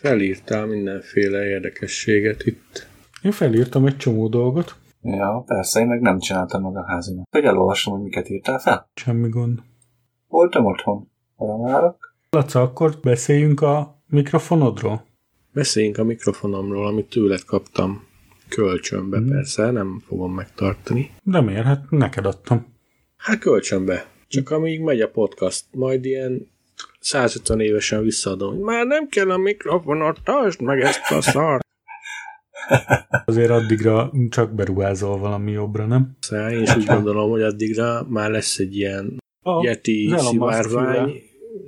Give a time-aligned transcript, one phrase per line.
[0.00, 2.86] Felírtál mindenféle érdekességet itt.
[3.22, 4.74] Én felírtam egy csomó dolgot.
[5.02, 7.26] Ja, persze, én meg nem csináltam meg a házimat.
[7.30, 8.90] Hogy elolvasom, hogy miket írtál fel?
[8.94, 9.58] Semmi gond.
[10.28, 11.10] Voltam otthon.
[11.36, 12.14] Valamárok?
[12.30, 15.06] Laca, akkor beszéljünk a mikrofonodról?
[15.52, 18.06] Beszéljünk a mikrofonomról, amit tőled kaptam
[18.48, 19.28] kölcsönbe, Mhm.
[19.30, 21.10] persze, nem fogom megtartani.
[21.22, 21.64] De miért?
[21.64, 22.66] Hát neked adtam.
[23.16, 24.06] Hát kölcsönbe.
[24.28, 26.48] Csak amíg megy a podcast, majd ilyen
[27.00, 31.64] 150 évesen visszaadom, hogy már nem kell a mikrofonot, tartsd meg ezt a szart.
[33.24, 36.16] Azért addigra csak beruházol valami jobbra, nem?
[36.20, 41.22] Szóval én is úgy gondolom, hogy addigra már lesz egy ilyen A, Yeti szivárvány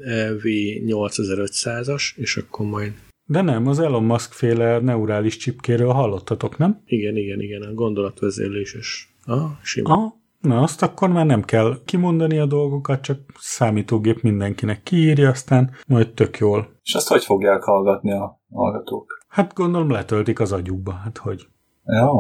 [0.05, 2.93] eh, V8500-as, és akkor majd
[3.25, 6.83] De nem, az Elon Musk féle neurális csipkéről hallottatok, nem?
[6.87, 9.15] igen, igen, igen, a gondolatvezérléses.
[9.25, 9.93] Ah, sima.
[9.93, 10.17] Aha.
[10.41, 16.13] Na, azt akkor már nem kell kimondani a dolgokat, csak számítógép mindenkinek kiírja, aztán majd
[16.13, 16.69] tök jól.
[16.83, 19.25] És azt hogy fogják hallgatni a hallgatók?
[19.29, 21.47] Hát gondolom letöltik az agyukba, hát hogy
[21.91, 22.11] Ja,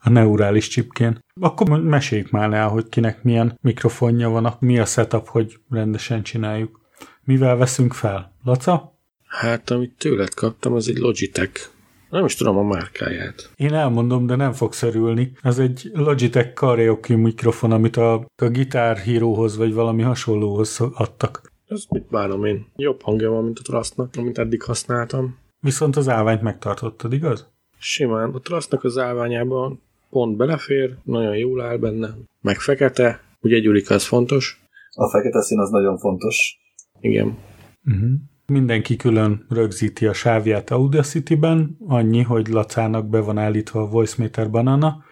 [0.00, 1.24] a neurális csipkén.
[1.40, 6.80] Akkor meséljük már el, hogy kinek milyen mikrofonja van, mi a setup, hogy rendesen csináljuk.
[7.24, 8.32] Mivel veszünk fel?
[8.44, 8.98] Laca?
[9.26, 11.70] Hát, amit tőled kaptam, az egy Logitech.
[12.10, 13.50] Nem is tudom a márkáját.
[13.56, 15.32] Én elmondom, de nem fogsz örülni.
[15.42, 21.52] Ez egy Logitech karaoke mikrofon, amit a, a Guitar Hero-hoz vagy valami hasonlóhoz adtak.
[21.66, 22.66] Ez mit bánom én?
[22.76, 25.38] Jobb hangja van, mint a Trustnak, amit eddig használtam.
[25.60, 27.48] Viszont az állványt megtartottad, igaz?
[27.78, 28.30] Simán.
[28.34, 32.14] A Trustnak az állványában pont belefér, nagyon jól áll benne.
[32.40, 34.62] Meg fekete, ugye Gyurika, az fontos.
[34.94, 36.58] a fekete szín az nagyon fontos.
[37.00, 37.36] Igen.
[37.84, 38.10] Uh-huh.
[38.52, 45.04] Mindenki külön rögzíti a sávját Audacity-ben, annyi, hogy Lacának be van állítva a VoiceMeter Banana,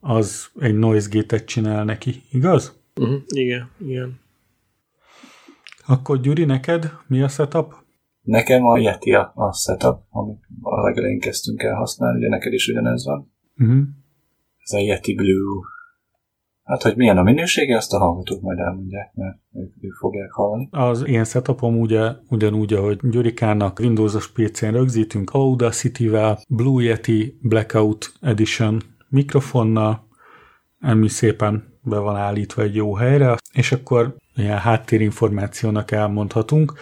[0.00, 2.80] az egy noise gate-et csinál neki, igaz?
[3.00, 3.20] Uh-huh.
[3.26, 4.20] Igen, igen.
[5.86, 7.74] Akkor Gyuri, neked mi a setup?
[8.20, 12.68] Nekem a Yeti a, a setup, amit a legelején kezdtünk el használni, ugye neked is
[12.68, 13.32] ugyanez van.
[13.58, 13.82] Uh-huh.
[14.58, 15.62] Ez a Yeti Blue.
[16.64, 20.68] Hát, hogy milyen a minősége, azt a hallgatók majd elmondják, mert ők, ők fogják hallani.
[20.70, 28.82] Az én setupom ugye, ugyanúgy, ahogy Gyurikának Windows-os PC-n rögzítünk Audacity-vel, Blue Yeti Blackout Edition
[29.08, 30.06] mikrofonnal,
[30.80, 36.72] ami szépen be van állítva egy jó helyre, és akkor ilyen háttérinformációnak elmondhatunk,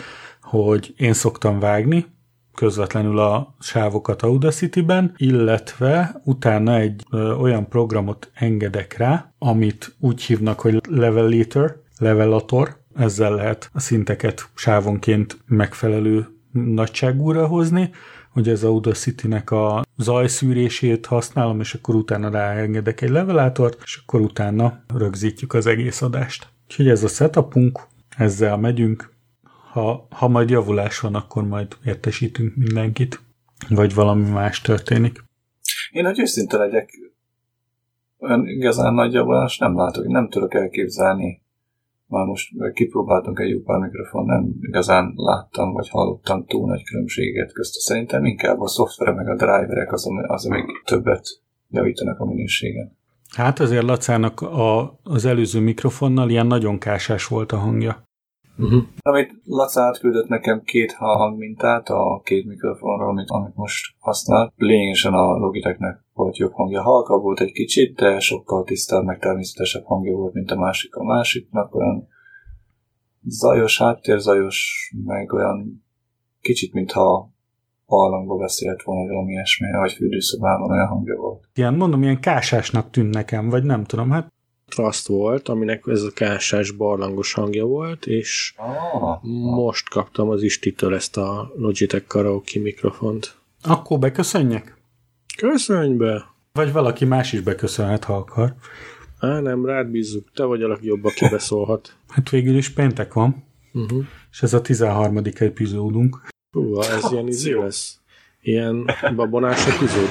[0.42, 2.06] hogy én szoktam vágni,
[2.54, 10.60] közvetlenül a sávokat Audacity-ben, illetve utána egy ö, olyan programot engedek rá, amit úgy hívnak,
[10.60, 17.90] hogy levelator, levelator, ezzel lehet a szinteket sávonként megfelelő nagyságúra hozni,
[18.30, 24.84] hogy az Audacity-nek a zajszűrését használom, és akkor utána ráengedek egy levelátort, és akkor utána
[24.94, 26.48] rögzítjük az egész adást.
[26.68, 27.80] Úgyhogy ez a setupunk,
[28.16, 29.12] ezzel megyünk,
[29.72, 33.20] ha, ha majd javulás van, akkor majd értesítünk mindenkit,
[33.68, 35.24] vagy valami más történik.
[35.90, 36.90] Én, hogy őszinte legyek,
[38.18, 41.40] olyan igazán nagy javulást nem látok, nem tudok elképzelni.
[42.06, 47.52] Már most kipróbáltunk egy jó pár mikrofon, nem igazán láttam, vagy hallottam túl nagy különbséget
[47.52, 47.80] közte.
[47.80, 51.40] Szerintem inkább a szoftver meg a driverek az, az amik többet
[51.70, 52.96] javítanak a minőségen.
[53.36, 58.10] Hát azért Lacának a, az előző mikrofonnal ilyen nagyon kásás volt a hangja.
[58.58, 58.82] Uh-huh.
[59.00, 64.52] Amit Laca átküldött nekem két hangmintát a két mikrofonról, amit, amit most használ.
[64.56, 66.82] Lényegesen a Logitechnek volt jobb hangja.
[66.82, 70.94] Halkabb volt egy kicsit, de sokkal tisztább, meg természetesebb hangja volt, mint a másik.
[70.94, 72.08] A másiknak olyan
[73.24, 75.84] zajos, háttérzajos, meg olyan
[76.40, 77.30] kicsit, mintha
[77.86, 81.48] hallangba beszélt volna, vagy valami ilyesmi, vagy fürdőszobában olyan hangja volt.
[81.54, 84.32] Ilyen, mondom, ilyen kásásnak tűnt nekem, vagy nem tudom, hát
[84.74, 89.22] Trust volt, aminek ez a kásás barlangos hangja volt, és Ah,
[89.54, 93.34] most kaptam az Istitől ezt a Logitech karaoke mikrofont.
[93.62, 94.76] akkor beköszönjek?
[95.36, 96.30] Köszönj be!
[96.52, 98.54] Vagy valaki más is beköszönhet, ha akar.
[99.18, 101.96] Á, nem, rád bízzuk, te vagy a legjobb, aki beszólhat.
[102.08, 103.44] Hát végül is péntek van,
[103.74, 104.04] Uh-huh.
[104.30, 105.20] és ez a 13.
[105.38, 106.20] epizódunk.
[106.50, 107.98] Hú, ez ilyen izé lesz.
[108.42, 110.08] Ilyen babonás epizód.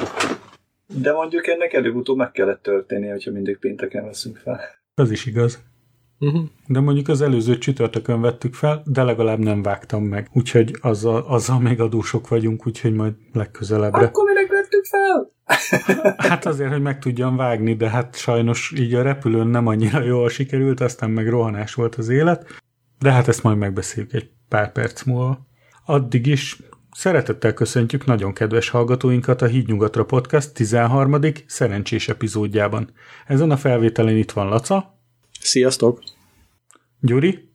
[0.94, 4.60] De mondjuk ennek előbb-utóbb meg kellett történnie, hogyha mindig pénteken veszünk fel.
[4.96, 5.64] Az is igaz.
[6.20, 6.44] Uh-huh.
[6.68, 10.30] De mondjuk az előző csütörtökön vettük fel, de legalább nem vágtam meg.
[10.34, 14.06] Úgyhogy azzal, azzal még adósok vagyunk, úgyhogy majd legközelebbre.
[14.06, 15.32] Akkor minek vettük fel?
[16.18, 20.30] Hát azért, hogy meg tudjam vágni, de hát sajnos így a repülőn nem annyira jól
[20.30, 22.46] sikerült, aztán meg rohanás volt az élet.
[23.00, 25.48] De hát ezt majd megbeszéljük egy pár perc múlva.
[25.86, 26.60] Addig is
[26.96, 31.20] szeretettel köszöntjük nagyon kedves hallgatóinkat a Hídnyugatra Podcast 13.
[31.48, 32.94] szerencsés epizódjában.
[33.28, 35.00] Ezen a felvételen itt van Laca,
[35.40, 36.00] Sziasztok!
[37.00, 37.50] Gyuri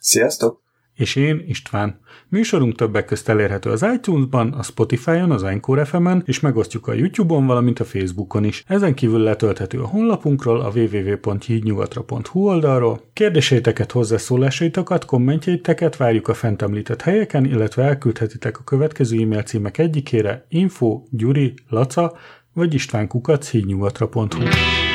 [0.00, 0.61] Sziasztok!
[1.02, 2.00] És én István.
[2.28, 7.46] Műsorunk többek közt elérhető az iTunes-ban, a Spotify-on, az Encore FM-en, és megosztjuk a YouTube-on,
[7.46, 8.64] valamint a Facebookon is.
[8.66, 13.00] Ezen kívül letölthető a honlapunkról, a www.hídnyugatra.hu oldalról.
[13.12, 20.46] Kérdéseiteket, hozzászólásaitokat, kommentjeiteket várjuk a fent említett helyeken, illetve elküldhetitek a következő e-mail címek egyikére
[20.48, 22.16] info, gyuri, laca,
[22.52, 24.91] vagy istvánkukac hídnyugatra.hu.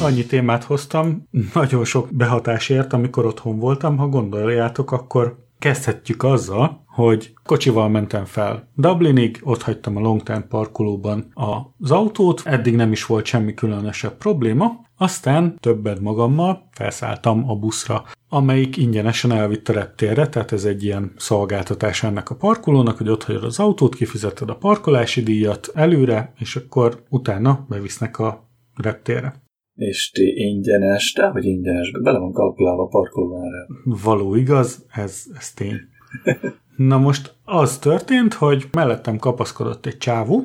[0.00, 3.96] annyi témát hoztam, nagyon sok behatásért, amikor otthon voltam.
[3.96, 11.32] Ha gondoljátok, akkor kezdhetjük azzal, hogy kocsival mentem fel Dublinig, ott hagytam a Longtime parkolóban
[11.78, 18.04] az autót, eddig nem is volt semmi különösebb probléma, aztán többet magammal felszálltam a buszra,
[18.28, 23.24] amelyik ingyenesen elvitt a reptérre, tehát ez egy ilyen szolgáltatás ennek a parkolónak, hogy ott
[23.24, 29.46] hagyod az autót, kifizeted a parkolási díjat előre, és akkor utána bevisznek a reptérre.
[29.78, 33.66] És ti ingyenes, de hogy ingyenes, bele van kalkulálva a parkolóára.
[33.84, 35.76] Való igaz, ez, ez tény.
[36.76, 40.44] Na most az történt, hogy mellettem kapaszkodott egy csávó,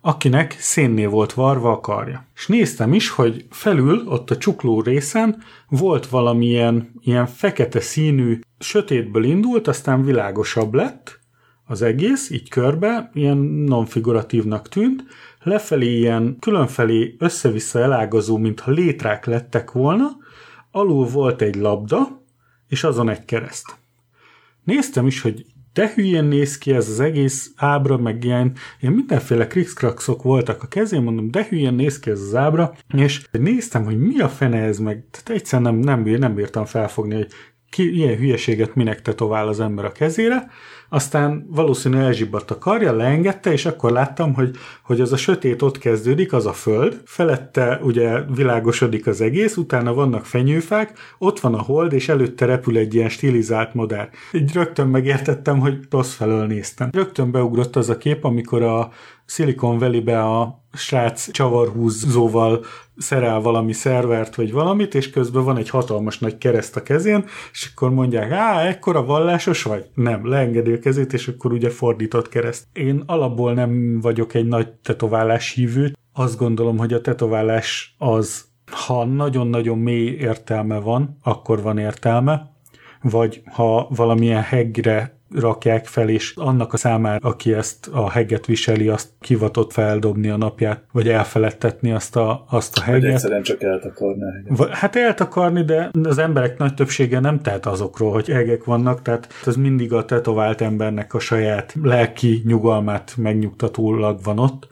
[0.00, 2.26] akinek szénné volt varva a karja.
[2.34, 9.24] És néztem is, hogy felül, ott a csukló részen volt valamilyen ilyen fekete színű, sötétből
[9.24, 11.20] indult, aztán világosabb lett
[11.70, 13.36] az egész, így körbe, ilyen
[13.66, 15.04] non-figuratívnak tűnt,
[15.42, 20.08] lefelé ilyen különfelé össze-vissza elágazó, mintha létrák lettek volna,
[20.70, 22.22] alul volt egy labda,
[22.68, 23.78] és azon egy kereszt.
[24.64, 29.46] Néztem is, hogy de hülyén néz ki ez az egész ábra, meg ilyen, ilyen mindenféle
[29.46, 33.98] krikszkrakszok voltak a kezén, mondom, de hülyén néz ki ez az ábra, és néztem, hogy
[33.98, 37.28] mi a fene ez meg, tehát egyszerűen nem, nem, nem bírtam felfogni, hogy
[37.70, 40.50] ki ilyen hülyeséget minek tetovál az ember a kezére,
[40.92, 45.78] aztán valószínűleg elzsibbadt a karja, leengedte, és akkor láttam, hogy, hogy az a sötét ott
[45.78, 51.62] kezdődik, az a föld, felette ugye világosodik az egész, utána vannak fenyőfák, ott van a
[51.62, 54.08] hold, és előtte repül egy ilyen stilizált modern.
[54.32, 56.88] Így rögtön megértettem, hogy rossz felől néztem.
[56.92, 58.90] Rögtön beugrott az a kép, amikor a
[59.26, 62.64] Silicon Valley-be a srác csavarhúzóval
[63.00, 67.70] szerel valami szervert, vagy valamit, és közben van egy hatalmas nagy kereszt a kezén, és
[67.72, 69.84] akkor mondják, á, ekkora vallásos vagy?
[69.94, 72.66] Nem, leengedi a kezét, és akkor ugye fordított kereszt.
[72.72, 79.04] Én alapból nem vagyok egy nagy tetoválás hívő, azt gondolom, hogy a tetoválás az, ha
[79.04, 82.50] nagyon-nagyon mély értelme van, akkor van értelme,
[83.02, 88.88] vagy ha valamilyen hegre rakják fel, és annak a számára, aki ezt a heget viseli,
[88.88, 93.02] azt kivatott feldobni a napját, vagy elfeledtetni azt a, azt a heget.
[93.02, 94.74] Vagy egyszerűen csak eltakarni a heget.
[94.74, 99.56] Hát eltakarni, de az emberek nagy többsége nem tehet azokról, hogy hegek vannak, tehát ez
[99.56, 104.68] mindig a tetovált embernek a saját lelki nyugalmát megnyugtatólag van ott.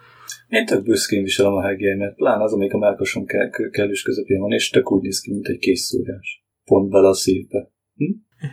[0.48, 3.24] Én tök büszkén viselem a hegeimet, pláne az, amelyik a melkosom
[3.70, 6.44] kellős közepén van, és tök úgy néz ki, mint egy készszúrás.
[6.64, 7.70] Pont bele a szívbe.
[7.94, 8.04] Hm?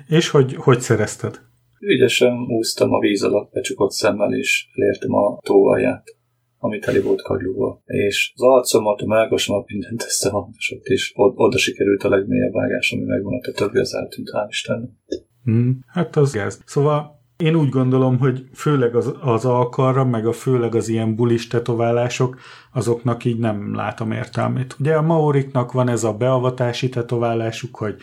[0.07, 1.39] És hogy, hogy szerezted?
[1.87, 6.03] Ügyesen úsztam a víz alatt becsukott szemmel, és elértem a tó alját,
[6.57, 7.81] ami teli volt kagylóval.
[7.85, 13.39] És az arcomat, a melkasomat mindent összehangosott, és oda sikerült a legmélyebb vágás, ami megvan,
[13.41, 14.89] a többi az eltűnt, hál' Istennek.
[15.43, 16.61] Hmm, hát az gáz.
[16.65, 21.47] Szóval én úgy gondolom, hogy főleg az, az alkarra, meg a főleg az ilyen bulis
[21.47, 22.39] tetoválások,
[22.73, 24.75] azoknak így nem látom értelmét.
[24.79, 27.95] Ugye a maoriknak van ez a beavatási tetoválásuk, hogy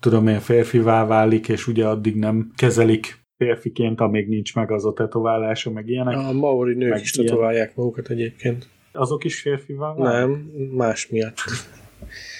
[0.00, 4.92] tudom én férfivá válik, és ugye addig nem kezelik férfiként, amíg nincs meg az a
[4.92, 6.16] tetoválása, meg ilyenek.
[6.16, 7.26] A maori nők meg is ilyen.
[7.26, 8.68] tetoválják magukat egyébként.
[8.92, 10.12] Azok is férfivá válnak?
[10.12, 10.30] Nem,
[10.70, 11.36] más miatt.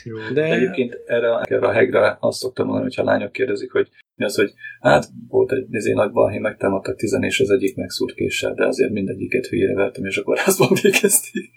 [0.05, 0.17] Jó.
[0.17, 0.33] De...
[0.33, 4.25] De egyébként erre, erre a hegre azt szoktam mondani, hogyha a lányok kérdezik, hogy mi
[4.25, 8.55] az, hogy hát volt egy izé nagy balhé, megtámadtak tizen, és az egyik megszúrt késsel,
[8.55, 11.51] de azért mindegyiket hülyére vertem, és akkor házban végezték.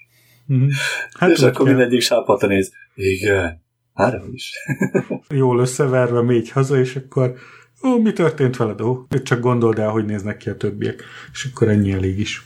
[0.54, 0.68] Mm-hmm.
[1.20, 1.76] Hát és akkor kell.
[1.76, 2.74] mindegyik sápata néz.
[2.96, 3.62] Igen,
[3.94, 4.54] három is.
[5.30, 7.36] Jól összeverve mégy haza, és akkor
[7.84, 8.82] ó, mi történt veled?
[8.82, 11.04] Ó, csak gondold el, hogy néznek ki a többiek.
[11.32, 12.46] És akkor ennyi elég is.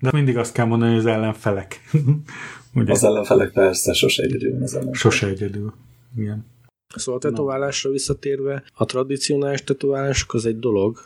[0.00, 1.80] De mindig azt kell mondani, hogy az ellenfelek.
[2.74, 2.92] Ugye?
[2.92, 4.94] Az ellenfelek persze, sose egyedül az ellenfelek.
[4.94, 5.72] Sose egyedül,
[6.16, 6.46] igen.
[6.94, 11.02] Szóval a tetoválásra visszatérve, a tradicionális tetoválások az egy dolog,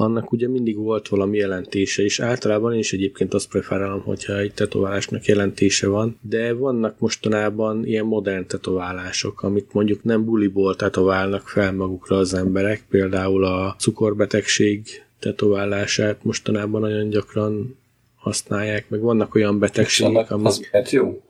[0.00, 4.54] annak ugye mindig volt valami jelentése, és általában én is egyébként azt preferálom, hogyha egy
[4.54, 11.72] tetoválásnak jelentése van, de vannak mostanában ilyen modern tetoválások, amit mondjuk nem buliból tetoválnak fel
[11.72, 14.86] magukra az emberek, például a cukorbetegség
[15.18, 17.78] tetoválását mostanában nagyon gyakran
[18.14, 20.68] használják, meg vannak olyan betegségek, amik...
[20.72, 21.22] Az jó?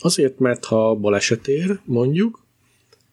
[0.00, 2.43] Azért, mert ha baleset ér, mondjuk,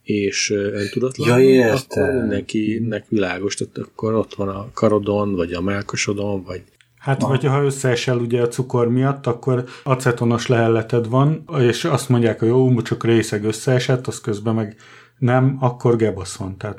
[0.03, 6.43] és öntudatlan, ja, akkor mindenkinek világos, tehát akkor ott van a karodon, vagy a melkosodon,
[6.43, 6.61] vagy
[6.97, 12.39] Hát, vagy ha összeesel ugye a cukor miatt, akkor acetonos lehelleted van, és azt mondják,
[12.39, 14.75] hogy jó, csak részeg összeesett, az közben meg
[15.17, 16.57] nem, akkor gebasz van.
[16.57, 16.77] Tehát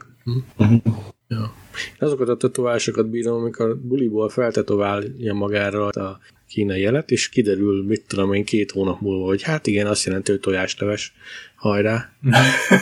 [1.33, 1.55] Ja.
[1.99, 8.33] Azokat a tetoválásokat bírom, amikor buliból feltetoválja magára a kínai jelet, és kiderül, mit tudom
[8.33, 11.15] én, két hónap múlva, hogy hát igen, azt jelenti, hogy tojásleves,
[11.63, 12.11] hajrá.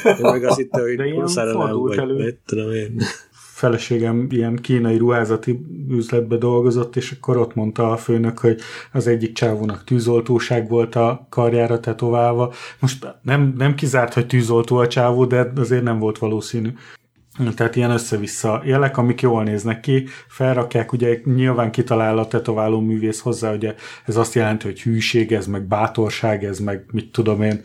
[0.05, 2.15] Én meg azt hittem, hogy De ilyen fordult vagy, elő.
[2.15, 2.97] mit tudom én.
[3.61, 8.61] feleségem ilyen kínai ruházati üzletbe dolgozott, és akkor ott mondta a főnök, hogy
[8.93, 12.53] az egyik csávónak tűzoltóság volt a karjára tetoválva.
[12.79, 16.69] Most nem, nem kizárt, hogy tűzoltó a csávó, de azért nem volt valószínű.
[17.55, 23.21] Tehát ilyen össze-vissza jelek, amik jól néznek ki, felrakják, ugye nyilván kitalál a tetováló művész
[23.21, 27.61] hozzá, ugye ez azt jelenti, hogy hűség, ez meg bátorság, ez meg mit tudom én,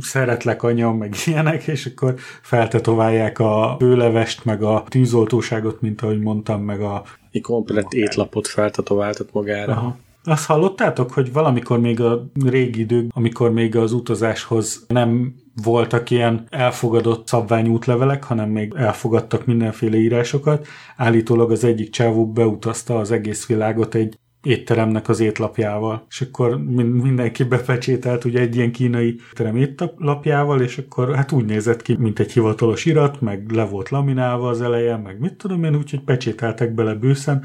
[0.00, 6.62] szeretlek anya, meg ilyenek, és akkor feltetoválják a főlevest, meg a tűzoltóságot, mint ahogy mondtam,
[6.62, 7.02] meg a...
[7.30, 9.72] Egy komplett étlapot feltetováltat magára.
[9.72, 9.96] Aha.
[10.24, 16.46] Azt hallottátok, hogy valamikor még a régi idők, amikor még az utazáshoz nem voltak ilyen
[16.50, 20.66] elfogadott szabványú útlevelek, hanem még elfogadtak mindenféle írásokat.
[20.96, 27.02] Állítólag az egyik csávó beutazta az egész világot egy étteremnek az étlapjával, és akkor min-
[27.02, 32.18] mindenki bepecsételt ugye egy ilyen kínai étterem étlapjával, és akkor hát úgy nézett ki, mint
[32.18, 36.74] egy hivatalos irat, meg le volt laminálva az eleje, meg mit tudom én, úgyhogy pecsételtek
[36.74, 37.44] bele bőszen,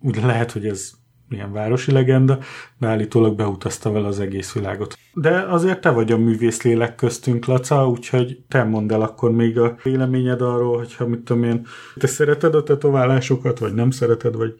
[0.00, 0.92] úgy lehet, hogy ez
[1.30, 2.38] ilyen városi legenda,
[2.78, 4.98] de állítólag beutazta vele az egész világot.
[5.14, 9.58] De azért te vagy a művész lélek köztünk, Laca, úgyhogy te mondd el akkor még
[9.58, 11.66] a véleményed arról, hogyha mit tudom én,
[11.96, 14.54] te szereted a tetoválásokat, vagy nem szereted, vagy...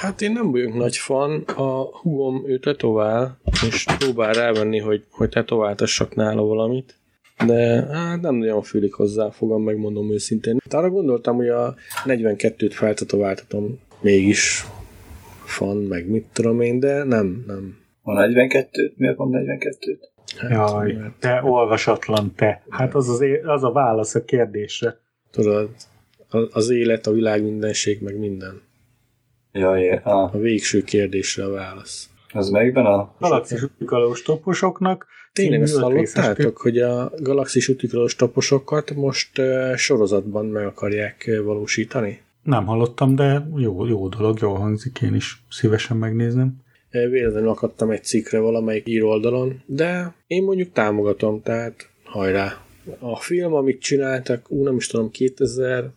[0.00, 1.42] Hát én nem vagyok nagy fan.
[1.56, 6.96] A hugom ő tetovál, és próbál rávenni, hogy, hogy tetováltassak nála valamit.
[7.46, 10.58] De hát nem nagyon fülik hozzá, fogom megmondom őszintén.
[10.64, 11.74] Hát arra gondoltam, hogy a
[12.04, 14.66] 42-t feltetováltatom mégis
[15.48, 17.76] fan, meg mit tudom én, de nem, nem.
[18.02, 19.98] A 42 Miért van 42-t?
[20.38, 22.62] Hát, Jaj, mert te olvasatlan te.
[22.68, 24.96] Hát az, az, é- az a válasz a kérdésre.
[25.30, 25.70] tudod,
[26.30, 28.60] a- az élet, a világ mindenség, meg minden.
[29.52, 32.10] Jaj, ah, A végső kérdésre a válasz.
[32.32, 33.14] az melyikben a...
[33.20, 40.66] Galaxis utikalós toposoknak Tényleg részes hallottátok, hogy a galaxis utikrós taposokat most uh, sorozatban meg
[40.66, 42.20] akarják uh, valósítani?
[42.42, 46.56] Nem hallottam, de jó, jó dolog, jól hangzik, én is szívesen megnézem.
[46.90, 52.62] Véletlenül akadtam egy cikkre valamelyik íroldalon, de én mondjuk támogatom, tehát hajrá.
[52.98, 55.90] A film, amit csináltak, ú, nem is tudom, 2006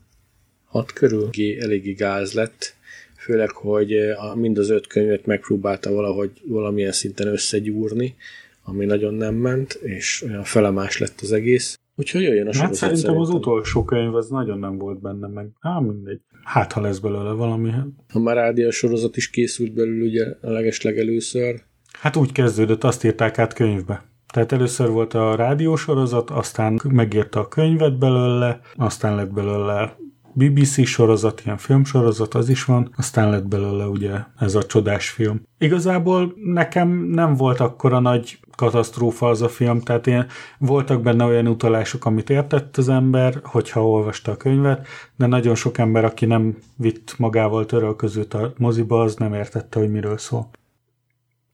[0.94, 2.76] körül Gé- eléggé gáz lett,
[3.18, 8.16] főleg, hogy a- mind az öt könyvet megpróbálta valahogy valamilyen szinten összegyúrni,
[8.64, 11.80] ami nagyon nem ment, és olyan felemás lett az egész.
[11.96, 15.48] Úgyhogy jöjjön a Hát sorozat szerintem az utolsó könyv az nagyon nem volt benne meg.
[15.60, 16.20] Á, mindegy.
[16.44, 17.72] Hát, ha lesz belőle valami.
[18.14, 21.62] A Marádia sorozat is készült belül ugye a legeslegelőször.
[21.92, 24.06] Hát úgy kezdődött, azt írták át könyvbe.
[24.34, 29.96] Tehát először volt a rádiósorozat, aztán megírta a könyvet belőle, aztán lett belőle
[30.34, 35.42] BBC sorozat, ilyen filmsorozat, az is van, aztán lett belőle ugye ez a csodás film.
[35.58, 41.48] Igazából nekem nem volt akkora nagy katasztrófa az a film, tehát ilyen, voltak benne olyan
[41.48, 46.58] utalások, amit értett az ember, hogyha olvasta a könyvet, de nagyon sok ember, aki nem
[46.76, 50.50] vitt magával törölközőt a moziba, az nem értette, hogy miről szól.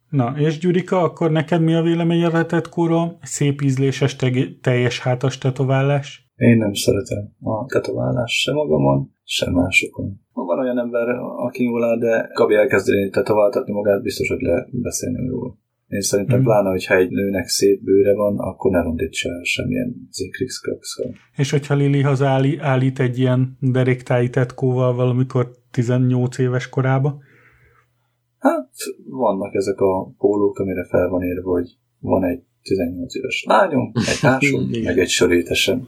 [0.10, 3.18] Na, és Gyurika, akkor neked mi a véleményed a tetkóról?
[3.22, 4.16] Szép ízléses,
[4.62, 6.27] teljes hátas tetoválás?
[6.38, 10.20] Én nem szeretem a tetoválást se magamon, se másokon.
[10.34, 15.28] Van olyan ember, aki jól áll, de Gabi elkezdeni tetováltatni magát, biztos, hogy le beszélni
[15.28, 15.58] róla.
[15.88, 16.44] Én szerintem mm.
[16.44, 20.62] pláne, hogyha egy nőnek szép bőre van, akkor ne rondítsa el semmilyen zikrix
[21.36, 27.18] És hogyha Lili hazállít állít egy ilyen deréktáji tetkóval valamikor 18 éves korába?
[28.38, 28.70] Hát,
[29.10, 34.20] vannak ezek a pólók, amire fel van írva, hogy van egy 18 éves lányom, egy
[34.22, 35.88] társam, meg egy sörétesem.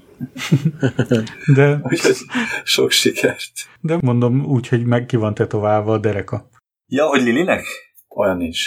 [1.55, 2.15] De, Úgyhogy
[2.63, 3.51] sok sikert.
[3.81, 6.49] de mondom úgy, hogy meg ki van tetoválva a dereka.
[6.87, 7.63] Ja, hogy Lilinek?
[8.15, 8.59] Olyan nincs.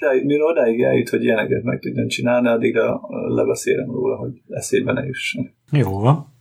[0.00, 3.00] de mire odáig eljut, hogy ilyeneket meg tudjon csinálni, addigra
[3.34, 5.50] lebeszélem róla, hogy eszébe ne jusson.
[5.70, 6.34] Jó van.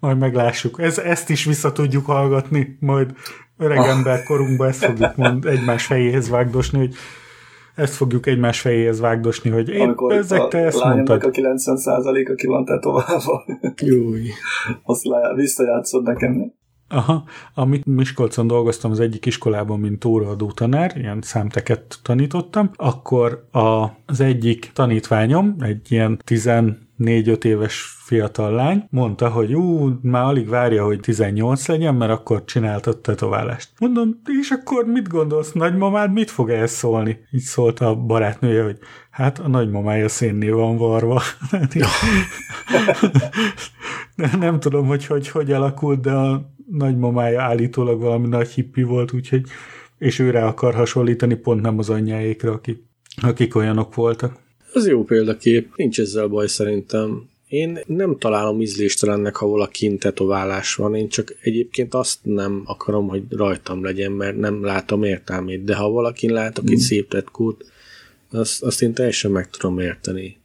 [0.00, 0.80] Majd meglássuk.
[0.80, 3.10] Ez, ezt is vissza tudjuk hallgatni, majd
[3.58, 6.94] öreg ember korunkban ezt fogjuk mond, egymás fejéhez vágdosni, hogy
[7.74, 11.24] ezt fogjuk egymás fejéhez vágdosni, hogy én Amikor ezek te ezt mondtad.
[11.24, 13.44] a 90%-a ki van tetoválva.
[13.76, 14.28] Júj.
[14.82, 16.52] Azt le, visszajátszod nekem.
[16.92, 17.24] Aha,
[17.54, 24.20] amit Miskolcon dolgoztam az egyik iskolában, mint óraadó tanár, ilyen számteket tanítottam, akkor a, az
[24.20, 30.84] egyik tanítványom, egy ilyen tizen 4-5 éves fiatal lány, mondta, hogy ú, már alig várja,
[30.84, 33.70] hogy 18 legyen, mert akkor csináltat tetoválást.
[33.78, 37.18] Mondom, és akkor mit gondolsz, nagymamád mit fog ehhez szólni?
[37.30, 38.78] Így szólt a barátnője, hogy
[39.10, 41.22] hát a nagymamája szénné van varva.
[44.14, 49.12] nem, nem tudom, hogy, hogy hogy alakult, de a nagymamája állítólag valami nagy hippi volt,
[49.12, 49.42] úgyhogy
[49.98, 52.82] és őre akar hasonlítani, pont nem az anyjáékra, akik,
[53.22, 54.38] akik olyanok voltak.
[54.72, 57.28] Az jó példakép, nincs ezzel baj szerintem.
[57.48, 63.22] Én nem találom ízléstelennek, ha valakin tetoválás van, én csak egyébként azt nem akarom, hogy
[63.30, 66.72] rajtam legyen, mert nem látom értelmét, de ha valakin látok mm.
[66.72, 67.64] egy szép tetkót,
[68.30, 70.36] azt, azt én teljesen meg tudom érteni.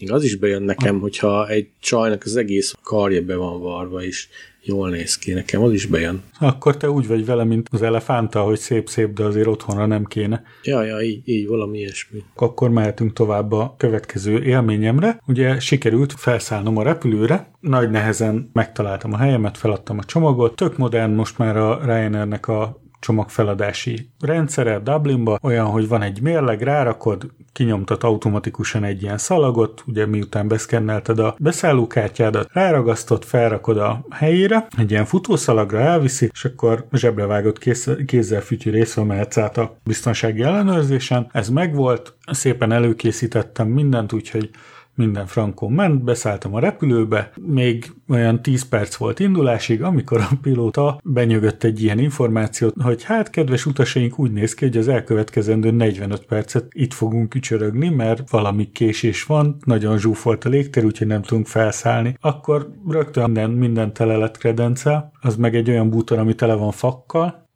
[0.00, 4.28] Még az is bejön nekem, hogyha egy csajnak az egész karja be van varva, és
[4.64, 6.22] jól néz ki, nekem az is bejön.
[6.38, 10.42] Akkor te úgy vagy vele, mint az elefánta, hogy szép-szép, de azért otthonra nem kéne.
[10.62, 12.22] Ja, ja, így, így valami ilyesmi.
[12.34, 15.20] Akkor mehetünk tovább a következő élményemre.
[15.26, 21.12] Ugye sikerült felszállnom a repülőre, nagy nehezen megtaláltam a helyemet, feladtam a csomagot, tök modern
[21.12, 28.02] most már a Ryanairnek a csomagfeladási rendszere Dublinba, olyan, hogy van egy mérleg, rárakod, kinyomtat
[28.02, 35.04] automatikusan egy ilyen szalagot, ugye miután beszkennelted a beszállókártyádat, ráragasztod, felrakod a helyére, egy ilyen
[35.04, 41.28] futószalagra elviszi, és akkor zsebre vágott kéz, kézzel fütyűrészve mehetsz át a biztonsági ellenőrzésen.
[41.32, 44.50] Ez megvolt, szépen előkészítettem mindent, úgyhogy
[44.94, 51.00] minden frankon ment, beszálltam a repülőbe, még olyan 10 perc volt indulásig, amikor a pilóta
[51.04, 56.26] benyögött egy ilyen információt, hogy hát kedves utasaink úgy néz ki, hogy az elkövetkezendő 45
[56.26, 61.46] percet itt fogunk kücsörögni, mert valami késés van, nagyon zsúfolt a légtér, úgyhogy nem tudunk
[61.46, 62.16] felszállni.
[62.20, 66.70] Akkor rögtön minden, minden tele lett kredencel, az meg egy olyan bútor, ami tele van
[66.70, 67.50] fakkal,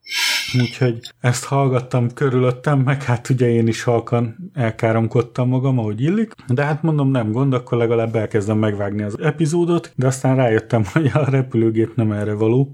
[0.55, 6.33] Úgyhogy ezt hallgattam körülöttem, meg hát ugye én is halkan elkáromkodtam magam, ahogy illik.
[6.49, 11.11] De hát mondom, nem gond, akkor legalább elkezdem megvágni az epizódot, de aztán rájöttem, hogy
[11.13, 12.71] a repülőgép nem erre való,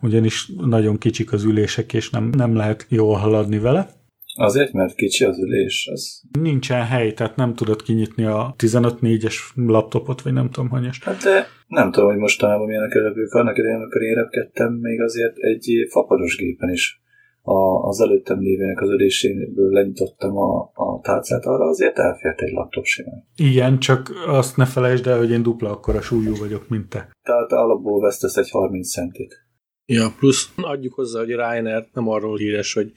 [0.00, 3.88] ugyanis nagyon kicsik az ülések, és nem, nem lehet jól haladni vele.
[4.36, 5.88] Azért, mert kicsi az ülés.
[5.92, 6.22] Az...
[6.40, 11.00] Nincsen hely, tehát nem tudod kinyitni a 15-4-es laptopot, vagy nem tudom, hanyas.
[11.02, 13.32] Hát de nem tudom, hogy mostanában milyenek a repülők.
[13.32, 17.02] Annak idején, amikor én repkedtem, még azért egy fapados gépen is
[17.46, 22.84] a, az előttem lévének az üléséből lenyitottam a, a tárcát, arra azért elfért egy laptop
[22.84, 23.26] simán.
[23.36, 27.10] Igen, csak azt ne felejtsd el, hogy én dupla akkora súlyú vagyok, mint te.
[27.22, 29.46] Tehát alapból vesztesz egy 30 centit.
[29.86, 32.92] Ja, plusz adjuk hozzá, hogy Ryanair nem arról híres, hogy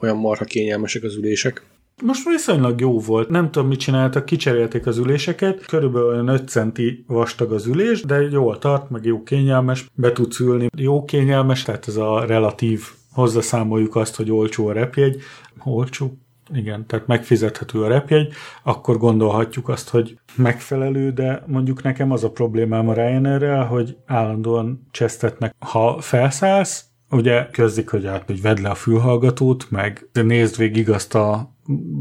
[0.00, 1.66] olyan marha kényelmesek az ülések.
[2.02, 3.28] Most viszonylag jó volt.
[3.28, 5.66] Nem tudom, mit csináltak, kicserélték az üléseket.
[5.66, 9.86] Körülbelül olyan 5 centi vastag az ülés, de jól tart, meg jó kényelmes.
[9.94, 10.66] Be tudsz ülni.
[10.76, 12.80] Jó kényelmes, tehát ez a relatív
[13.12, 15.20] hozzaszámoljuk azt, hogy olcsó a repjegy,
[15.64, 16.16] olcsó,
[16.54, 22.30] igen, tehát megfizethető a repjegy, akkor gondolhatjuk azt, hogy megfelelő, de mondjuk nekem az a
[22.30, 25.54] problémám a Ryanair-rel, hogy állandóan csesztetnek.
[25.58, 31.14] Ha felszállsz, ugye közdik, hogy hát, hogy vedd le a fülhallgatót, meg nézd végig azt
[31.14, 31.52] a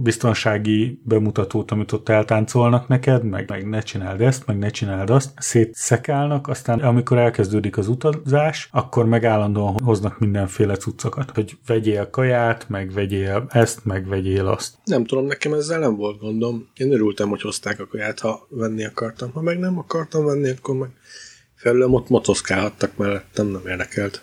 [0.04, 5.32] biztonsági bemutatót, amit ott eltáncolnak neked, meg, meg ne csináld ezt, meg ne csináld azt,
[5.38, 12.70] szétszekálnak, aztán amikor elkezdődik az utazás, akkor meg állandóan hoznak mindenféle cuccokat, hogy vegyél kaját,
[12.70, 14.74] meg vegyél ezt, meg vegyél azt.
[14.84, 16.68] Nem tudom, nekem ezzel nem volt gondom.
[16.76, 19.32] Én örültem, hogy hozták a kaját, ha venni akartam.
[19.32, 20.90] Ha meg nem akartam venni, akkor meg
[21.56, 24.22] felülem ott motoszkálhattak mellettem, nem érdekelt.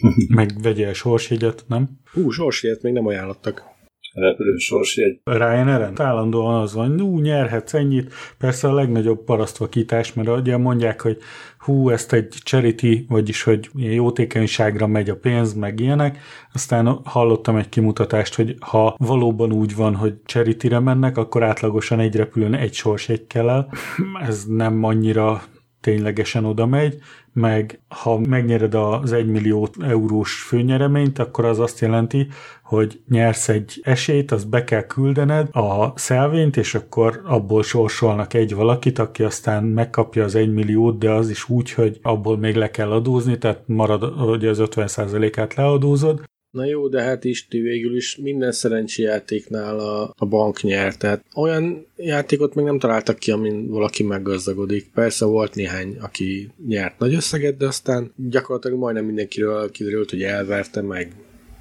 [0.38, 1.88] meg vegyél sorsjegyet, nem?
[2.12, 3.70] Hú, sorsjegyet még nem ajánlottak
[4.12, 5.20] repülő sorsjegy.
[5.24, 8.14] Ryanair-en állandóan az van, hú, nyerhetsz ennyit.
[8.38, 11.18] Persze a legnagyobb parasztvakítás, mert ugye mondják, hogy
[11.58, 16.18] hú, ezt egy charity, vagyis hogy ilyen jótékonyságra megy a pénz, meg ilyenek.
[16.52, 22.16] Aztán hallottam egy kimutatást, hogy ha valóban úgy van, hogy charity mennek, akkor átlagosan egy
[22.16, 23.72] repülőn egy sorsjegy kell el.
[24.20, 25.42] Ez nem annyira
[25.80, 26.98] ténylegesen oda megy,
[27.32, 32.28] meg ha megnyered az 1 millió eurós főnyereményt, akkor az azt jelenti,
[32.62, 38.54] hogy nyersz egy esélyt, azt be kell küldened a szelvényt, és akkor abból sorsolnak egy
[38.54, 42.70] valakit, aki aztán megkapja az 1 milliót, de az is úgy, hogy abból még le
[42.70, 48.16] kell adózni, tehát marad, hogy az 50%-át leadózod, Na jó, de hát is végül is
[48.16, 50.98] minden szerencséjátéknál a, a bank nyert.
[50.98, 54.90] Tehát olyan játékot még nem találtak ki, amin valaki meggazdagodik.
[54.94, 60.80] Persze volt néhány, aki nyert nagy összeget, de aztán gyakorlatilag majdnem mindenkiről kiderült, hogy elverte
[60.82, 61.12] meg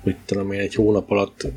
[0.04, 1.48] mit tudom én, egy hónap alatt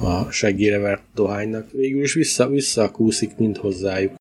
[0.00, 1.70] a seggére vert dohánynak.
[1.70, 4.14] Végül is vissza, visszakúszik mind hozzájuk.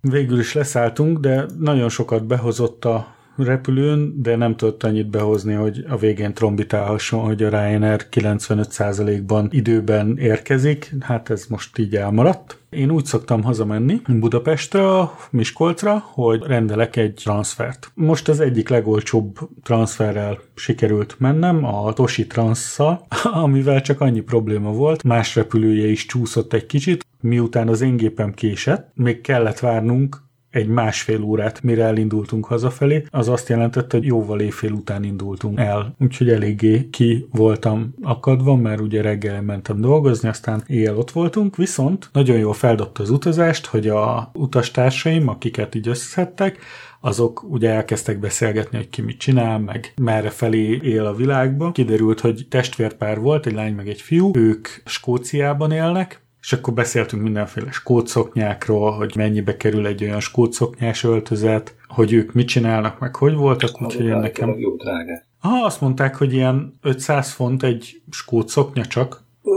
[0.00, 5.84] Végül is leszálltunk, de nagyon sokat behozott a repülőn, de nem tudott annyit behozni, hogy
[5.88, 10.94] a végén trombitálhasson, hogy a Ryanair 95%-ban időben érkezik.
[11.00, 12.58] Hát ez most így elmaradt.
[12.70, 17.90] Én úgy szoktam hazamenni Budapestre, Miskolcra, hogy rendelek egy transfert.
[17.94, 23.06] Most az egyik legolcsóbb transferrel sikerült mennem, a Toshi Transszal,
[23.44, 28.34] amivel csak annyi probléma volt, más repülője is csúszott egy kicsit, miután az én gépem
[28.34, 30.24] késett, még kellett várnunk
[30.56, 35.94] egy másfél órát, mire elindultunk hazafelé, az azt jelentette, hogy jóval éjfél után indultunk el.
[35.98, 42.08] Úgyhogy eléggé ki voltam akadva, mert ugye reggel mentem dolgozni, aztán éjjel ott voltunk, viszont
[42.12, 46.58] nagyon jól feldobta az utazást, hogy a utastársaim, akiket így összeszedtek,
[47.00, 51.72] azok ugye elkezdtek beszélgetni, hogy ki mit csinál, meg merre felé él a világba.
[51.72, 57.22] Kiderült, hogy testvérpár volt, egy lány meg egy fiú, ők Skóciában élnek, és akkor beszéltünk
[57.22, 63.34] mindenféle skótszoknyákról, hogy mennyibe kerül egy olyan skótszoknyás öltözet, hogy ők mit csinálnak, meg hogy
[63.34, 64.58] voltak, úgyhogy én nekem...
[64.58, 65.22] Jó drága.
[65.40, 69.22] Ah, azt mondták, hogy ilyen 500 font egy skótszoknya csak.
[69.42, 69.54] Uh,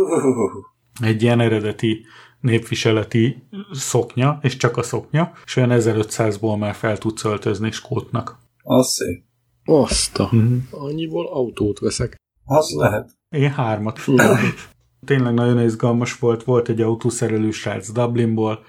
[1.02, 2.06] Egy ilyen eredeti
[2.39, 8.39] népviseleti szoknya, és csak a szoknya, és olyan 1500-ból már fel tudsz öltözni skótnak.
[8.63, 9.23] az szép.
[9.65, 10.30] Azt a...
[10.32, 10.56] Mhm.
[10.71, 12.15] Annyiból autót veszek.
[12.45, 13.10] Az lehet.
[13.30, 13.99] Én hármat.
[15.06, 18.64] Tényleg nagyon izgalmas volt, volt egy autószerelő srác Dublinból,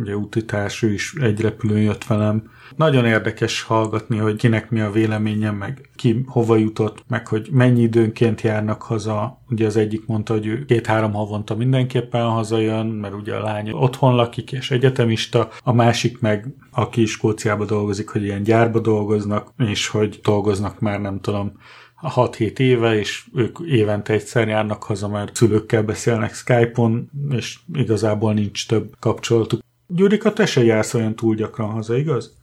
[0.00, 2.50] ugye útitárs, ő is egy repülőn jött velem.
[2.76, 7.82] Nagyon érdekes hallgatni, hogy kinek mi a véleménye, meg ki hova jutott, meg hogy mennyi
[7.82, 9.40] időnként járnak haza.
[9.50, 14.14] Ugye az egyik mondta, hogy ő két-három havonta mindenképpen hazajön, mert ugye a lány otthon
[14.14, 20.20] lakik és egyetemista, a másik meg, aki Skóciába dolgozik, hogy ilyen gyárba dolgoznak, és hogy
[20.22, 21.52] dolgoznak már nem tudom,
[22.02, 28.68] 6-7 éve, és ők évente egyszer járnak haza, mert szülőkkel beszélnek Skype-on, és igazából nincs
[28.68, 29.60] több kapcsolatuk.
[29.86, 32.40] Gyurika, te se jársz olyan túl gyakran haza, igaz?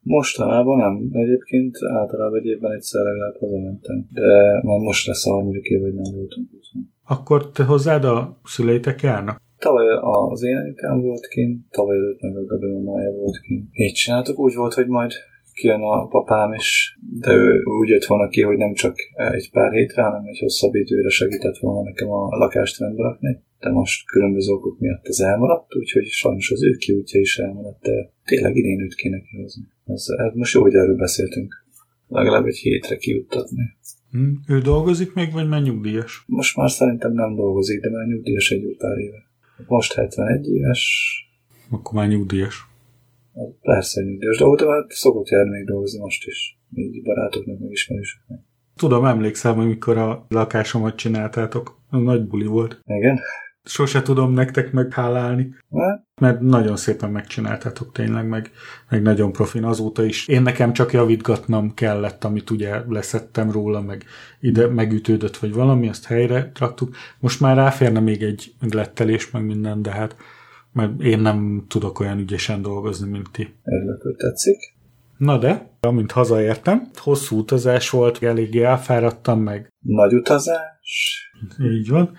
[0.00, 1.22] Mostanában nem.
[1.22, 4.06] Egyébként általában egy évben egyszer legalább hazamentem.
[4.12, 6.48] De már most lesz a harmadik év, hogy nem voltunk.
[6.56, 6.92] otthon.
[7.04, 9.40] Akkor te hozzád a szüleitek járnak?
[9.58, 9.86] Tavaly
[10.30, 12.66] az én anyukám volt kint, tavaly előtt meg a Gabi
[13.20, 13.68] volt kint.
[13.72, 15.12] Így csináltuk, úgy volt, hogy majd
[15.56, 19.72] kijön a papám is, de ő úgy jött volna ki, hogy nem csak egy pár
[19.72, 23.42] hétre, hanem egy hosszabb időre segített volna nekem a lakást rendbe rakni.
[23.58, 28.12] De most különböző okok miatt ez elmaradt, úgyhogy sajnos az ő kiútja is elmaradt, de
[28.24, 29.64] tényleg idén őt kéne kihozni.
[29.84, 31.64] Ez, ez most jó, hogy erről beszéltünk.
[32.08, 33.76] Legalább egy hétre kiuttatni.
[34.10, 34.54] Hm?
[34.54, 36.24] Ő dolgozik még, vagy már nyugdíjas?
[36.26, 39.24] Most már szerintem nem dolgozik, de már nyugdíjas egy pár éve.
[39.66, 41.10] Most 71 éves,
[41.70, 42.75] Akkor már nyugdíjas.
[43.60, 46.58] Persze nyugdíjas, de oda már szokott járni még dolgozni most is.
[46.74, 48.38] Így barátoknak, meg ismerősöknek.
[48.76, 51.80] Tudom, emlékszem, hogy mikor a lakásomat csináltátok.
[51.90, 52.80] Az nagy buli volt.
[52.84, 53.20] Igen?
[53.64, 55.54] Sose tudom nektek meghálálni.
[55.70, 58.50] Hát, mert nagyon szépen megcsináltátok tényleg, meg,
[58.90, 60.28] meg nagyon profin azóta is.
[60.28, 64.04] Én nekem csak javítgatnom kellett, amit ugye leszettem róla, meg
[64.40, 66.94] ide megütődött, vagy valami, azt helyre raktuk.
[67.20, 70.16] Most már ráférne még egy lettelés, meg minden, de hát
[70.76, 73.54] mert én nem tudok olyan ügyesen dolgozni, mint ti.
[74.02, 74.75] hogy tetszik.
[75.18, 81.30] Na de, amint hazaértem, hosszú utazás volt, eléggé elfáradtam, meg Nagy utazás.
[81.62, 82.10] így van.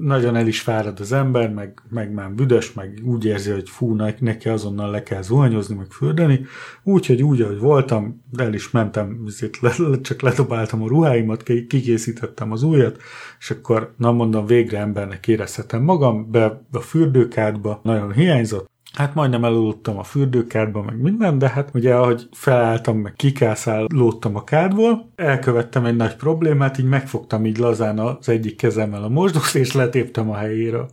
[0.00, 3.94] Nagyon el is fárad az ember, meg, meg már büdös, meg úgy érzi, hogy fú,
[3.94, 6.40] ne- neki azonnal le kell zuhanyozni, meg fürdeni.
[6.82, 9.28] Úgyhogy úgy, ahogy voltam, el is mentem,
[9.60, 12.96] le, csak ledobáltam a ruháimat, ki- kikészítettem az újat,
[13.38, 19.44] és akkor, na mondom, végre embernek érezhetem magam, be a fürdőkádba, nagyon hiányzott, Hát majdnem
[19.44, 25.84] eloludtam a fürdőkádba, meg minden, de hát ugye ahogy felálltam, meg kikászálódtam a kádból, elkövettem
[25.84, 30.36] egy nagy problémát, így megfogtam így lazán az egyik kezemmel a mosdót, és letéptem a
[30.36, 30.90] helyéről.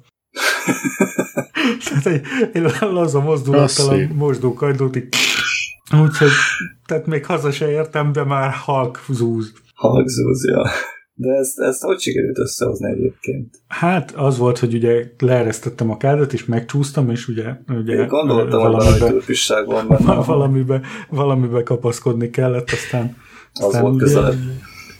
[1.86, 5.08] tehát egy, egy laza Az mozdulattal a mosdókajdót így
[6.02, 6.32] Úgyhogy,
[6.86, 9.54] tehát még haza se értem, de már halk zúz.
[9.74, 10.70] Halkzúzja.
[11.22, 13.62] De ezt, ezt hogy sikerült összehozni egyébként?
[13.68, 18.62] Hát az volt, hogy ugye leeresztettem a kádat, és megcsúsztam, és ugye, ugye Én gondoltam,
[18.62, 20.14] hogy valami turpisság van benne.
[20.34, 23.16] valamibe, valamibe kapaszkodni kellett, aztán,
[23.54, 24.36] Az aztán volt ugye- közelebb.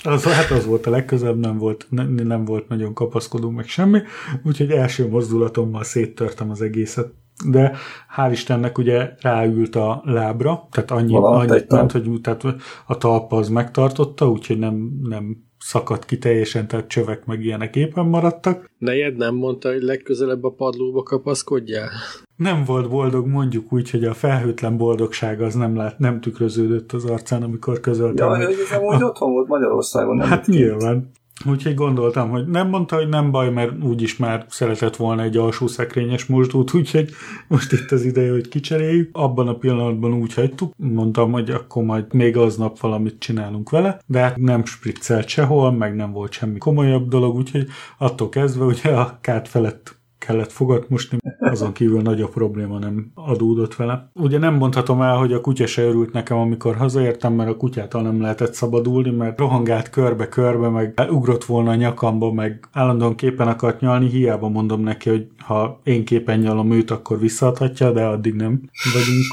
[0.04, 4.00] Az, hát az volt a legközelebb, nem volt, ne, nem volt nagyon kapaszkodó, meg semmi,
[4.44, 7.14] úgyhogy első mozdulatommal széttörtem az egészet.
[7.50, 7.72] De
[8.18, 12.46] hál' Istennek ugye ráült a lábra, tehát annyi, annyit ment, hogy tehát
[12.88, 18.06] a talpa az megtartotta, úgyhogy nem, nem szakadt ki teljesen, tehát csövek meg ilyenek éppen
[18.06, 18.70] maradtak.
[18.78, 21.90] Nejed nem mondta, hogy legközelebb a padlóba kapaszkodjál?
[22.36, 27.06] Nem volt boldog, mondjuk úgy, hogy a felhőtlen boldogság az nem, lát, nem tükröződött az
[27.06, 28.30] arcán, amikor közöltem.
[28.30, 30.16] Ja, hogy- hogy ez amúgy otthon volt Magyarországon.
[30.16, 31.12] Nem Hát nyilván.
[31.46, 35.68] Úgyhogy gondoltam, hogy nem mondta, hogy nem baj, mert úgyis már szeretett volna egy alsó
[35.68, 37.10] szekrényes mosdót, úgyhogy
[37.48, 39.10] most itt az ideje, hogy kicseréljük.
[39.12, 44.20] Abban a pillanatban úgy hagytuk, mondtam, hogy akkor majd még aznap valamit csinálunk vele, de
[44.20, 49.18] hát nem spriccelt sehol, meg nem volt semmi komolyabb dolog, úgyhogy attól kezdve ugye a
[49.22, 50.00] kát felett
[50.32, 54.10] kellett fogadmosni, azon kívül nagy a probléma nem adódott vele.
[54.14, 58.02] Ugye nem mondhatom el, hogy a kutya se örült nekem, amikor hazaértem, mert a kutyától
[58.02, 63.80] nem lehetett szabadulni, mert rohangált körbe-körbe, meg ugrott volna a nyakamba, meg állandóan képen akart
[63.80, 68.62] nyalni, hiába mondom neki, hogy ha én képen nyalom őt, akkor visszaadhatja, de addig nem
[68.94, 69.26] vagyunk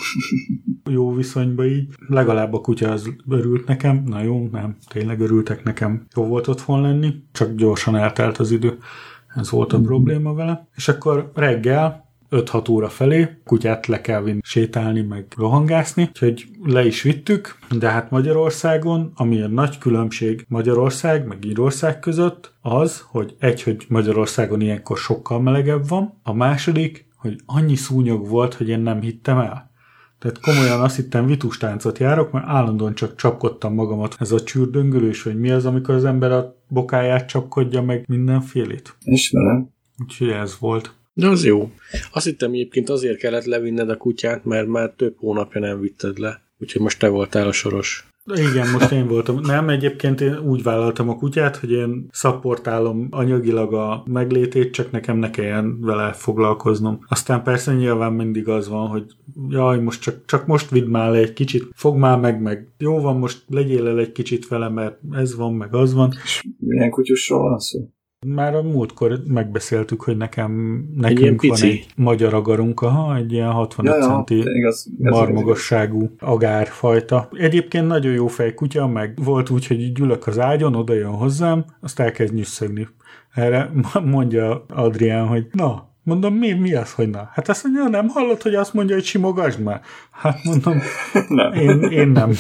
[0.91, 1.89] jó viszonyba így.
[2.09, 6.07] Legalább a kutya az örült nekem, na jó, nem, tényleg örültek nekem.
[6.17, 8.79] Jó volt otthon lenni, csak gyorsan eltelt az idő.
[9.35, 10.69] Ez volt a probléma vele.
[10.75, 16.87] És akkor reggel 5-6 óra felé kutyát le kell vinni sétálni, meg rohangászni, úgyhogy le
[16.87, 23.37] is vittük, de hát Magyarországon, ami a nagy különbség Magyarország meg Írország között, az, hogy
[23.39, 28.81] egy, hogy Magyarországon ilyenkor sokkal melegebb van, a második, hogy annyi szúnyog volt, hogy én
[28.81, 29.68] nem hittem el.
[30.19, 34.17] Tehát komolyan azt hittem vitustáncot járok, mert állandóan csak csapkodtam magamat.
[34.19, 38.97] Ez a csürdöngölős, hogy mi az, amikor az ember a bokáját csapkodja meg mindenfélét.
[39.05, 39.69] Ismerem.
[40.03, 40.93] Úgyhogy ez volt.
[41.13, 41.71] De az jó.
[42.13, 46.43] Azt hittem egyébként azért kellett levinned a kutyát, mert már több hónapja nem vitted le.
[46.59, 48.09] Úgyhogy most te voltál a soros.
[48.35, 49.39] Igen, most én voltam.
[49.41, 55.17] Nem, egyébként én úgy vállaltam a kutyát, hogy én szapportálom anyagilag a meglétét, csak nekem
[55.17, 56.99] ne kelljen vele foglalkoznom.
[57.09, 59.05] Aztán persze nyilván mindig az van, hogy
[59.49, 63.01] jaj, most csak, csak most vidd már le egy kicsit, fog már meg, meg jó
[63.01, 66.13] van, most legyél el egy kicsit vele, mert ez van, meg az van.
[66.25, 67.89] És milyen kutyusról van szó?
[68.27, 73.95] Már a múltkor megbeszéltük, hogy nekem nekünk van egy magyar agarunk, aha, egy ilyen 65
[73.95, 77.29] ja, ja, centi igaz, marmogosságú agárfajta.
[77.33, 81.11] Egyébként nagyon jó fej kutya, meg volt úgy, hogy így ülök az ágyon, oda jön
[81.11, 82.89] hozzám, azt elkezd nyüsszögni.
[83.35, 83.71] Erre
[84.05, 87.29] mondja Adrián, hogy na, Mondom, mi, mi az, hogy na?
[87.33, 89.81] Hát azt mondja, nem hallod, hogy azt mondja, hogy simogasd már?
[90.11, 90.79] Hát mondom,
[91.29, 91.53] nem.
[91.53, 92.33] Én, én nem.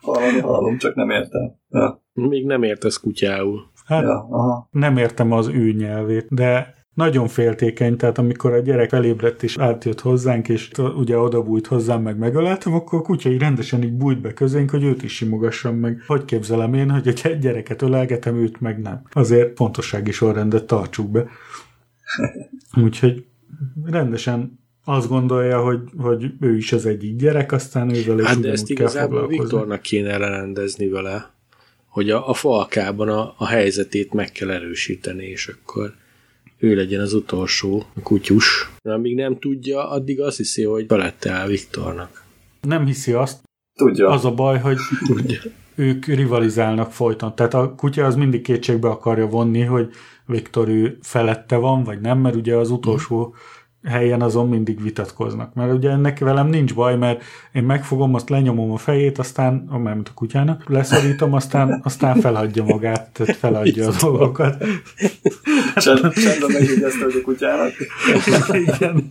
[0.00, 1.54] Hallom, hallom, csak nem értem.
[1.68, 2.02] Ja.
[2.12, 3.70] Még nem értesz kutyául.
[3.88, 4.68] Hát ja, aha.
[4.70, 10.00] nem értem az ő nyelvét, de nagyon féltékeny, tehát amikor a gyerek felébredt és átjött
[10.00, 14.20] hozzánk, és ugye oda bújt hozzám, meg megöleltem, akkor a kutya így rendesen így bújt
[14.20, 16.02] be közénk, hogy őt is simogassam meg.
[16.06, 19.02] Hogy képzelem én, hogy egy gyereket ölelgetem, őt meg nem.
[19.10, 21.26] Azért fontossági sorrendet tartsuk be.
[22.84, 23.24] Úgyhogy
[23.84, 28.50] rendesen azt gondolja, hogy, hogy ő is az egyik gyerek, aztán ővel is hát de
[28.50, 31.36] ezt igazából Viktornak kéne rendezni vele
[31.98, 35.94] hogy a, a falkában a, a helyzetét meg kell erősíteni, és akkor
[36.58, 38.70] ő legyen az utolsó kutyus.
[38.82, 42.24] De amíg nem tudja, addig azt hiszi, hogy felette el Viktornak.
[42.60, 43.40] Nem hiszi azt.
[43.74, 44.08] Tudja.
[44.08, 45.40] Az a baj, hogy Tudja.
[45.74, 47.34] ők rivalizálnak folyton.
[47.34, 49.90] Tehát a kutya az mindig kétségbe akarja vonni, hogy
[50.26, 55.54] Viktor ő felette van, vagy nem, mert ugye az utolsó mm helyen azon mindig vitatkoznak.
[55.54, 60.08] Mert ugye ennek velem nincs baj, mert én megfogom, azt lenyomom a fejét, aztán, mert
[60.08, 64.64] a kutyának, leszorítom, aztán, aztán feladja magát, tehát feladja a dolgokat.
[65.76, 66.12] Csendben
[66.46, 67.72] megjegyezte, hogy a kutyának.
[68.66, 69.08] Igen.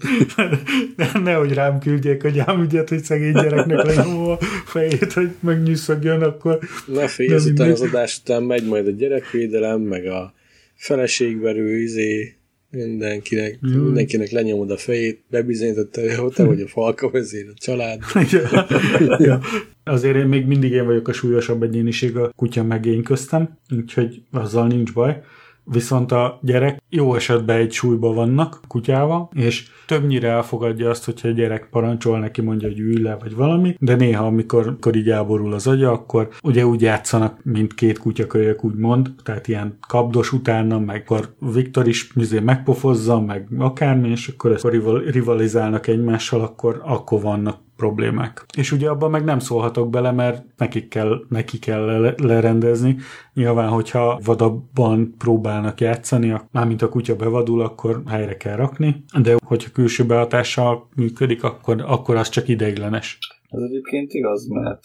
[1.23, 6.60] Nehogy rám küldjék a gyámügyet, hogy szegény gyereknek lenyomom a fejét, hogy megnyűszögjön, akkor...
[6.86, 10.34] Ne félj, azután az adás után megy majd a gyerekvédelem, meg a
[10.75, 12.37] feleségverő, izé,
[12.71, 13.80] Mindenkinek, mm.
[13.80, 18.01] mindenkinek lenyomod a fejét, bebizonyította, hogy te vagy a falka vezér, a család.
[18.32, 19.17] ja.
[19.19, 19.39] ja.
[19.84, 24.67] Azért én még mindig én vagyok a súlyosabb egyéniség a kutya megény köztem, úgyhogy azzal
[24.67, 25.21] nincs baj
[25.71, 31.32] viszont a gyerek jó esetben egy súlyban vannak kutyával, és többnyire elfogadja azt, hogyha a
[31.32, 35.53] gyerek parancsol neki, mondja, hogy ülj le, vagy valami, de néha, amikor, amikor így elborul
[35.53, 41.03] az agya, akkor ugye úgy játszanak, mint két kutyakölyök, úgymond, tehát ilyen kapdos utána, meg
[41.06, 44.67] akkor Viktor is azért megpofozza, meg akármi, és akkor ezt
[45.08, 48.46] rivalizálnak egymással, akkor, akkor vannak problémák.
[48.58, 52.98] És ugye abban meg nem szólhatok bele, mert nekik kell, neki kell lerendezni.
[53.34, 59.72] Nyilván, hogyha vadabban próbálnak játszani, mármint a kutya bevadul, akkor helyre kell rakni, de hogyha
[59.74, 63.18] külső behatással működik, akkor, akkor az csak ideiglenes.
[63.50, 64.84] Ez egyébként igaz, mert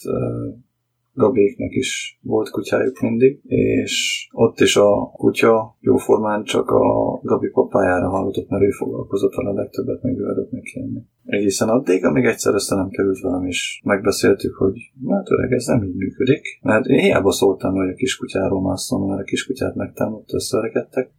[1.15, 8.09] Gabéknek is volt kutyájuk mindig, és ott is a kutya jóformán csak a Gabi papájára
[8.09, 11.01] hallgatott, mert ő foglalkozott a legtöbbet, meg ő adott neki enni.
[11.25, 15.83] Egészen addig, amíg egyszer össze nem került velem, és megbeszéltük, hogy hát öreg, ez nem
[15.83, 21.11] így működik, mert én hiába szóltam, hogy a kiskutyáról mászom, mert a kiskutyát megtámadt, összerekedtek,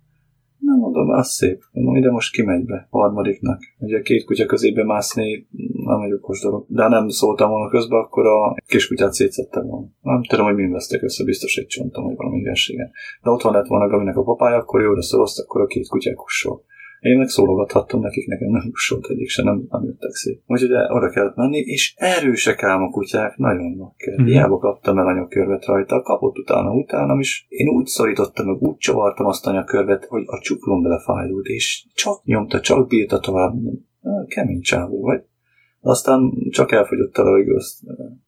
[0.66, 1.64] Nem mondom, az szép.
[1.72, 3.60] Mondom, ide most kimegy be a harmadiknak.
[3.80, 5.48] Ugye két kutya közébe mászni
[5.86, 6.66] nem egy okos dolog.
[6.68, 9.88] De nem szóltam volna közben, akkor a kiskutyát szétszettem volna.
[10.02, 12.92] Nem tudom, hogy mi vesztek össze, biztos egy csontom, vagy valami hülyeségen.
[13.24, 16.64] De otthon lett volna Gavinek a papája, akkor jóra szorozt, akkor a két kutyák kussol.
[17.04, 20.42] Én meg szólogathattam nekik, nekem nem kussolt egyik se, nem, nem jöttek szép.
[20.46, 24.22] Úgyhogy oda kellett menni, és erősek ám a kutyák, nagyon nagy kell.
[24.22, 24.26] Mm.
[24.26, 27.46] Hiába kaptam el anyakörvet rajta, kapott utána, utána is.
[27.50, 32.60] Én úgy szorítottam, meg úgy csavartam azt anyakörvet, hogy a csuklom belefájdult, és csak nyomta,
[32.60, 33.54] csak bírta tovább.
[34.28, 35.24] Kemény csávó vagy.
[35.82, 37.80] Aztán csak elfogyott a levegő, azt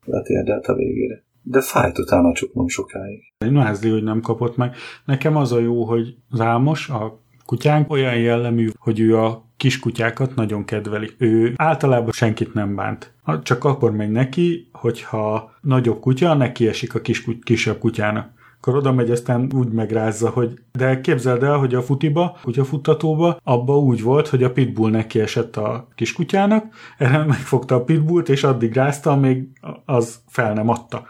[0.06, 1.24] letérdelt a végére.
[1.42, 3.20] De fájt utána csuklom sokáig.
[3.46, 4.76] Én nehezli, hogy nem kapott meg.
[5.06, 10.66] Nekem az a jó, hogy Zámos, a kutyánk olyan jellemű, hogy ő a kiskutyákat nagyon
[10.66, 11.10] kedveli.
[11.18, 13.14] Ő általában senkit nem bánt.
[13.44, 18.34] Csak akkor megy neki, hogyha nagyobb kutya, neki esik a kis, kisebb kutyának
[18.68, 23.78] akkor oda megy, aztán úgy megrázza, hogy de képzeld el, hogy a futiba, kutyafuttatóba, abba
[23.78, 26.66] úgy volt, hogy a pitbull neki esett a kiskutyának,
[26.98, 29.48] erre megfogta a pitbullt, és addig rázta, amíg
[29.86, 31.08] az fel nem adta.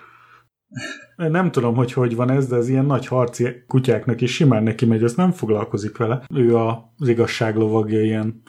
[1.15, 4.85] Nem tudom, hogy hogy van ez, de ez ilyen nagy harci kutyáknak is simán neki
[4.85, 6.21] megy, az nem foglalkozik vele.
[6.35, 8.41] Ő az igazság ilyen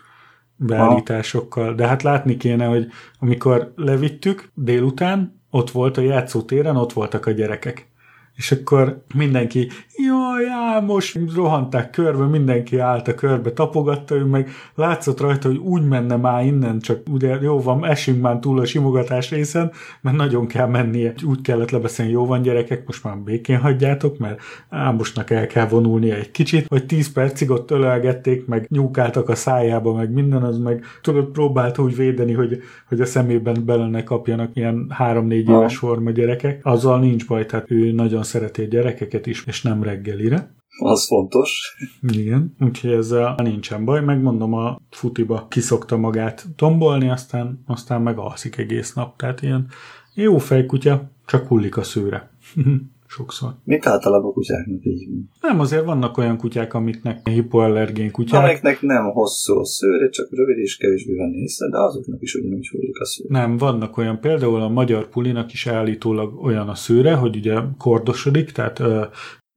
[0.56, 1.74] beállításokkal.
[1.74, 2.86] De hát látni kéne, hogy
[3.18, 7.88] amikor levittük délután, ott volt a játszótéren, ott voltak a gyerekek.
[8.36, 14.50] És akkor mindenki, jaj, most rohanták körbe, mindenki állt a körbe, tapogatta, ő meg.
[14.74, 18.64] Látszott rajta, hogy úgy menne már innen, csak ugye jó van, esünk már túl a
[18.64, 21.12] simogatás részen, mert nagyon kell mennie.
[21.24, 26.14] Úgy kellett lebeszélni, jó van gyerekek, most már békén hagyjátok, mert Ámosnak el kell vonulnia
[26.14, 30.84] egy kicsit, vagy 10 percig ott ölelgették, meg nyúkáltak a szájába, meg minden, az meg.
[31.02, 36.10] Tudod, próbálta úgy védeni, hogy, hogy a szemében bele ne kapjanak ilyen 3-4 éves forma
[36.10, 36.60] gyerekek.
[36.62, 40.54] Azzal nincs baj, tehát ő nagyon szereti a gyerekeket is, és nem reggelire.
[40.78, 41.76] Az fontos.
[42.08, 44.00] Igen, úgyhogy ezzel nincsen baj.
[44.00, 49.16] Megmondom, a futiba kiszokta magát tombolni, aztán, aztán meg alszik egész nap.
[49.16, 49.68] Tehát ilyen
[50.14, 52.30] jó fejkutya, csak hullik a szőre.
[53.16, 53.54] Sokszor.
[53.64, 55.08] Mint általában a kutyáknak így
[55.40, 58.44] Nem, azért vannak olyan kutyák, amiknek hipoallergén kutyák.
[58.44, 62.68] Amiknek nem hosszú a szőre, csak rövid és kevésbé van észre, de azoknak is ugyanúgy
[62.68, 63.38] hullik a szőre.
[63.38, 68.50] Nem, vannak olyan, például a magyar pulinak is állítólag olyan a szőre, hogy ugye kordosodik,
[68.50, 68.82] tehát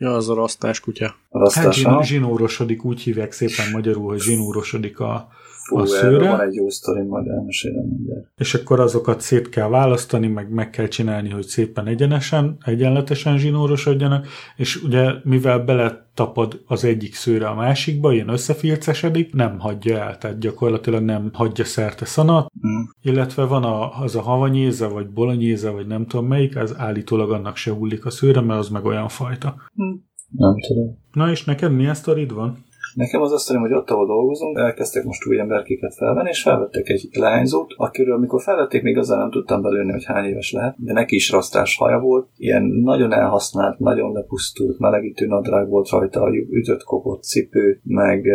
[0.01, 1.15] Ja, az a rasztás kutya.
[1.29, 5.27] A rasztás, hát zsinórosodik, úgy hívják szépen magyarul, hogy zsinórosodik a,
[5.69, 6.29] Fú, a szőre.
[6.29, 8.27] van egy jó sztori, majd elmesélem mindjárt.
[8.37, 14.27] És akkor azokat szét kell választani, meg meg kell csinálni, hogy szépen egyenesen, egyenletesen zsinórosodjanak,
[14.55, 20.17] és ugye mivel bele tapad az egyik szőre a másikba, ilyen összefircesedik, nem hagyja el,
[20.17, 22.81] tehát gyakorlatilag nem hagyja szerte szanat, mm.
[23.01, 27.55] illetve van a, az a havanyéze, vagy bolonyéze, vagy nem tudom melyik, az állítólag annak
[27.55, 29.55] se hullik a szőre, mert az meg olyan fajta.
[29.83, 29.93] Mm.
[30.37, 30.97] Nem tudom.
[31.13, 32.67] Na és neked milyen sztorid van?
[32.93, 36.89] Nekem az azt tudom, hogy ott, ahol dolgozunk, elkezdtek most új emberkéket felvenni, és felvettek
[36.89, 40.93] egy lányzót, akiről amikor felvették, még azzal nem tudtam belőni, hogy hány éves lehet, de
[40.93, 46.83] neki is rasztás haja volt, ilyen nagyon elhasznált, nagyon lepusztult, melegítő nadrág volt rajta, ütött
[46.83, 48.25] kopott cipő, meg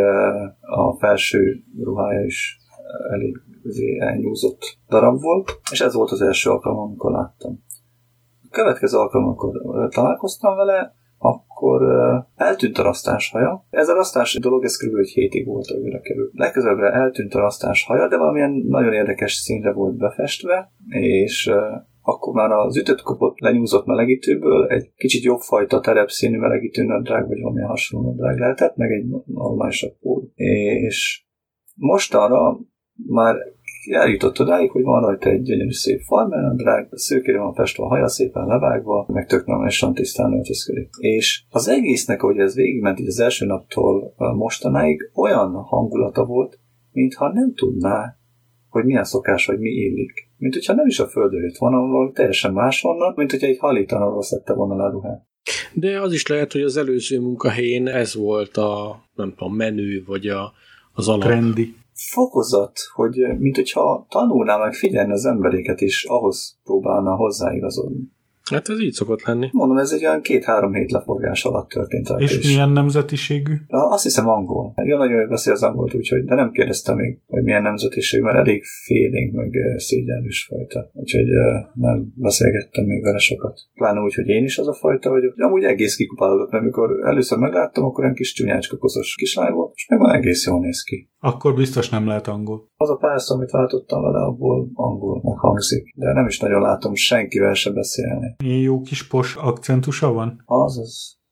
[0.61, 2.59] a felső ruhája is
[3.11, 3.40] elég
[3.99, 7.62] elnyúzott darab volt, és ez volt az első alkalom, amikor láttam.
[8.43, 11.83] A következő alkalom, amikor találkoztam vele, akkor
[12.37, 13.67] eltűnt a rasztás haja.
[13.71, 14.97] Ez a rasztás dolog, ez kb.
[14.97, 16.31] egy hétig volt, hogy került.
[16.33, 21.51] Legközelebbre eltűnt a rasztás haja, de valamilyen nagyon érdekes színre volt befestve, és
[22.03, 27.41] akkor már az ütött kopott lenyúzott melegítőből egy kicsit jobb fajta terepszínű melegítő nadrág, vagy
[27.41, 30.31] valami hasonló nadrág lehetett, meg egy normálisabb pól.
[30.35, 31.25] És
[31.75, 32.59] most arra
[33.07, 33.37] már
[33.90, 38.47] eljutott odáig, hogy van rajta egy gyönyörű szép farmernadrág, szőkére van festve a haja szépen
[38.47, 40.88] levágva, meg tök normálisan tisztán öltözködik.
[40.99, 46.59] És az egésznek, hogy ez végigment így az első naptól mostanáig, olyan hangulata volt,
[46.92, 48.16] mintha nem tudná,
[48.68, 50.12] hogy milyen szokás, vagy mi illik.
[50.37, 54.55] Mint hogyha nem is a földről jött volna, teljesen máshonnan, mint hogyha egy halítanarról szedte
[54.55, 55.27] volna le a ruhát.
[55.73, 60.27] De az is lehet, hogy az előző munkahelyén ez volt a, nem tudom, menü, vagy
[60.27, 60.53] a,
[60.92, 61.20] az alap.
[61.20, 68.13] Trendi fokozat, hogy mint hogyha tanulná meg figyelni az emberéket, és ahhoz próbálna hozzáigazodni.
[68.51, 69.49] Hát ez így szokott lenni.
[69.53, 72.09] Mondom, ez egy olyan két-három hét leforgás alatt történt.
[72.17, 72.47] És is.
[72.47, 73.55] milyen nemzetiségű?
[73.69, 74.73] Azt hiszem angol.
[74.85, 78.37] Jó, nagyon jól beszél az angolt, úgyhogy, de nem kérdeztem még, hogy milyen nemzetiség, mert
[78.37, 80.91] elég félénk, meg szégyenlős fajta.
[80.93, 81.27] Úgyhogy
[81.75, 83.61] nem beszélgettem még vele sokat.
[83.75, 85.35] Pláne úgy, hogy én is az a fajta vagyok.
[85.37, 89.73] De amúgy egész kikupálódott, mert amikor először megláttam, akkor egy kis csúnyácska koszos kislány volt,
[89.75, 91.09] és meg már egész jól néz ki.
[91.19, 92.69] Akkor biztos nem lehet angol.
[92.77, 97.55] Az a pár amit váltottam vele, abból angolnak hangzik, de nem is nagyon látom senkivel
[97.55, 98.34] se beszélni.
[98.38, 100.42] Ilyen jó kis pos akcentusa van?
[100.44, 101.23] Az az.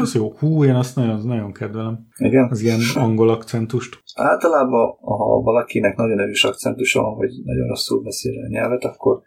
[0.00, 0.32] Az jó.
[0.38, 2.06] Hú, én azt nagyon, nagyon kedvelem.
[2.18, 2.48] Igen?
[2.50, 4.02] Az ilyen angol akcentust.
[4.14, 9.22] Általában, ha valakinek nagyon erős akcentusa van, vagy nagyon rosszul beszél a nyelvet, akkor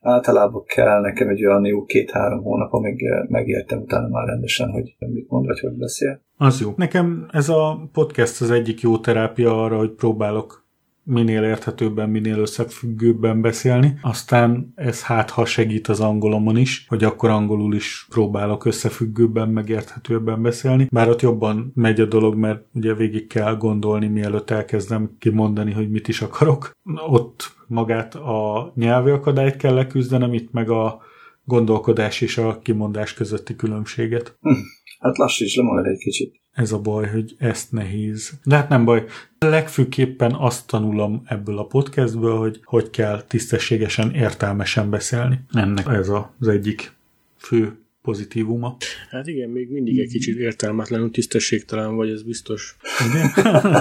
[0.00, 5.28] általában kell nekem egy olyan jó két-három hónap, amíg megértem utána már rendesen, hogy mit
[5.28, 6.20] mond, vagy hogy beszél.
[6.36, 6.72] Az jó.
[6.76, 10.68] Nekem ez a podcast az egyik jó terápia arra, hogy próbálok
[11.10, 13.98] minél érthetőbben, minél összefüggőbben beszélni.
[14.02, 20.42] Aztán ez hát ha segít az angolomon is, hogy akkor angolul is próbálok összefüggőbben, megérthetőbben
[20.42, 20.86] beszélni.
[20.90, 25.90] Bár ott jobban megy a dolog, mert ugye végig kell gondolni, mielőtt elkezdem kimondani, hogy
[25.90, 26.70] mit is akarok.
[27.08, 31.00] Ott magát a nyelvi akadályt kell leküzdenem, itt meg a
[31.44, 34.36] gondolkodás és a kimondás közötti különbséget.
[34.40, 34.52] Hm.
[35.00, 36.40] Hát lassíts le majd egy kicsit.
[36.60, 38.32] Ez a baj, hogy ezt nehéz.
[38.44, 39.04] De hát nem baj.
[39.38, 45.40] Legfőképpen azt tanulom ebből a podcastből, hogy hogy kell tisztességesen, értelmesen beszélni.
[45.52, 46.08] Ennek ez
[46.38, 46.92] az egyik
[47.36, 48.76] fő pozitívuma.
[49.10, 52.76] Hát igen, még mindig egy kicsit értelmetlenül tisztességtelen vagy, ez biztos.
[53.08, 53.32] Igen?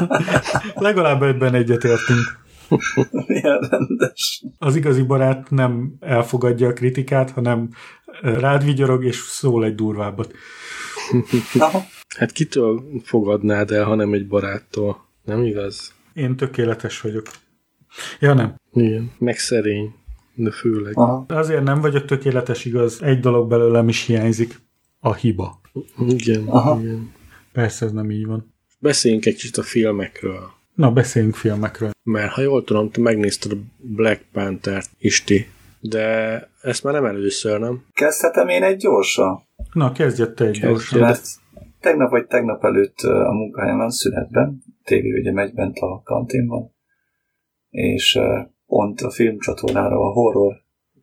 [0.87, 2.39] Legalább ebben egyetértünk.
[3.27, 4.43] Milyen rendes.
[4.57, 7.69] Az igazi barát nem elfogadja a kritikát, hanem
[8.21, 10.33] rád vigyorog, és szól egy durvábbat.
[12.19, 15.05] Hát kitől fogadnád el, hanem egy baráttól?
[15.25, 15.93] Nem igaz?
[16.13, 17.25] Én tökéletes vagyok.
[18.19, 18.55] Ja, nem.
[18.73, 19.11] Igen.
[19.17, 19.93] Meg szerény.
[20.35, 20.97] De főleg.
[20.97, 21.25] Aha.
[21.27, 23.01] Azért nem vagyok tökéletes, igaz.
[23.01, 24.59] Egy dolog belőlem is hiányzik.
[24.99, 25.61] A hiba.
[26.07, 26.79] Igen, Aha.
[26.81, 27.11] igen.
[27.51, 28.53] Persze ez nem így van.
[28.79, 30.49] Beszéljünk egy kicsit a filmekről.
[30.75, 31.91] Na, beszéljünk filmekről.
[32.03, 35.47] Mert ha jól tudom, te megnézted a Black Panther-t, Isti.
[35.79, 37.83] De ezt már nem először, nem?
[37.93, 39.43] Kezdhetem én egy gyorsan?
[39.73, 40.71] Na, kezdjed te egy Kezdjed.
[40.71, 40.99] gyorsan.
[40.99, 41.27] Mert
[41.79, 46.75] tegnap vagy tegnap előtt a munkahelyemen szünetben, tévé ugye megy bent a kanténban,
[47.69, 48.19] és
[48.67, 50.53] pont a filmcsatornára, a horror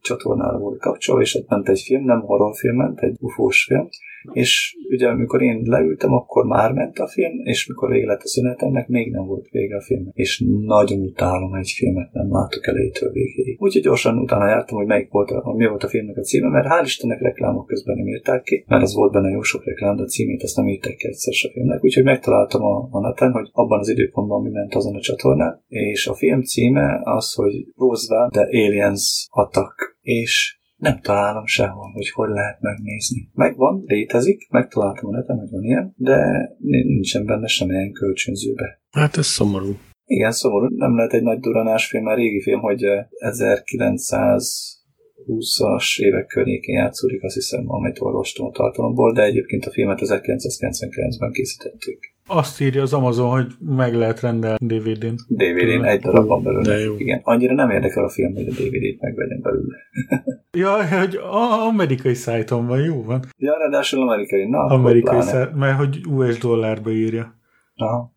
[0.00, 3.88] csatornára volt kapcsolva, és ott ment egy film, nem horrorfilm, ment egy ufós film,
[4.32, 8.28] és ugye amikor én leültem, akkor már ment a film, és mikor vége lett a
[8.28, 10.14] szünetemnek, még nem volt vége a filmnek.
[10.14, 13.56] És nagyon utálom egy filmet, nem látok elejétől végéig.
[13.60, 16.66] Úgyhogy gyorsan utána jártam, hogy melyik volt a, mi volt a filmnek a címe, mert
[16.68, 20.02] hál' Istennek reklámok közben nem írták ki, mert az volt benne jó sok reklám, de
[20.02, 21.84] a címét azt nem írták ki egyszer a filmnek.
[21.84, 26.06] Úgyhogy megtaláltam a, a neten, hogy abban az időpontban mi ment azon a csatornán, és
[26.06, 32.28] a film címe az, hogy Roosevelt The Aliens Attack, és nem találom sehol, hogy hogy
[32.28, 33.30] lehet megnézni.
[33.34, 38.80] Megvan, létezik, megtaláltam a neten, hogy van ilyen, de nincsen benne semmilyen kölcsönzőbe.
[38.90, 39.76] Hát ez szomorú.
[40.04, 46.26] Igen, szomorú, nem lehet egy nagy duranás film, már régi film, hogy eh, 1920-as évek
[46.26, 52.15] környékén játszódik, azt hiszem, amit olvastam a tartalomból, de egyébként a filmet 1999-ben készítették.
[52.26, 55.14] Azt írja az Amazon, hogy meg lehet rendelni DVD-n.
[55.28, 56.78] DVD-n egy darab van De belőle.
[56.78, 56.94] jó.
[56.98, 59.76] Igen, annyira nem érdekel a film, hogy a DVD-t megvegyen belőle.
[60.50, 63.20] Ja, hogy a amerikai szájton van, jó van.
[63.38, 64.48] Ja, ráadásul amerikai.
[64.48, 67.34] Na, Amerikai szájton, mert hogy US dollárba írja.
[67.74, 68.14] Aha.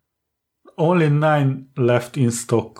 [0.74, 2.78] Only nine left in stock.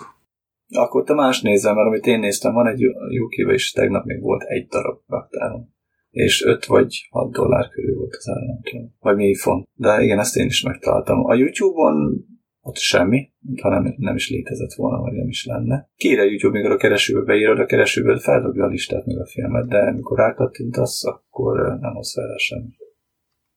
[0.68, 2.84] Akkor te más nézem, mert amit én néztem, van egy
[3.20, 5.74] uk és tegnap még volt egy darab raktáron.
[6.10, 8.24] És 5 vagy 6 dollár körül volt az
[8.62, 8.94] tudom.
[8.98, 9.68] Vagy mi font.
[9.74, 11.24] De igen, ezt én is megtaláltam.
[11.24, 12.24] A YouTube-on
[12.62, 15.90] ott semmi, mintha nem, nem is létezett volna, vagy nem is lenne.
[15.96, 19.78] Kére YouTube, mikor a keresőbe beírod, a keresőbe feldobja a listát meg a filmet, de
[19.78, 22.76] amikor rákattintasz, akkor nem hoz fel semmi.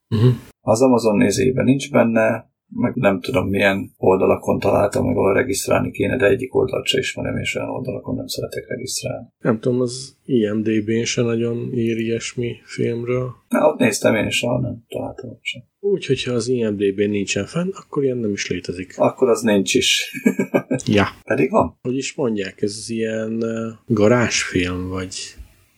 [0.10, 0.34] Uh-huh.
[0.62, 6.18] Az Amazon nézőjében nincs benne, meg nem tudom milyen oldalakon találtam, meg ahol regisztrálni kéne,
[6.18, 9.28] de egyik oldalt se ismerem, és olyan oldalakon nem szeretek regisztrálni.
[9.40, 13.32] Nem tudom, az IMDB-n se nagyon ír ilyesmi filmről.
[13.50, 15.62] Na, ott néztem én is, ahol nem találtam ott sem.
[15.80, 18.94] Úgyhogy ha az IMDB-n nincsen fenn, akkor ilyen nem is létezik.
[18.98, 20.12] Akkor az nincs is.
[20.86, 21.06] Ja.
[21.24, 21.78] Pedig van.
[21.82, 25.16] Hogy is mondják, ez ilyen uh, garázsfilm, vagy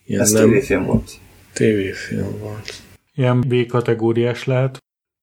[0.06, 1.10] ilyen Ez nem tévéfilm volt.
[1.52, 2.72] tévéfilm volt.
[3.14, 4.78] Ilyen B-kategóriás lehet.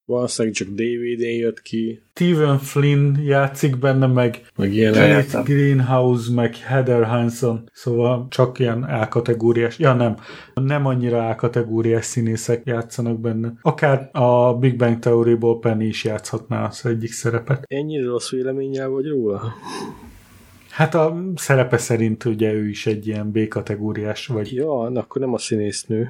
[0.05, 5.43] Valószínűleg csak DVD-n jött ki, Steven Flynn játszik benne, meg meg értem.
[5.43, 10.15] Greenhouse, meg Heather Hanson, szóval csak ilyen A-kategóriás, ja nem,
[10.53, 13.53] nem annyira A-kategóriás színészek játszanak benne.
[13.61, 17.63] Akár a Big Bang Theory-ból Penny is játszhatná az egyik szerepet.
[17.67, 19.53] Ennyire rossz véleménnyel vagy róla?
[20.69, 25.33] Hát a szerepe szerint ugye ő is egy ilyen B-kategóriás, vagy Ja, na, akkor nem
[25.33, 26.09] a színésznő.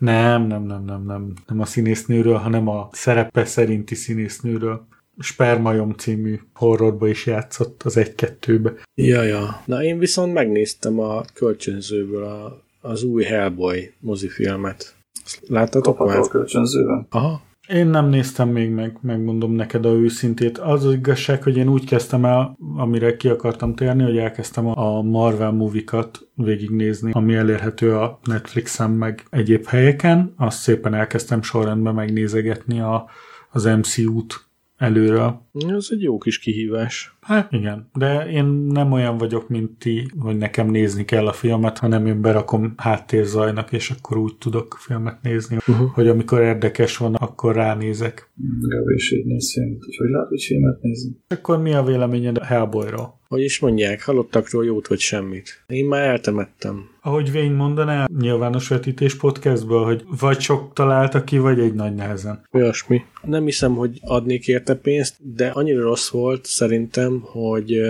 [0.00, 4.86] Nem, nem, nem, nem, nem, nem a színésznőről, hanem a szerepe szerinti színésznőről.
[5.18, 8.72] Spermajom című horrorba is játszott az egy-kettőbe.
[8.94, 9.62] Ja, ja.
[9.66, 14.96] Na, én viszont megnéztem a kölcsönzőből a, az új Hellboy mozifilmet.
[15.24, 16.18] Azt Láttatok Kapható már?
[16.18, 17.06] a kölcsönzőben.
[17.10, 17.42] Aha.
[17.72, 20.58] Én nem néztem még meg, megmondom neked a őszintét.
[20.58, 25.02] Az az igazság, hogy én úgy kezdtem el, amire ki akartam térni, hogy elkezdtem a
[25.02, 30.34] Marvel movikat végignézni, ami elérhető a Netflixen meg egyéb helyeken.
[30.36, 33.08] Azt szépen elkezdtem sorrendben megnézegetni a,
[33.50, 34.49] az MCU-t
[34.80, 35.40] előről.
[35.68, 37.16] Ez egy jó kis kihívás.
[37.20, 41.78] Hát igen, de én nem olyan vagyok, mint ti, hogy nekem nézni kell a filmet,
[41.78, 45.90] hanem én berakom háttérzajnak, és akkor úgy tudok filmet nézni, uh-huh.
[45.90, 48.30] hogy amikor érdekes van, akkor ránézek.
[48.60, 51.16] Gabi is így néz filmet, hogy hogy lehet, hogy filmet nézni.
[51.28, 53.19] Akkor mi a véleményed a Hellboyról?
[53.30, 55.64] Hogy is mondják, halottakról jót vagy semmit.
[55.66, 56.90] Én már eltemettem.
[57.00, 62.46] Ahogy Wayne mondaná nyilvános vetítés podcastből, hogy vagy sok találta ki, vagy egy nagy nehezen.
[62.52, 63.02] Olyasmi.
[63.22, 67.80] Nem hiszem, hogy adnék érte pénzt, de annyira rossz volt szerintem, hogy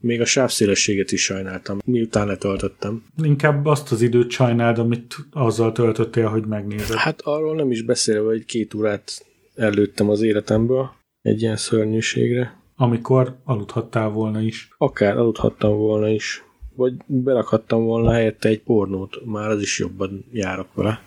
[0.00, 3.04] még a sávszélességet is sajnáltam, miután letöltöttem.
[3.22, 6.96] Inkább azt az időt sajnáld, amit azzal töltöttél, hogy megnézed.
[6.96, 10.90] Hát arról nem is beszélve, hogy két órát előttem az életemből
[11.22, 12.57] egy ilyen szörnyűségre.
[12.80, 14.74] Amikor aludhattál volna is.
[14.78, 16.44] Akár aludhattam volna is.
[16.74, 21.04] Vagy berakhattam volna helyette egy pornót, már az is jobban járok vele.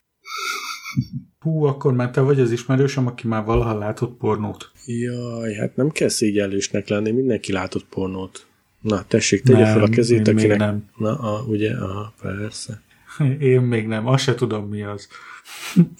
[1.39, 4.71] Hú, akkor már te vagy az ismerősöm, aki már valaha látott pornót.
[4.85, 8.45] Jaj, hát nem kell szégyellősnek lenni, mindenki látott pornót.
[8.81, 10.57] Na, tessék, tegye fel a kezét, én még akinek...
[10.59, 10.89] nem.
[10.97, 12.81] Na, a, ugye, aha, persze.
[13.39, 15.07] Én még nem, azt se tudom mi az.
[15.73, 15.93] Hmm,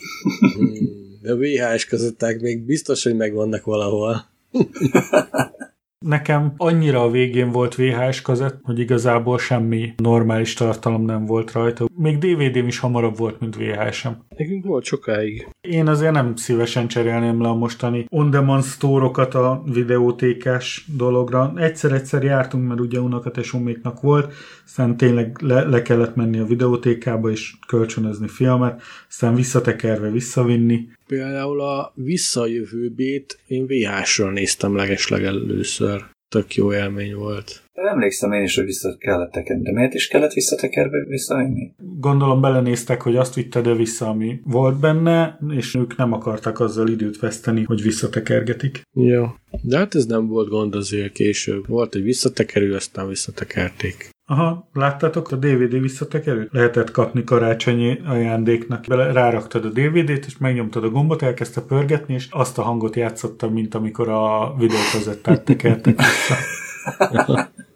[1.23, 4.29] A VHS kazetták még biztos, hogy megvannak valahol.
[6.05, 11.85] Nekem annyira a végén volt VHS kazett, hogy igazából semmi normális tartalom nem volt rajta.
[11.95, 14.17] Még DVD-m is hamarabb volt, mint VHS-em.
[14.41, 15.47] Nekünk volt sokáig.
[15.61, 21.53] Én azért nem szívesen cserélném le a mostani on-demand store-okat a videótékás dologra.
[21.55, 24.33] Egyszer-egyszer jártunk, mert ugye unokatesoméknak volt,
[24.65, 30.87] aztán tényleg le, le kellett menni a videótékába és kölcsönözni filmet, aztán visszatekerve visszavinni.
[31.07, 36.05] Például a Visszajövőbét én VHS-ről néztem legesleg először.
[36.29, 37.61] Tök jó élmény volt.
[37.89, 41.73] Emlékszem én is, hogy vissza kellett tekerni, de miért is kellett visszatekerve visszavinni?
[41.99, 46.87] Gondolom belenéztek, hogy azt vitted -e vissza, ami volt benne, és ők nem akartak azzal
[46.87, 48.81] időt veszteni, hogy visszatekergetik.
[48.93, 49.25] Jó.
[49.61, 51.67] De hát ez nem volt gond azért később.
[51.67, 54.09] Volt egy visszatekerő, aztán visszatekerték.
[54.25, 56.51] Aha, láttátok a DVD visszatekerőt?
[56.51, 58.85] Lehetett kapni karácsonyi ajándéknak.
[58.87, 63.49] Bele ráraktad a DVD-t, és megnyomtad a gombot, elkezdte pörgetni, és azt a hangot játszotta,
[63.49, 66.35] mint amikor a videókazettát tekertek vissza.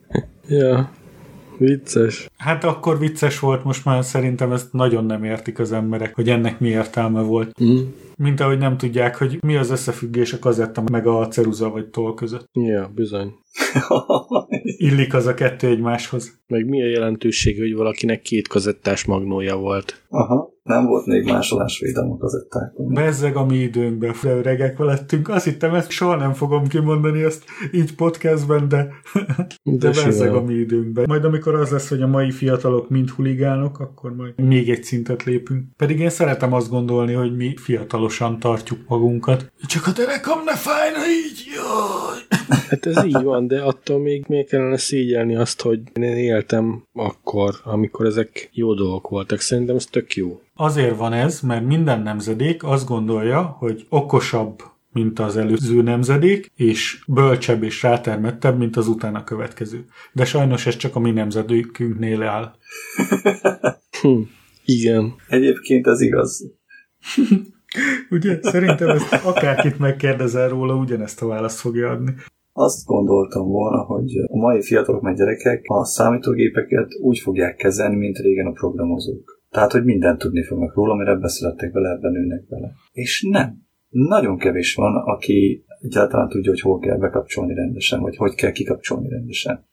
[0.48, 0.92] Ja,
[1.58, 2.30] vicces.
[2.38, 6.60] Hát akkor vicces volt, most már szerintem ezt nagyon nem értik az emberek, hogy ennek
[6.60, 7.64] mi értelme volt.
[7.64, 7.78] Mm.
[8.18, 12.14] Mint ahogy nem tudják, hogy mi az összefüggés a kazetta meg a ceruza vagy toll
[12.14, 12.50] között.
[12.76, 13.34] Ja, bizony.
[14.78, 16.42] Illik az a kettő egymáshoz.
[16.48, 20.02] Meg mi a jelentőség, hogy valakinek két kazettás magnója volt?
[20.10, 22.94] Aha, nem volt még másolásvédelem a kazettákon.
[22.94, 25.30] Bezzeg a mi időnkben, öregek lettünk.
[25.30, 28.88] Azt hittem, ezt soha nem fogom kimondani ezt így podcastben, de,
[29.64, 31.06] de, de bezzeg a mi időnkben.
[31.08, 35.24] Majd amikor az lesz, hogy a mai fiatalok mind huligánok, akkor majd még egy szintet
[35.24, 35.64] lépünk.
[35.78, 39.52] Pedig én szeretem azt gondolni, hogy mi fiatalosan tartjuk magunkat.
[39.68, 42.40] Csak a derekam ne fájna így, jaj!
[42.70, 47.56] Hát ez így van, de attól még miért kellene szégyelni azt, hogy én éltem akkor,
[47.64, 49.40] amikor ezek jó dolgok voltak.
[49.40, 50.40] Szerintem ez tök jó.
[50.58, 57.04] Azért van ez, mert minden nemzedék azt gondolja, hogy okosabb, mint az előző nemzedék, és
[57.08, 59.86] bölcsebb és rátermettebb, mint az utána következő.
[60.14, 62.56] De sajnos ez csak a mi nemzedékünknél áll.
[64.02, 64.22] Hm,
[64.66, 65.14] igen.
[65.28, 66.52] Egyébként ez igaz.
[68.10, 68.40] Ugye?
[68.42, 72.14] Szerintem ezt akárkit megkérdezel róla, ugyanezt a választ fogja adni.
[72.54, 78.18] Azt gondoltam volna, hogy a mai fiatalok meg gyerekek a számítógépeket úgy fogják kezelni, mint
[78.18, 79.35] régen a programozók.
[79.56, 82.74] Tehát, hogy mindent tudni fognak róla, mert ebbe szerettek bele, ebben nőnek bele.
[82.92, 83.68] És nem.
[83.90, 89.10] Nagyon kevés van, aki egyáltalán tudja, hogy hol kell bekapcsolni rendesen, vagy hogy kell kikapcsolni
[89.10, 89.66] rendesen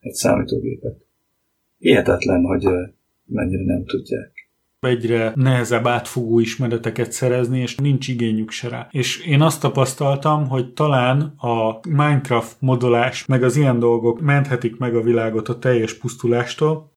[0.00, 0.96] egy számítógépet.
[1.78, 2.66] Hihetetlen, hogy
[3.24, 4.32] mennyire nem tudják.
[4.80, 8.88] egyre nehezebb átfogó ismereteket szerezni, és nincs igényük se rá.
[8.90, 14.94] És én azt tapasztaltam, hogy talán a Minecraft modolás, meg az ilyen dolgok menthetik meg
[14.94, 16.96] a világot a teljes pusztulástól.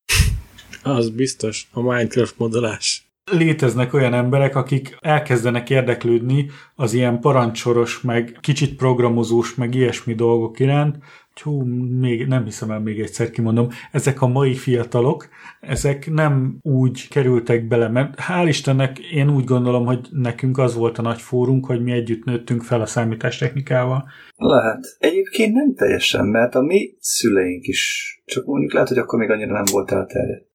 [0.83, 3.05] Az biztos, a Minecraft modolás.
[3.31, 10.59] Léteznek olyan emberek, akik elkezdenek érdeklődni az ilyen parancsoros, meg kicsit programozós, meg ilyesmi dolgok
[10.59, 10.97] iránt,
[11.41, 11.63] Hú,
[11.99, 15.27] még nem hiszem el, még egyszer kimondom, ezek a mai fiatalok,
[15.59, 20.97] ezek nem úgy kerültek bele, mert hál' Istennek én úgy gondolom, hogy nekünk az volt
[20.97, 24.09] a nagy fórunk, hogy mi együtt nőttünk fel a számítástechnikával.
[24.35, 24.95] Lehet.
[24.99, 29.53] Egyébként nem teljesen, mert a mi szüleink is, csak mondjuk lehet, hogy akkor még annyira
[29.53, 30.50] nem volt elterjedt.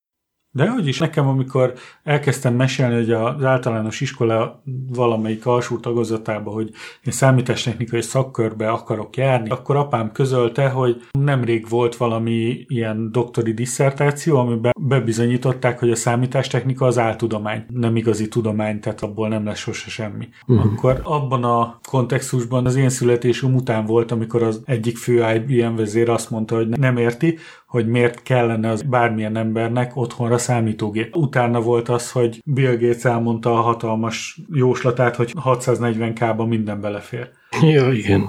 [0.56, 4.62] De hogy is nekem, amikor elkezdtem mesélni, hogy az általános iskola
[4.94, 6.70] valamelyik alsó tagozatába, hogy
[7.04, 14.36] én számítástechnikai szakkörbe akarok járni, akkor apám közölte, hogy nemrég volt valami ilyen doktori disszertáció,
[14.36, 19.90] amiben bebizonyították, hogy a számítástechnika az áltudomány, nem igazi tudomány, tehát abból nem lesz sose
[19.90, 20.28] semmi.
[20.46, 20.72] Uh-huh.
[20.72, 26.08] Akkor abban a kontextusban az én születésem után volt, amikor az egyik fő IBM vezér
[26.08, 31.16] azt mondta, hogy nem érti, hogy miért kellene az bármilyen embernek otthonra számítógép.
[31.16, 37.28] Utána volt az, hogy Bill Gates elmondta a hatalmas jóslatát, hogy 640k-ba minden belefér.
[37.60, 38.28] Ja, igen.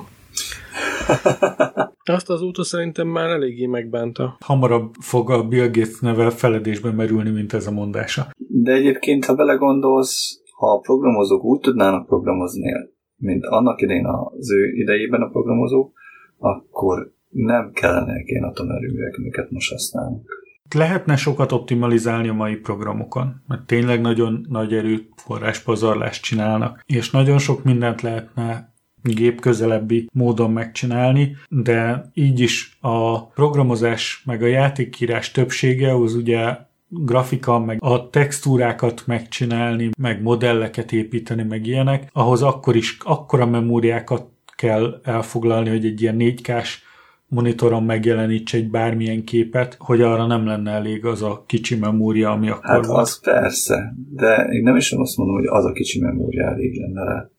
[2.03, 4.37] Azt az úton szerintem már eléggé megbánta.
[4.39, 8.27] Hamarabb fog a Bill Gates neve feledésben merülni, mint ez a mondása.
[8.37, 12.71] De egyébként, ha belegondolsz, ha a programozók úgy tudnának programozni,
[13.15, 15.93] mint annak idején az ő idejében a programozók,
[16.37, 17.11] akkor
[17.45, 20.45] nem kellene ilyen atomerőművek, amiket most használunk.
[20.75, 27.63] Lehetne sokat optimalizálni a mai programokon, mert tényleg nagyon nagy erőforráspazarlást csinálnak, és nagyon sok
[27.63, 35.95] mindent lehetne gép közelebbi módon megcsinálni, de így is a programozás meg a játékírás többsége
[35.95, 36.57] az ugye
[36.87, 44.25] grafika, meg a textúrákat megcsinálni, meg modelleket építeni, meg ilyenek, ahhoz akkor is akkora memóriákat
[44.55, 46.85] kell elfoglalni, hogy egy ilyen 4K-s
[47.27, 52.49] monitoron megjeleníts egy bármilyen képet, hogy arra nem lenne elég az a kicsi memória, ami
[52.49, 52.99] akkor Hát volt.
[52.99, 57.03] az persze, de én nem is azt mondom, hogy az a kicsi memória elég lenne
[57.03, 57.29] rá,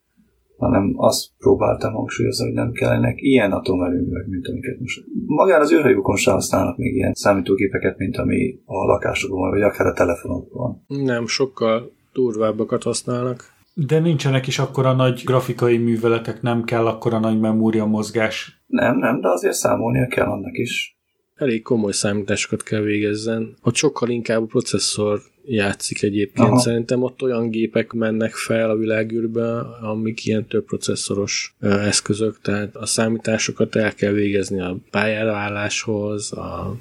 [0.56, 5.04] hanem azt próbáltam hangsúlyozni, hogy nem kellenek ilyen atomerőművek, mint amiket most.
[5.26, 9.92] Magán az űrhajókon sem használnak még ilyen számítógépeket, mint ami a lakásokban vagy akár a
[9.92, 10.82] telefonokon.
[10.86, 13.56] Nem, sokkal durvábbakat használnak.
[13.86, 18.62] De nincsenek is akkora nagy grafikai műveletek, nem kell akkora nagy memória mozgás.
[18.66, 20.98] Nem, nem, de azért számolnia kell annak is.
[21.34, 23.56] Elég komoly számításokat kell végezzen.
[23.62, 26.48] Ott sokkal inkább a processzor játszik egyébként.
[26.48, 26.58] Aha.
[26.58, 32.86] Szerintem ott olyan gépek mennek fel a világűrbe, amik ilyen több processzoros eszközök, tehát a
[32.86, 36.76] számításokat el kell végezni a pályára álláshoz, a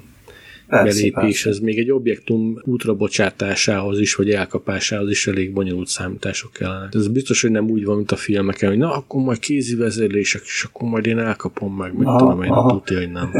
[0.68, 6.88] belépéshez, még egy objektum útra bocsátásához is, vagy elkapásához is elég bonyolult számítások kellene.
[6.92, 10.42] Ez biztos, hogy nem úgy van, mint a filmeken, hogy na, akkor majd kézi vezérlések,
[10.44, 13.30] és akkor majd én elkapom meg, meg Aha, tudom én, tudja, hogy nem.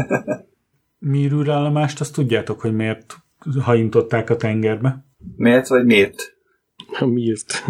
[0.99, 3.15] Mírűrállomást, azt tudjátok, hogy miért
[3.59, 5.05] hajintották a tengerbe?
[5.35, 6.37] Miért vagy miért?
[7.05, 7.63] Miért?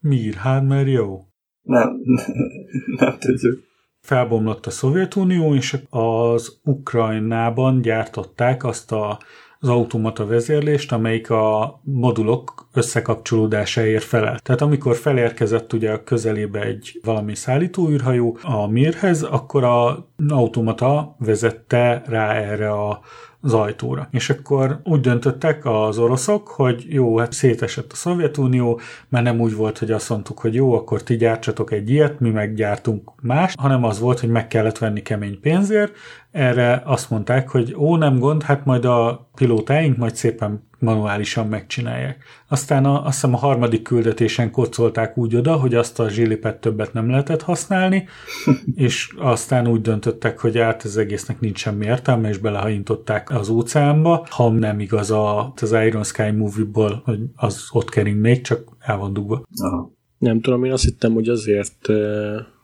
[0.00, 1.20] Mír, hát mert jó.
[1.62, 1.96] Nem,
[2.98, 3.70] nem tudjuk.
[4.02, 9.18] Felbomlott a Szovjetunió, és az Ukrajnában gyártották azt a,
[9.58, 14.38] az automata vezérlést, amelyik a modulok összekapcsolódásáért felel.
[14.38, 22.02] Tehát amikor felérkezett ugye a közelébe egy valami szállítóűrhajó a Mirhez, akkor a automata vezette
[22.06, 23.00] rá erre a
[23.42, 24.08] az ajtóra.
[24.10, 29.54] És akkor úgy döntöttek az oroszok, hogy jó, hát szétesett a Szovjetunió, mert nem úgy
[29.54, 33.84] volt, hogy azt mondtuk, hogy jó, akkor ti gyártsatok egy ilyet, mi meggyártunk más, hanem
[33.84, 35.92] az volt, hogy meg kellett venni kemény pénzért,
[36.30, 42.24] erre azt mondták, hogy ó, nem gond, hát majd a pilótáink majd szépen manuálisan megcsinálják.
[42.48, 46.92] Aztán a, azt hiszem a harmadik küldetésen kocolták úgy oda, hogy azt a zsilipet többet
[46.92, 48.08] nem lehetett használni,
[48.74, 54.26] és aztán úgy döntöttek, hogy át az egésznek nincs semmi értelme, és belehajintották az óceánba,
[54.30, 58.96] ha nem igaz a, az Iron Sky movie-ból, hogy az ott kering még, csak el
[58.96, 59.42] van dugva.
[59.56, 59.92] Aha.
[60.18, 61.88] Nem tudom, én azt hittem, hogy azért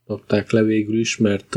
[0.07, 1.57] dobták le végül is, mert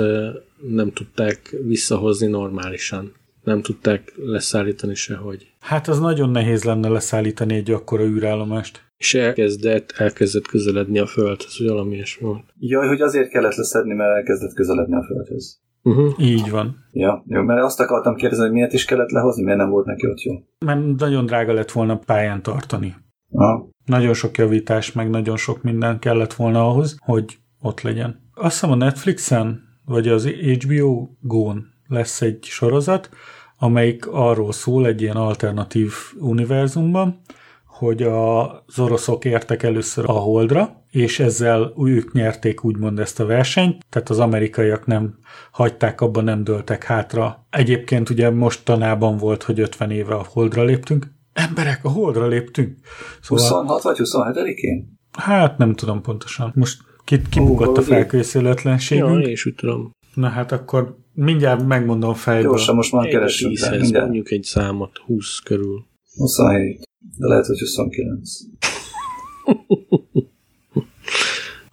[0.69, 3.13] nem tudták visszahozni normálisan.
[3.43, 5.53] Nem tudták leszállítani sehogy.
[5.59, 8.89] Hát az nagyon nehéz lenne leszállítani egy akkora űrállomást.
[8.97, 12.43] És elkezdett, elkezdett közeledni a földhöz, hogy valami ilyesmi volt.
[12.59, 15.59] Jaj, hogy azért kellett leszedni, mert elkezdett közeledni a földhöz.
[15.83, 16.13] Uh-huh.
[16.19, 16.75] Így van.
[16.91, 20.07] Ja, jó, mert azt akartam kérdezni, hogy miért is kellett lehozni, miért nem volt neki
[20.07, 20.33] ott jó.
[20.65, 22.95] Mert nagyon drága lett volna pályán tartani.
[23.31, 23.69] Aha.
[23.85, 28.29] Nagyon sok javítás, meg nagyon sok minden kellett volna ahhoz, hogy ott legyen.
[28.33, 33.09] Azt hiszem a Netflixen, vagy az HBO Go-n lesz egy sorozat,
[33.57, 37.21] amelyik arról szól egy ilyen alternatív univerzumban,
[37.65, 43.85] hogy az oroszok értek először a Holdra, és ezzel ők nyerték úgymond ezt a versenyt,
[43.89, 45.17] tehát az amerikaiak nem
[45.51, 47.45] hagyták abba, nem dőltek hátra.
[47.49, 51.07] Egyébként ugye mostanában volt, hogy 50 éve a Holdra léptünk.
[51.33, 52.77] Emberek, a Holdra léptünk.
[53.21, 53.45] Szóval...
[53.45, 54.99] 26 vagy 27-én?
[55.11, 56.51] Hát nem tudom pontosan.
[56.55, 59.09] Most ki, kibukott a felkészületlenségünk.
[59.09, 59.91] Ja, én is úgy tudom.
[60.13, 62.49] Na hát akkor mindjárt megmondom fejből.
[62.49, 63.69] Gyorsan, most már keresünk rá.
[63.69, 64.03] 10-hez mindjárt.
[64.03, 65.85] mondjuk egy számot, 20 körül.
[66.15, 66.89] 27.
[67.17, 68.29] De lehet, hogy 29.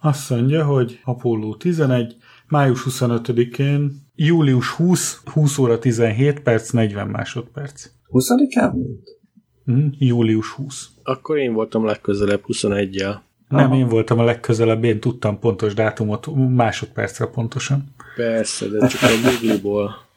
[0.01, 2.15] Azt mondja, hogy Apollo 11,
[2.47, 7.89] május 25-én, július 20, 20 óra 17 perc, 40 másodperc.
[8.11, 9.17] 20-án volt?
[9.65, 10.89] Hm, július 20.
[11.03, 13.15] Akkor én voltam legközelebb 21-jel.
[13.49, 17.83] Nem, én voltam a legközelebb, én tudtam pontos dátumot, másodpercre pontosan.
[18.15, 20.07] Persze, de csak a Google-ból.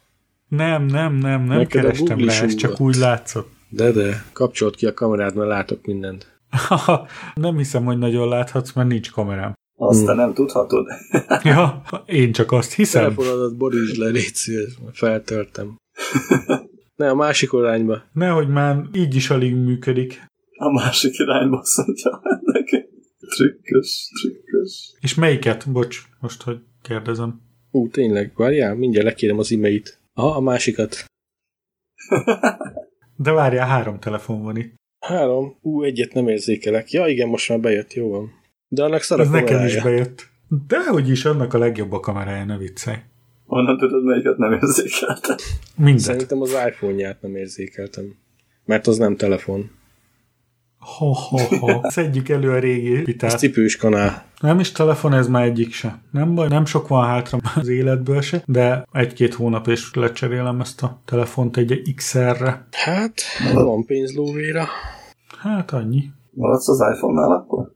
[0.49, 3.51] Nem, nem, nem, nem Neked kerestem is ez csak úgy látszott.
[3.69, 6.41] De, de, kapcsolt ki a kamerát, mert látok mindent.
[7.35, 9.55] nem hiszem, hogy nagyon láthatsz, mert nincs kamerám.
[9.77, 10.87] Azt te nem tudhatod.
[11.43, 13.03] Ja, én csak azt hiszem.
[13.03, 15.77] Telefonodat borítsd le, légy szíves, feltörtem.
[16.97, 18.03] Ne, a másik irányba.
[18.13, 20.23] Nehogy már így is alig működik.
[20.59, 22.92] A másik irányba mondja neki.
[23.35, 24.93] Trükkös, trükkös.
[25.01, 25.71] És melyiket?
[25.73, 27.41] Bocs, most, hogy kérdezem.
[27.71, 29.99] Ú, tényleg, várjál, mindjárt lekérem az e-mailt.
[30.15, 31.05] Aha, a másikat.
[33.17, 34.75] De várjál, három telefon van itt.
[34.99, 35.57] Három.
[35.61, 36.91] Ú, egyet nem érzékelek.
[36.91, 38.31] Ja, igen, most már bejött, jó van.
[38.69, 39.77] De annak szar Ez nekem kamerája.
[39.77, 40.29] is bejött.
[40.67, 42.97] Dehogy is, annak a legjobb a kamerája, ne viccelj.
[43.45, 45.39] Honnan tudod, melyiket nem érzékelte?
[45.77, 46.03] Mindet.
[46.03, 48.15] Szerintem az iPhone-ját nem érzékeltem.
[48.65, 49.71] Mert az nem telefon.
[50.83, 51.81] Ho, ho, ho.
[51.83, 53.39] Szedjük elő a régi Ez vitát.
[53.39, 54.25] cipős kanál.
[54.41, 55.99] Nem is telefon, ez már egyik se.
[56.11, 60.83] Nem baj, nem sok van hátra az életből se, de egy-két hónap és lecserélem ezt
[60.83, 62.67] a telefont egy XR-re.
[62.71, 63.15] Hát,
[63.55, 64.65] van pénz lóvéra.
[65.39, 66.03] Hát annyi.
[66.31, 67.73] Maradsz az iPhone-nál akkor?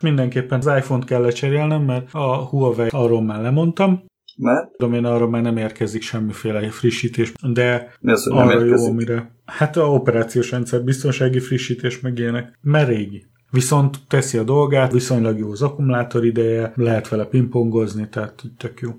[0.00, 4.04] Mindenképpen az iPhone-t kell lecserélnem, mert a Huawei arról már lemondtam.
[4.36, 4.70] Mert?
[4.76, 8.86] Tudom én, arra már nem érkezik semmiféle frissítés, de Mi az, hogy nem arra jó,
[8.86, 9.33] amire...
[9.44, 12.58] Hát a operációs rendszer, biztonsági frissítés meg ilyenek.
[12.60, 13.26] Mert régi.
[13.50, 18.90] Viszont teszi a dolgát, viszonylag jó az akkumulátor ideje, lehet vele pingpongozni, tehát tök jó.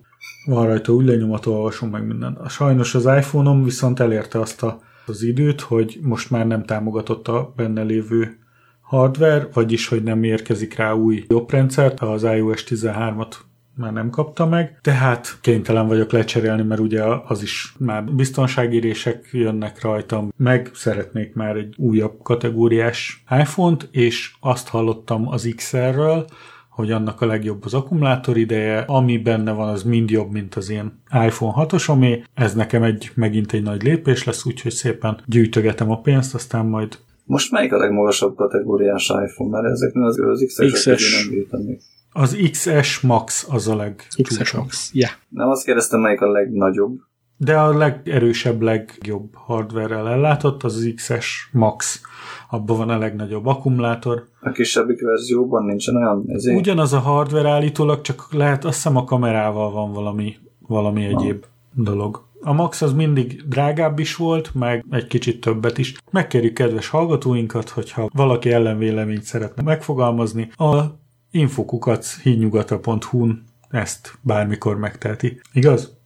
[0.46, 2.38] Van rajta úgy lenyomat, olvasom meg minden.
[2.48, 7.54] Sajnos az iPhone-om viszont elérte azt a, az időt, hogy most már nem támogatott a
[7.56, 8.38] benne lévő
[8.82, 13.34] hardware, vagyis, hogy nem érkezik rá új jobb rendszert, az iOS 13-at
[13.78, 19.82] már nem kapta meg, tehát kénytelen vagyok lecserélni, mert ugye az is már biztonságírések jönnek
[19.82, 26.26] rajtam, meg szeretnék már egy újabb kategóriás iPhone-t, és azt hallottam az XR-ről,
[26.70, 30.70] hogy annak a legjobb az akkumulátor ideje, ami benne van, az mind jobb, mint az
[30.70, 32.24] ilyen iPhone 6-osomé.
[32.34, 36.98] Ez nekem egy, megint egy nagy lépés lesz, úgyhogy szépen gyűjtögetem a pénzt, aztán majd
[37.26, 39.50] Most melyik a legmagasabb kategóriás iPhone?
[39.50, 40.84] Mert ezeknél az, az XS-ek XS.
[40.84, 41.82] közül nem még.
[42.18, 44.62] Az XS Max az a XS legcsúcsabb.
[44.62, 44.90] Max.
[44.94, 45.10] Ja.
[45.30, 47.00] Nem azt kérdeztem, melyik a legnagyobb.
[47.38, 52.02] De a legerősebb, legjobb hardware-rel ellátott, az az XS Max.
[52.50, 54.28] Abban van a legnagyobb akkumulátor.
[54.42, 56.58] A kisebbik verzióban nincsen olyan ezért?
[56.58, 62.24] Ugyanaz a hardware állítólag, csak lehet, azt hiszem a kamerával van valami, valami egyéb dolog.
[62.42, 65.96] A Max az mindig drágább is volt, meg egy kicsit többet is.
[66.12, 71.04] Megkérjük kedves hallgatóinkat, hogyha valaki ellenvéleményt szeretne megfogalmazni, a
[71.36, 75.40] infokukac hídnyugata.hu-n ezt bármikor megteheti.
[75.54, 75.98] Igaz?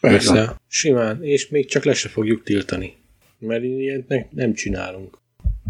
[0.00, 0.56] Persze.
[0.68, 2.96] Simán, és még csak le se fogjuk tiltani.
[3.38, 5.18] Mert ilyet ne, nem csinálunk.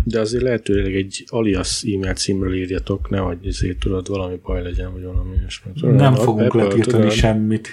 [0.05, 5.03] De azért lehetőleg egy alias e-mail címről írjatok, nehogy ezért tudod, valami baj legyen, vagy
[5.03, 5.73] valami ilyesmi.
[5.73, 7.69] Tudod, Nem a fogunk Apple, letiltani tudod, semmit.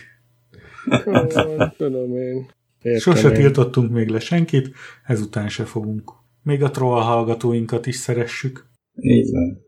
[1.03, 2.45] Tudom, Tudom én.
[2.81, 3.33] Értem Sose én.
[3.33, 4.71] tiltottunk még le senkit,
[5.03, 6.11] ezután se fogunk.
[6.43, 8.65] Még a troll hallgatóinkat is szeressük.
[8.99, 9.62] Így van.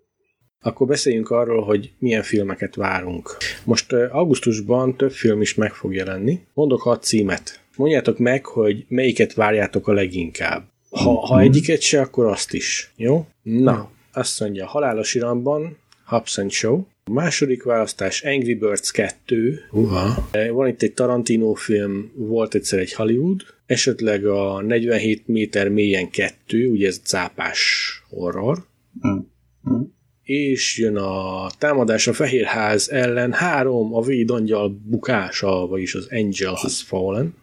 [0.66, 3.38] Akkor beszéljünk arról, hogy milyen filmeket várunk.
[3.64, 6.40] Most augusztusban több film is meg fog jelenni.
[6.54, 7.60] Mondok hat címet.
[7.78, 10.64] Mondjátok meg, hogy melyiket várjátok a leginkább.
[10.90, 12.92] Ha, ha egyiket se, akkor azt is.
[12.96, 13.28] Jó?
[13.42, 16.84] Na, azt mondja, Halálos Iramban, Hubs and Show.
[17.04, 19.60] A második választás Angry Birds 2.
[19.72, 20.30] Uha.
[20.52, 23.42] Van itt egy Tarantino film, volt egyszer egy Hollywood.
[23.66, 28.66] Esetleg a 47 méter mélyen 2, ugye ez cápás horror
[29.02, 29.18] Hm.
[29.64, 29.82] Hm.
[30.26, 36.82] És jön a támadás a Fehérház ellen három, a védangyal bukása, vagyis az Angel has
[36.82, 37.36] fallen.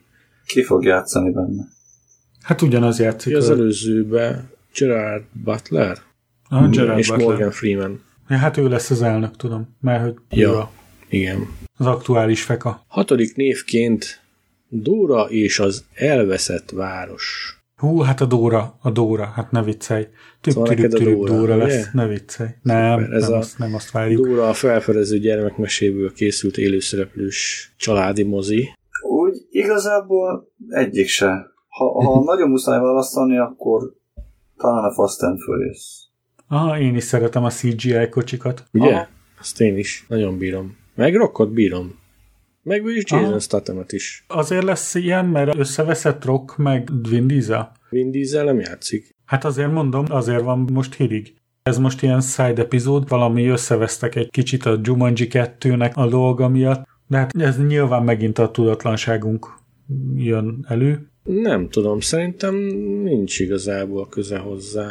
[0.46, 1.68] Ki fog játszani benne?
[2.42, 3.36] Hát ugyanaz játszik.
[3.36, 4.44] Az a- előzőbe
[4.78, 5.98] Gerard Butler
[6.48, 7.26] a Gerard és Butler.
[7.28, 8.02] Morgan Freeman.
[8.28, 9.76] Ja, hát ő lesz az elnök, tudom.
[9.80, 10.48] Mert hogy Ja.
[10.48, 10.70] ő a-
[11.08, 11.48] Igen.
[11.78, 12.84] az aktuális feka.
[12.88, 14.20] Hatodik névként
[14.68, 17.56] Dóra és az elveszett város.
[17.82, 20.06] Hú, hát a Dóra, a Dóra, hát ne viccelj.
[20.40, 21.88] Tüp, Szóval tüp, tüp, Dóra, Dóra lesz, ugye?
[21.92, 22.48] ne viccelj.
[22.62, 24.26] Nem, ez nem, a- azt, nem azt várjuk.
[24.26, 28.68] Dóra a felfedező gyermekmeséből készült élőszereplős családi mozi.
[29.08, 31.46] Úgy igazából egyik se.
[31.68, 33.92] Ha, ha nagyon muszáj választani, akkor
[34.56, 36.10] talán a Fast and Furious.
[36.48, 38.64] Aha, én is szeretem a CGI kocsikat.
[38.72, 38.92] Ugye?
[38.92, 39.06] Aha.
[39.40, 40.04] Azt én is.
[40.08, 40.76] Nagyon bírom.
[40.94, 42.00] Meg Rockot bírom.
[42.62, 43.40] Meg is Jason.
[43.40, 44.24] Stathamet is.
[44.28, 47.72] Azért lesz ilyen, mert összeveszett Rock meg Vin Diesel.
[47.88, 49.10] Vin Diesel nem játszik.
[49.24, 51.34] Hát azért mondom, azért van most hírig.
[51.62, 56.84] Ez most ilyen side epizód, valami összevesztek egy kicsit a Jumanji 2-nek a dolga miatt,
[57.06, 59.46] de hát ez nyilván megint a tudatlanságunk
[60.14, 61.06] jön elő.
[61.22, 62.54] Nem tudom, szerintem
[63.02, 64.90] nincs igazából köze hozzá.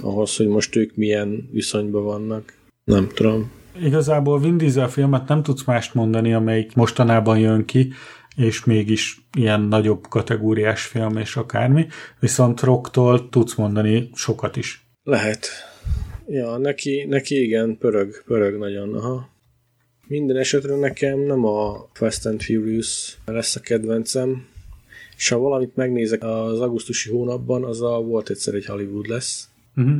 [0.00, 2.52] Ahhoz, hogy most ők milyen viszonyban vannak.
[2.84, 3.50] Nem tudom.
[3.80, 7.92] Igazából Vin Diesel filmet nem tudsz mást mondani, amelyik mostanában jön ki,
[8.36, 11.86] és mégis ilyen nagyobb kategóriás film és akármi,
[12.20, 14.86] viszont Rocktól tudsz mondani sokat is.
[15.02, 15.48] Lehet.
[16.28, 19.28] Ja, neki, neki igen, pörög, pörög nagyon, aha.
[20.06, 24.46] Minden esetre nekem nem a Fast and Furious lesz a kedvencem,
[25.16, 29.48] és ha valamit megnézek az augusztusi hónapban, az a volt egyszer egy Hollywood lesz.
[29.76, 29.98] Uh-huh.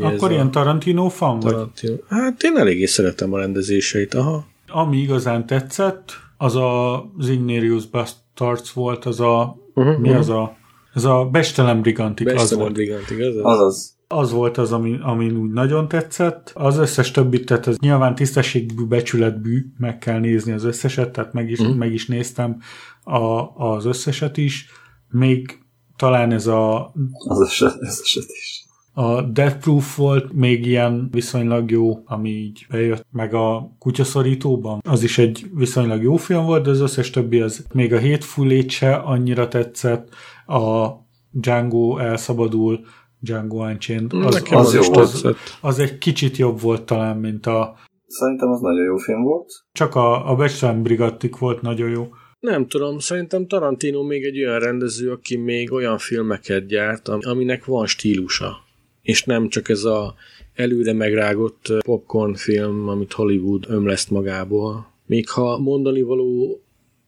[0.00, 1.92] Akkor ilyen Tarantino fan Tarantino.
[1.92, 2.18] vagy?
[2.18, 4.46] Hát én eléggé szeretem a rendezéseit, aha.
[4.68, 10.18] Ami igazán tetszett, az a Zignerius Bastards volt, az a, uh-huh, mi uh-huh.
[10.18, 10.56] az a,
[10.94, 12.72] ez a Bestelem Brigantik, Bestelem az volt.
[12.72, 13.42] Brigantik, az az.
[13.42, 13.92] Azaz.
[14.08, 16.50] Az volt az, ami, ami úgy nagyon tetszett.
[16.54, 21.50] Az összes többit, tehát ez nyilván tisztességbű, becsületbű, meg kell nézni az összeset, tehát meg
[21.50, 21.76] is, uh-huh.
[21.76, 22.60] meg is néztem
[23.04, 23.18] a,
[23.66, 24.66] az összeset is.
[25.10, 25.58] Még
[25.96, 26.92] talán ez a...
[27.28, 28.63] Az eset, az eset is.
[28.96, 34.80] A Death Proof volt még ilyen viszonylag jó, ami így bejött, meg a kutyaszorítóban.
[34.84, 38.50] Az is egy viszonylag jó film volt, de az összes többi az még a Hateful
[38.50, 40.08] Eight se annyira tetszett,
[40.46, 40.88] a
[41.30, 42.80] Django elszabadul,
[43.20, 47.46] Django Unchained, az, Nekem az, az, is az, az egy kicsit jobb volt talán, mint
[47.46, 47.74] a
[48.06, 49.52] Szerintem az nagyon jó film volt.
[49.72, 52.08] csak a, a Becslem Brigattik volt nagyon jó.
[52.40, 57.64] Nem tudom, szerintem Tarantino még egy olyan rendező, aki még olyan filmeket gyárt, am- aminek
[57.64, 58.63] van stílusa.
[59.04, 60.14] És nem csak ez a
[60.54, 64.92] előre megrágott popcorn film, amit Hollywood ömleszt magából.
[65.06, 66.62] Még ha mondani való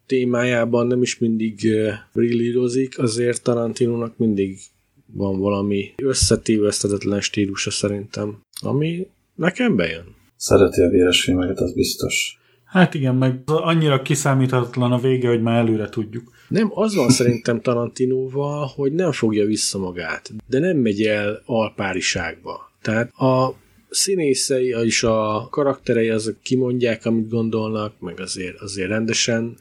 [0.06, 1.68] témájában nem is mindig
[2.12, 4.58] brillírozik, azért Tarantinónak mindig
[5.06, 10.14] van valami összetévesztetetlen stílusa szerintem, ami nekem bejön.
[10.36, 12.40] Szereti a véres filmeket, az biztos.
[12.76, 16.30] Hát igen, meg annyira kiszámíthatatlan a vége, hogy már előre tudjuk.
[16.48, 22.70] Nem, az van szerintem Tarantinóval, hogy nem fogja vissza magát, de nem megy el alpáriságba.
[22.82, 23.54] Tehát a
[23.90, 29.56] színészei és a karakterei azok kimondják, amit gondolnak, meg azért, azért rendesen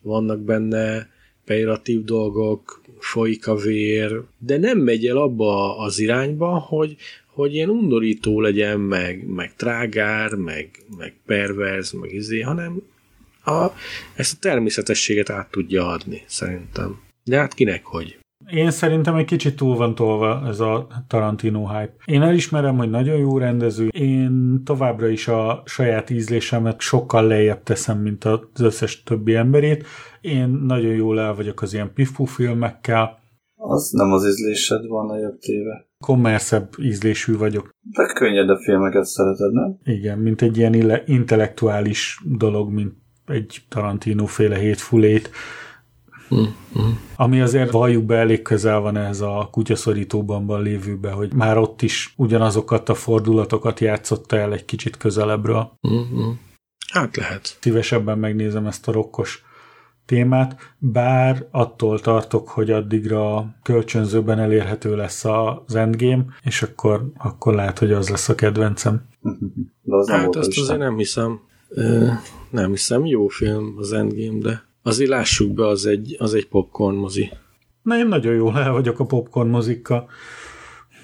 [0.00, 1.08] vannak benne
[1.44, 6.96] pejoratív dolgok, folyik a vér, de nem megy el abba az irányba, hogy,
[7.38, 12.82] hogy ilyen undorító legyen, meg, meg trágár, meg, meg perverz, meg izé, hanem
[13.44, 13.66] a,
[14.14, 17.00] ezt a természetességet át tudja adni, szerintem.
[17.24, 18.18] De hát kinek hogy?
[18.50, 21.94] Én szerintem egy kicsit túl van tolva ez a Tarantino hype.
[22.04, 23.88] Én elismerem, hogy nagyon jó rendező.
[23.88, 29.86] Én továbbra is a saját ízlésemet sokkal lejjebb teszem, mint az összes többi emberét.
[30.20, 33.18] Én nagyon jól el vagyok az ilyen pifú filmekkel.
[33.60, 35.86] Az nem az ízlésed van a jobb téve.
[36.04, 37.70] Kommerszebb ízlésű vagyok.
[37.82, 39.78] De könnyed filmeket szereted, nem?
[39.84, 42.94] Igen, mint egy ilyen ille- intellektuális dolog, mint
[43.26, 45.30] egy Tarantino féle hétfulét.
[47.16, 52.14] Ami azért valljuk be elég közel van ez a kutyaszorítóban lévőbe, hogy már ott is
[52.16, 55.72] ugyanazokat a fordulatokat játszotta el egy kicsit közelebbről.
[55.88, 56.30] Mm-hmm.
[56.92, 57.56] Hát lehet.
[57.60, 59.44] Szívesebben megnézem ezt a rokkos
[60.08, 67.78] témát, bár attól tartok, hogy addigra kölcsönzőben elérhető lesz az Endgame, és akkor, akkor lehet,
[67.78, 69.02] hogy az lesz a kedvencem.
[69.82, 70.64] De az nem Hát azt listán.
[70.64, 71.40] azért nem hiszem.
[71.68, 72.06] Ö,
[72.50, 76.96] nem hiszem, jó film az Endgame, de azért lássuk be, az egy, az egy popcorn
[76.96, 77.30] mozi.
[77.82, 80.08] Na, én nagyon jól el vagyok a popcorn mozikkal.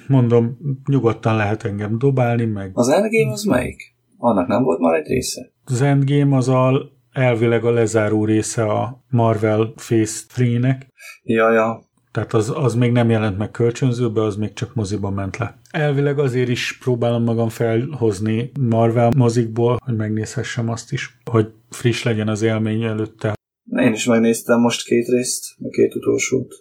[0.08, 3.94] Mondom, nyugodtan lehet engem dobálni, meg Az Endgame az melyik?
[4.18, 5.52] Annak nem volt már egy része?
[5.64, 10.80] az Endgame az a, elvileg a lezáró része a Marvel Phase 3-nek,
[11.22, 11.82] Ja, ja.
[12.12, 15.58] tehát az, az még nem jelent meg kölcsönzőbe, az még csak moziba ment le.
[15.70, 22.28] Elvileg azért is próbálom magam felhozni Marvel mozikból, hogy megnézhessem azt is, hogy friss legyen
[22.28, 23.34] az élmény előtte.
[23.70, 26.54] Én is megnéztem most két részt, a két utolsót.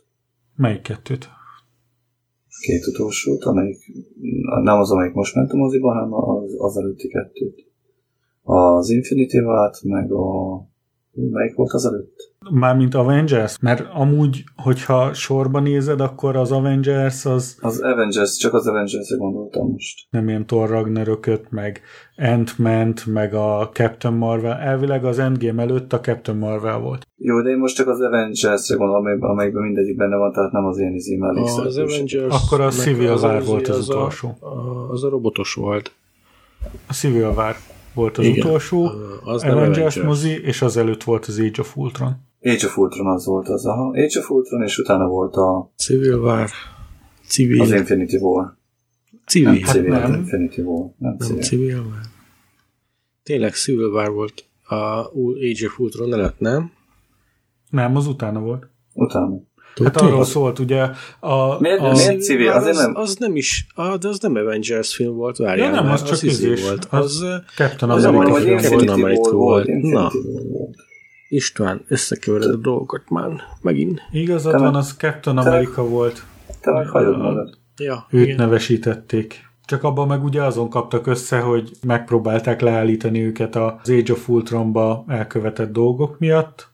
[0.55, 1.29] Melyik kettőt?
[2.59, 3.77] Két utolsót, amelyik
[4.63, 7.72] nem az, amelyik most ment a moziba, hanem az, az előtti kettőt.
[8.43, 10.25] Az Infinity War-t, meg a...
[11.31, 12.31] Melyik volt az előtt?
[12.51, 13.59] Mármint Avengers?
[13.59, 19.67] Mert amúgy, hogyha sorba nézed, akkor az Avengers az Az Avengers, csak az Avengers-re gondoltam
[19.71, 20.07] most.
[20.09, 21.81] nem ilyen Thor Ragnarököt, meg
[22.17, 24.53] ant man meg a Captain Marvel.
[24.57, 27.07] Elvileg az Endgame előtt a Captain Marvel volt.
[27.17, 30.65] Jó, de én most csak az Avengers-re gondolom, amelyben, amelyikben mindegyik benne van, tehát nem
[30.65, 31.83] az ilyen izé Az mellékszereplőség.
[32.19, 32.43] Avengers...
[32.45, 34.35] Akkor a Civil az War az- volt az az a- utolsó.
[34.39, 35.91] A, az a robotos volt.
[36.87, 37.55] A Civil War
[37.93, 38.45] volt az Igen.
[38.45, 38.89] utolsó,
[39.23, 42.15] Az Avengers, mozi, és az előtt volt az Age of Ultron.
[42.41, 43.87] Age of Ultron az volt az, aha.
[43.87, 46.49] Age of Ultron, és utána volt a, Civil War.
[47.27, 47.61] Civil.
[47.61, 48.57] az Infinity War.
[49.25, 49.49] civil.
[49.51, 50.11] Nem civil, nem.
[50.11, 50.19] nem.
[50.19, 50.91] Infinity War.
[50.97, 51.41] Nem Nem civil.
[51.41, 51.99] Civil War.
[53.23, 56.71] Tényleg Civil War volt a Age of Ultron előtt, nem?
[57.69, 58.67] Nem, az utána volt.
[58.93, 59.41] Utána.
[59.83, 60.81] Hát arról szólt ugye
[61.19, 61.59] a...
[61.59, 62.51] Miért, a, miért civil?
[62.51, 62.95] Azért az, nem.
[62.95, 65.67] az nem is, ah, de az nem Avengers film volt, várjál.
[65.67, 66.61] Ja, nem, már, az csak izé izés.
[66.63, 66.85] volt.
[66.89, 68.61] Az- Az, az Captain az America film volt.
[68.65, 69.67] Captain America volt.
[69.67, 70.11] Infinity Na.
[70.49, 70.75] Volt.
[71.29, 73.29] István, összekevered a dolgokat már,
[73.61, 74.01] megint.
[74.11, 76.23] Igazad van, az Captain America volt.
[76.61, 77.57] Te meg hagyod magad.
[77.77, 78.35] Ja, Őt igen.
[78.35, 79.51] nevesítették.
[79.65, 85.03] Csak abban meg ugye azon kaptak össze, hogy megpróbálták leállítani őket az Age of Ultronba
[85.07, 86.67] elkövetett dolgok miatt.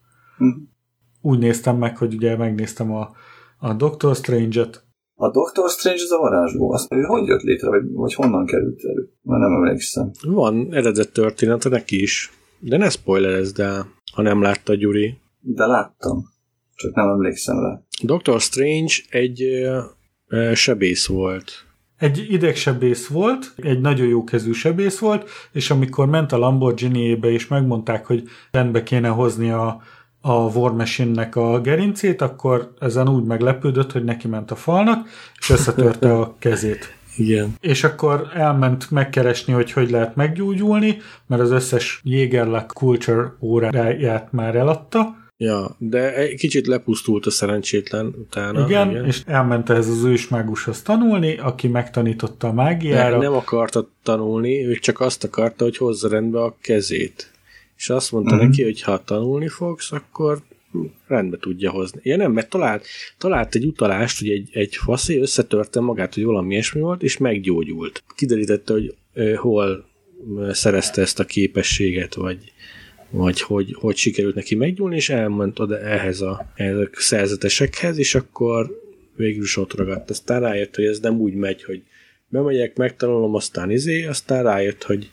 [1.21, 3.09] Úgy néztem meg, hogy ugye megnéztem a,
[3.57, 4.87] a Doctor Strange-et.
[5.15, 6.71] A Doctor Strange az a varázsló.
[6.71, 9.09] Azt ő hogy jött létre, vagy, vagy honnan került elő?
[9.21, 10.11] Már nem emlékszem.
[10.27, 12.31] Van eredet története neki is.
[12.59, 15.17] De ne spoilerezd el, ha nem látta Gyuri.
[15.39, 16.23] De láttam.
[16.75, 17.81] Csak nem emlékszem rá.
[18.03, 19.41] Doctor Strange egy
[20.27, 21.51] ö, sebész volt.
[21.97, 27.47] Egy idegsebész volt, egy nagyon jó kezű sebész volt, és amikor ment a Lamborghini-ébe, és
[27.47, 29.81] megmondták, hogy rendbe kéne hozni a,
[30.21, 35.07] a War Machine-nek a gerincét, akkor ezen úgy meglepődött, hogy neki ment a falnak,
[35.39, 36.93] és összetörte a kezét.
[37.17, 37.55] Igen.
[37.59, 40.97] És akkor elment megkeresni, hogy hogy lehet meggyógyulni,
[41.27, 45.17] mert az összes Jägerlack Culture óráját már eladta.
[45.37, 48.65] Ja, de egy kicsit lepusztult a szerencsétlen utána.
[48.65, 53.17] igen, igen, és elment ehhez az ősmágushoz tanulni, aki megtanította a mágiára.
[53.17, 57.28] De nem akarta tanulni, ő csak azt akarta, hogy hozza rendbe a kezét.
[57.79, 58.49] És azt mondta uh-huh.
[58.49, 60.41] neki, hogy ha tanulni fogsz, akkor
[61.07, 61.99] rendbe tudja hozni.
[62.03, 62.85] Ja nem, mert talált,
[63.17, 68.03] talált egy utalást, hogy egy, egy faszé összetörte magát, hogy valami ilyesmi volt, és meggyógyult.
[68.15, 69.85] Kiderítette, hogy ö, hol
[70.51, 72.51] szerezte ezt a képességet, vagy,
[73.09, 78.15] vagy hogy, hogy sikerült neki meggyógyulni, és elment oda ehhez a, ehhez a szerzetesekhez, és
[78.15, 78.81] akkor
[79.15, 80.09] végül is ott ragadt.
[80.09, 81.83] Aztán rájött, hogy ez nem úgy megy, hogy
[82.27, 85.09] bemegyek, megtanulom, aztán izé, aztán rájött, hogy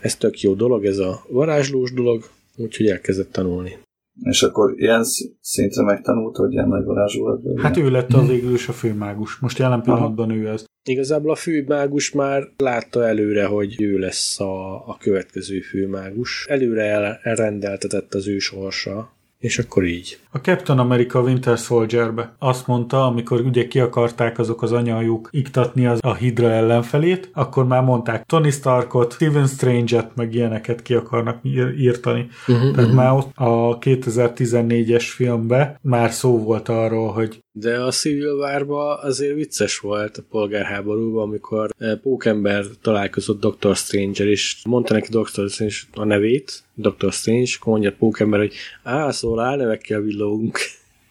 [0.00, 2.24] ez tök jó dolog, ez a varázslós dolog,
[2.56, 3.78] úgyhogy elkezdett tanulni.
[4.22, 7.62] És akkor ilyen sz- szintre megtanult, hogy ilyen nagy varázsló lett belőle?
[7.62, 9.38] Hát ő lett a végül is a főmágus.
[9.38, 10.64] Most jelen pillanatban ő ez.
[10.88, 16.46] Igazából a főmágus már látta előre, hogy ő lesz a, a következő főmágus.
[16.48, 20.18] Előre el, elrendeltetett az ő sorsa, és akkor így.
[20.32, 25.86] A Captain America Winter Soldier-be azt mondta, amikor ugye ki akarták azok az anyajuk iktatni
[25.86, 31.38] az a Hydra ellenfelét, akkor már mondták Tony Starkot, Stephen Strange-et, meg ilyeneket ki akarnak
[31.42, 32.28] ír- írtani.
[32.48, 38.34] Uh-huh, Tehát már ott a 2014-es filmbe már szó volt arról, hogy De a Civil
[38.66, 43.76] war azért vicces volt a polgárháborúban, amikor eh, Pókember találkozott Dr.
[43.76, 45.48] Stranger, és mondta neki Dr.
[45.48, 47.12] Strange a nevét, Dr.
[47.12, 50.58] Strange, akkor mondja Pókember, hogy á, szóval álnevekkel villogunk.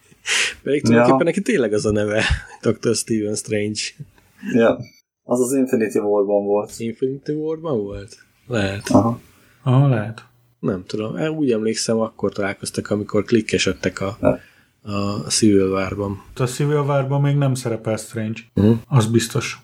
[0.64, 2.24] Pedig tulajdonképpen neki tényleg az a neve,
[2.62, 2.96] Dr.
[2.96, 3.80] Stephen Strange.
[4.54, 4.78] Ja.
[5.24, 6.74] Az az Infinity War-ban volt.
[6.78, 8.18] Infinity War-ban volt?
[8.48, 8.90] Lehet.
[8.90, 9.20] Aha.
[9.64, 10.24] ah, lehet.
[10.60, 11.18] Nem tudom.
[11.18, 14.30] Én úgy emlékszem, akkor találkoztak, amikor klikkesedtek a, Ne.
[14.94, 16.24] a Civil War-ban.
[16.36, 18.40] A Civil War-ban még nem szerepel Strange.
[18.56, 18.78] Uh-huh.
[18.88, 19.58] Az biztos.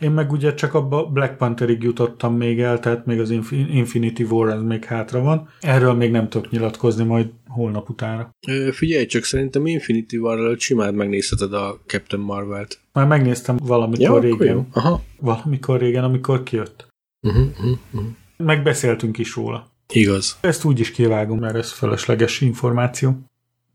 [0.00, 4.22] Én meg ugye csak a Black Pantherig jutottam még el, tehát még az Infi- Infinity
[4.22, 5.48] War az még hátra van.
[5.60, 8.30] Erről még nem tudok nyilatkozni, majd holnap utána.
[8.48, 12.78] Ö, Figyelj csak, szerintem Infinity War előtt simán megnézheted a Captain Marvelt.
[12.92, 14.54] Már megnéztem valamikor Ja, régen.
[14.54, 14.66] jó.
[14.72, 15.02] Aha.
[15.20, 16.86] Valamikor régen, amikor kijött.
[17.26, 18.08] Uh-huh, uh-huh.
[18.36, 19.66] Megbeszéltünk is róla.
[19.92, 20.38] Igaz.
[20.40, 23.18] Ezt úgy is kivágom, mert ez fölösleges információ.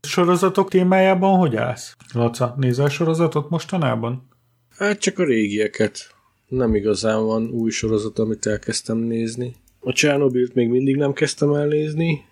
[0.02, 1.96] Sorozatok témájában hogy állsz?
[2.12, 4.28] Laca, nézel sorozatot mostanában?
[4.78, 6.14] Hát csak a régieket.
[6.48, 9.54] Nem igazán van új sorozat, amit elkezdtem nézni.
[9.80, 12.24] A Csernobilt még mindig nem kezdtem el nézni,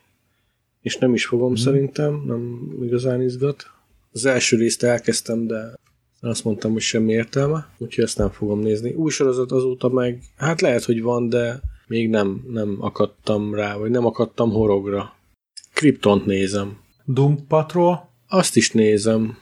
[0.81, 1.57] és nem is fogom hmm.
[1.57, 3.67] szerintem, nem igazán izgat.
[4.13, 5.75] Az első részt elkezdtem, de
[6.21, 8.93] azt mondtam, hogy semmi értelme, úgyhogy ezt nem fogom nézni.
[8.93, 13.91] Új sorozat azóta meg, hát lehet, hogy van, de még nem, nem akadtam rá, vagy
[13.91, 15.17] nem akadtam horogra.
[15.73, 16.79] Kryptont nézem.
[17.05, 18.09] Doom Patrol?
[18.29, 19.37] Azt is nézem.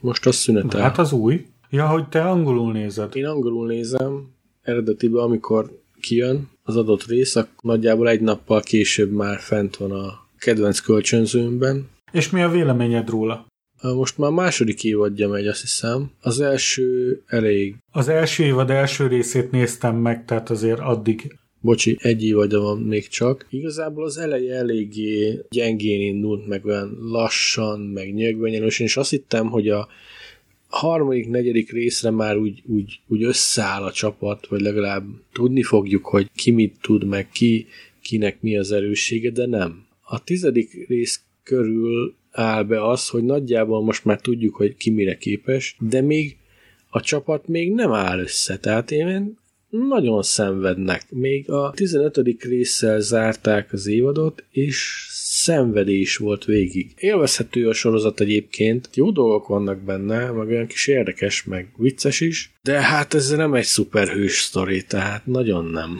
[0.00, 0.80] Most az szünetel.
[0.80, 1.46] Hát az új.
[1.70, 3.16] Ja, hogy te angolul nézed.
[3.16, 4.28] Én angolul nézem,
[4.62, 10.26] eredetiben, amikor kijön az adott rész, akkor nagyjából egy nappal később már fent van a
[10.38, 11.88] kedvenc kölcsönzőmben.
[12.12, 13.46] És mi a véleményed róla?
[13.82, 16.10] Most már második évadja megy, azt hiszem.
[16.20, 22.24] Az első elég, Az első évad első részét néztem meg, tehát azért addig bocsi, egy
[22.24, 23.46] évadja van még csak.
[23.50, 29.68] Igazából az eleje eléggé gyengén indult, meg olyan lassan, meg nyögvenyelősen, és azt hittem, hogy
[29.68, 29.88] a
[30.70, 36.30] harmadik, negyedik részre már úgy, úgy, úgy összeáll a csapat, vagy legalább tudni fogjuk, hogy
[36.34, 37.66] ki mit tud, meg ki,
[38.02, 39.84] kinek mi az erőssége, de nem.
[40.02, 45.16] A tizedik rész körül áll be az, hogy nagyjából most már tudjuk, hogy ki mire
[45.16, 46.36] képes, de még
[46.90, 48.58] a csapat még nem áll össze.
[48.58, 49.38] Tehát én
[49.70, 51.10] nagyon szenvednek.
[51.10, 52.42] Még a 15.
[52.42, 55.06] résszel zárták az évadot, és
[55.42, 56.92] szenvedés volt végig.
[56.96, 62.52] Élvezhető a sorozat egyébként, jó dolgok vannak benne, meg olyan kis érdekes, meg vicces is,
[62.62, 65.98] de hát ez nem egy szuperhős sztori, tehát nagyon nem.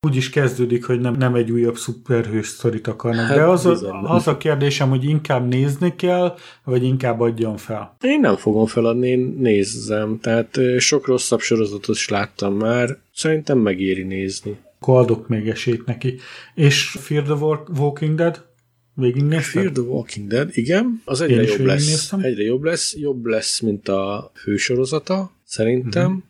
[0.00, 3.26] Úgy is kezdődik, hogy nem, nem egy újabb szuperhős sztorit akarnak.
[3.26, 7.96] Hát, De az a, az a kérdésem, hogy inkább nézni kell, vagy inkább adjon fel?
[8.00, 10.18] Én nem fogom feladni, én nézzem.
[10.20, 12.98] Tehát sok rosszabb sorozatot is láttam már.
[13.14, 14.56] Szerintem megéri nézni.
[14.86, 16.18] Akkor adok még esélyt neki.
[16.54, 17.34] És Fear the
[17.78, 18.46] Walking Dead?
[18.94, 19.62] Végignézted?
[19.62, 21.02] Fear the Walking Dead, igen.
[21.04, 22.12] Az egyre jobb lesz.
[22.12, 22.94] Egyre jobb lesz.
[22.96, 26.06] Jobb lesz, mint a fősorozata, szerintem.
[26.06, 26.22] Uh-huh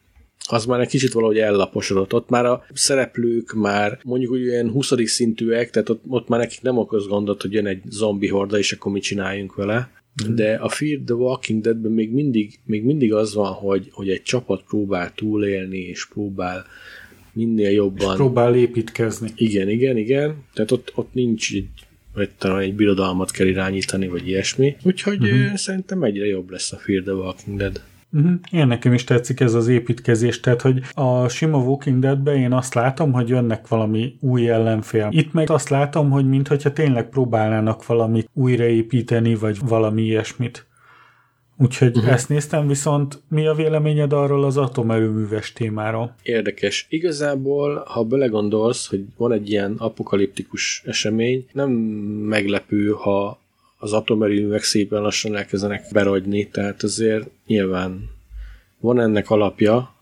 [0.49, 2.15] az már egy kicsit valahogy ellaposodott.
[2.15, 4.93] Ott már a szereplők már mondjuk úgy olyan 20.
[5.05, 8.73] szintűek, tehát ott, ott már nekik nem okoz gondot, hogy jön egy zombi horda, és
[8.73, 9.91] akkor mit csináljunk vele.
[10.29, 10.35] Mm.
[10.35, 14.23] De a Fear the Walking Deadben még mindig, még mindig az van, hogy, hogy egy
[14.23, 16.67] csapat próbál túlélni, és próbál
[17.35, 18.11] minél jobban...
[18.11, 19.31] És próbál építkezni.
[19.35, 20.35] Igen, igen, igen.
[20.55, 21.69] Tehát ott, ott nincs egy
[22.15, 24.77] vagy talán egy birodalmat kell irányítani, vagy ilyesmi.
[24.83, 25.55] Úgyhogy uh-huh.
[25.55, 27.83] szerintem egyre jobb lesz a Fear the Walking Dead.
[28.13, 28.33] Uh-huh.
[28.51, 32.75] Én nekem is tetszik ez az építkezés, tehát hogy a sima Walking Deadben én azt
[32.75, 35.09] látom, hogy jönnek valami új ellenfél.
[35.11, 40.67] Itt meg azt látom, hogy mintha tényleg próbálnának valamit újraépíteni, vagy valami ilyesmit.
[41.57, 42.13] Úgyhogy uh-huh.
[42.13, 46.15] ezt néztem, viszont mi a véleményed arról az atomerőműves témáról?
[46.23, 46.87] Érdekes.
[46.89, 53.39] Igazából, ha belegondolsz, hogy van egy ilyen apokaliptikus esemény, nem meglepő, ha
[53.79, 58.11] az atomerőművek szépen lassan elkezdenek beragyni, tehát azért nyilván
[58.79, 59.95] van ennek alapja.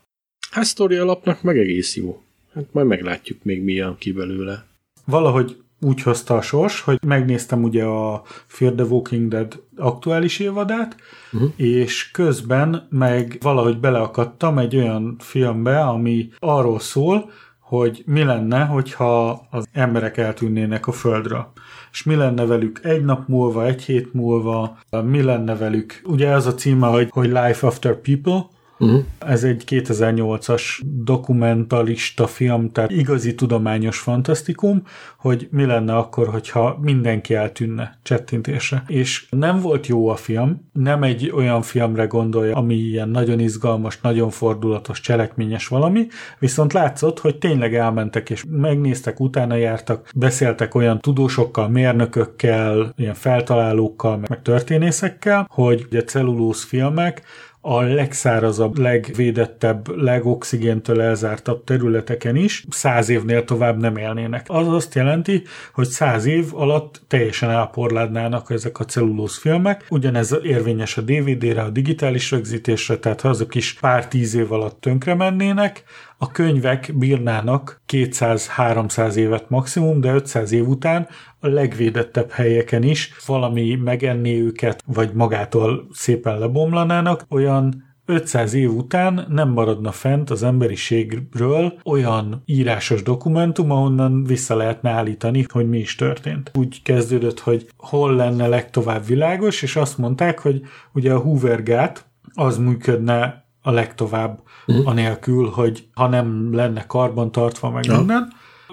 [0.51, 2.21] Hát sztori alapnak meg egész jó.
[2.53, 4.65] Hát majd meglátjuk még mi jön ki belőle.
[5.05, 10.95] Valahogy úgy hozta a sors, hogy megnéztem ugye a Fear the Walking Dead aktuális évadát,
[11.33, 11.51] uh-huh.
[11.55, 19.47] és közben meg valahogy beleakadtam egy olyan filmbe, ami arról szól, hogy mi lenne, hogyha
[19.51, 21.51] az emberek eltűnnének a földről
[21.93, 26.01] és mi lenne velük egy nap múlva, egy hét múlva, mi lenne velük.
[26.03, 28.45] Ugye az a címe, hogy, hogy Life After People,
[28.79, 29.03] Uh-huh.
[29.19, 34.83] Ez egy 2008-as dokumentalista film, tehát igazi tudományos fantasztikum,
[35.17, 38.83] hogy mi lenne akkor, hogyha mindenki eltűnne csettintésre.
[38.87, 44.01] És nem volt jó a film, nem egy olyan filmre gondolja, ami ilyen nagyon izgalmas,
[44.01, 46.07] nagyon fordulatos, cselekményes valami,
[46.39, 54.21] viszont látszott, hogy tényleg elmentek és megnéztek, utána jártak, beszéltek olyan tudósokkal, mérnökökkel, ilyen feltalálókkal,
[54.29, 57.21] meg történészekkel, hogy a cellulóz filmek
[57.65, 64.45] a legszárazabb, legvédettebb, legoxigéntől elzártabb területeken is száz évnél tovább nem élnének.
[64.49, 65.43] Az azt jelenti,
[65.73, 69.85] hogy száz év alatt teljesen elporládnának ezek a cellulóz filmek.
[69.89, 74.81] Ugyanez érvényes a DVD-re, a digitális rögzítésre, tehát ha azok is pár tíz év alatt
[74.81, 75.83] tönkre mennének,
[76.23, 81.07] a könyvek bírnának 200-300 évet maximum, de 500 év után
[81.39, 89.25] a legvédettebb helyeken is valami megenni őket, vagy magától szépen lebomlanának, olyan 500 év után
[89.29, 95.95] nem maradna fent az emberiségről olyan írásos dokumentum, ahonnan vissza lehetne állítani, hogy mi is
[95.95, 96.51] történt.
[96.53, 100.61] Úgy kezdődött, hogy hol lenne legtovább világos, és azt mondták, hogy
[100.93, 104.87] ugye a Hoover gát az működne a legtovább, uh-huh.
[104.87, 107.97] anélkül, hogy ha nem lenne karban tartva meg ja.
[107.97, 108.27] minden.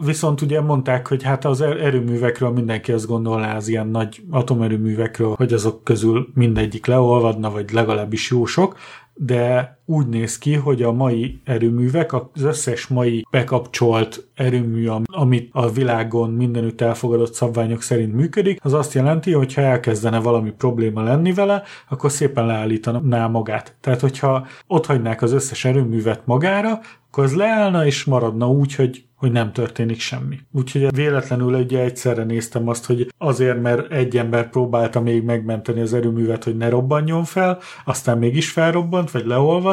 [0.05, 5.35] Viszont ugye mondták, hogy hát az er- erőművekről mindenki azt gondolná az ilyen nagy atomerőművekről,
[5.37, 8.77] hogy azok közül mindegyik leolvadna, vagy legalábbis jó sok,
[9.15, 15.71] de úgy néz ki, hogy a mai erőművek, az összes mai bekapcsolt erőmű, amit a
[15.71, 21.33] világon mindenütt elfogadott szabványok szerint működik, az azt jelenti, hogy ha elkezdene valami probléma lenni
[21.33, 23.77] vele, akkor szépen leállítaná magát.
[23.81, 26.81] Tehát, hogyha ott hagynák az összes erőművet magára,
[27.11, 30.39] akkor az leállna és maradna úgy, hogy hogy nem történik semmi.
[30.53, 35.95] Úgyhogy véletlenül ugye egyszerre néztem azt, hogy azért, mert egy ember próbálta még megmenteni az
[35.95, 39.27] erőművet, hogy ne robbanjon fel, aztán mégis felrobbant, vagy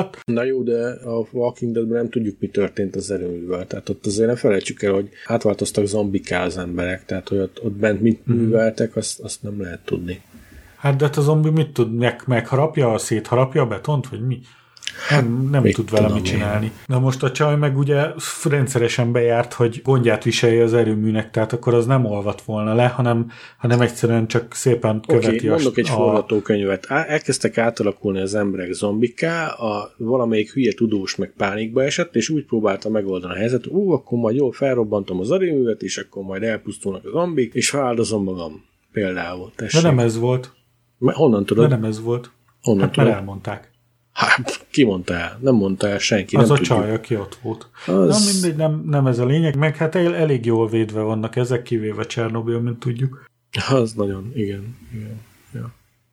[0.08, 0.26] leolvadt.
[0.26, 3.68] Na jó, de a Walking Deadben nem tudjuk, mi történt az erőművel.
[3.68, 7.74] Tehát ott azért ne felejtsük el, hogy átváltoztak zombiká az emberek, tehát hogy ott, ott
[7.74, 8.36] bent mit hmm.
[8.36, 10.22] műveltek, azt, azt nem lehet tudni.
[10.78, 11.96] Hát de hát a zombi mit tud?
[11.96, 14.40] Meg, megharapja, szétharapja a betont, vagy mi?
[15.10, 16.66] Nem, nem tud vele mit csinálni.
[16.66, 16.72] Én.
[16.86, 18.06] Na most a csaj meg ugye
[18.44, 23.32] rendszeresen bejárt, hogy gondját viselje az erőműnek, tehát akkor az nem olvat volna le, hanem,
[23.58, 25.52] hanem egyszerűen csak szépen követi okay, a...
[25.52, 25.94] mondok egy a...
[25.94, 26.86] forgatókönyvet.
[26.86, 32.90] Elkezdtek átalakulni az emberek zombiká, a valamelyik hülye tudós meg pánikba esett, és úgy próbálta
[32.90, 37.10] megoldani a helyzetet, ú, akkor majd jól felrobbantom az erőművet, és akkor majd elpusztulnak a
[37.10, 38.66] zombik, és feláldozom magam.
[38.92, 39.52] Például.
[39.56, 39.82] Tessék.
[39.82, 40.54] De nem ez volt.
[41.00, 41.70] Honnan tudod?
[41.70, 42.32] De nem ez volt.
[42.62, 43.08] Honnan hát tudod?
[43.08, 43.76] mert elmondták.
[44.18, 45.38] Hát, ki mondta el?
[45.42, 46.36] Nem mondta el senki.
[46.36, 46.78] az nem a tudjuk.
[46.78, 47.70] csaj, aki ott volt.
[47.86, 48.26] Az...
[48.26, 51.62] Na mindegy, nem, nem ez a lényeg, meg hát el, elég jól védve vannak ezek,
[51.62, 53.26] kivéve Csernobyl, mint tudjuk.
[53.70, 54.78] Az nagyon, igen.
[54.94, 55.22] igen.
[55.54, 55.72] Ja.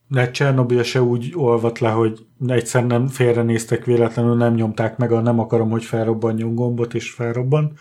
[0.08, 5.20] De Csernobyl se úgy olvat le, hogy egyszer nem félrenéztek véletlenül, nem nyomták meg a
[5.20, 7.72] nem akarom, hogy felrobbanjon gombot, és felrobban,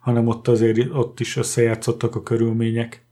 [0.00, 3.03] hanem ott azért ott is összejátszottak a körülmények.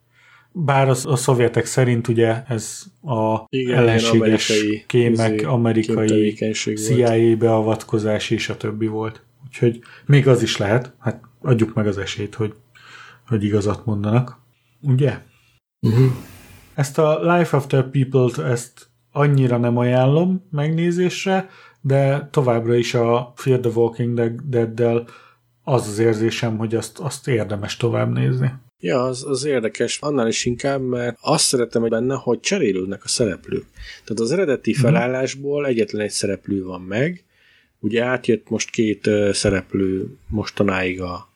[0.53, 6.33] Bár az, a szovjetek szerint ugye ez a Igen, ellenséges amerikai, kémek, izé, amerikai.
[6.75, 9.23] CIA beavatkozás és a többi volt.
[9.47, 12.55] Úgyhogy még az is lehet, hát adjuk meg az esélyt, hogy,
[13.27, 14.39] hogy igazat mondanak.
[14.81, 15.19] Ugye?
[15.81, 16.13] Uh-huh.
[16.75, 21.49] Ezt a Life After People-t, ezt annyira nem ajánlom megnézésre,
[21.81, 25.07] de továbbra is a Fear the Walking Dead-del
[25.63, 28.53] az az érzésem, hogy azt, azt érdemes tovább nézni.
[28.85, 33.65] Ja, az, az érdekes, annál is inkább, mert azt szeretem benne, hogy cserélődnek a szereplők.
[34.05, 37.25] Tehát az eredeti felállásból egyetlen egy szereplő van meg,
[37.81, 41.29] ugye átjött most két szereplő mostanáig a,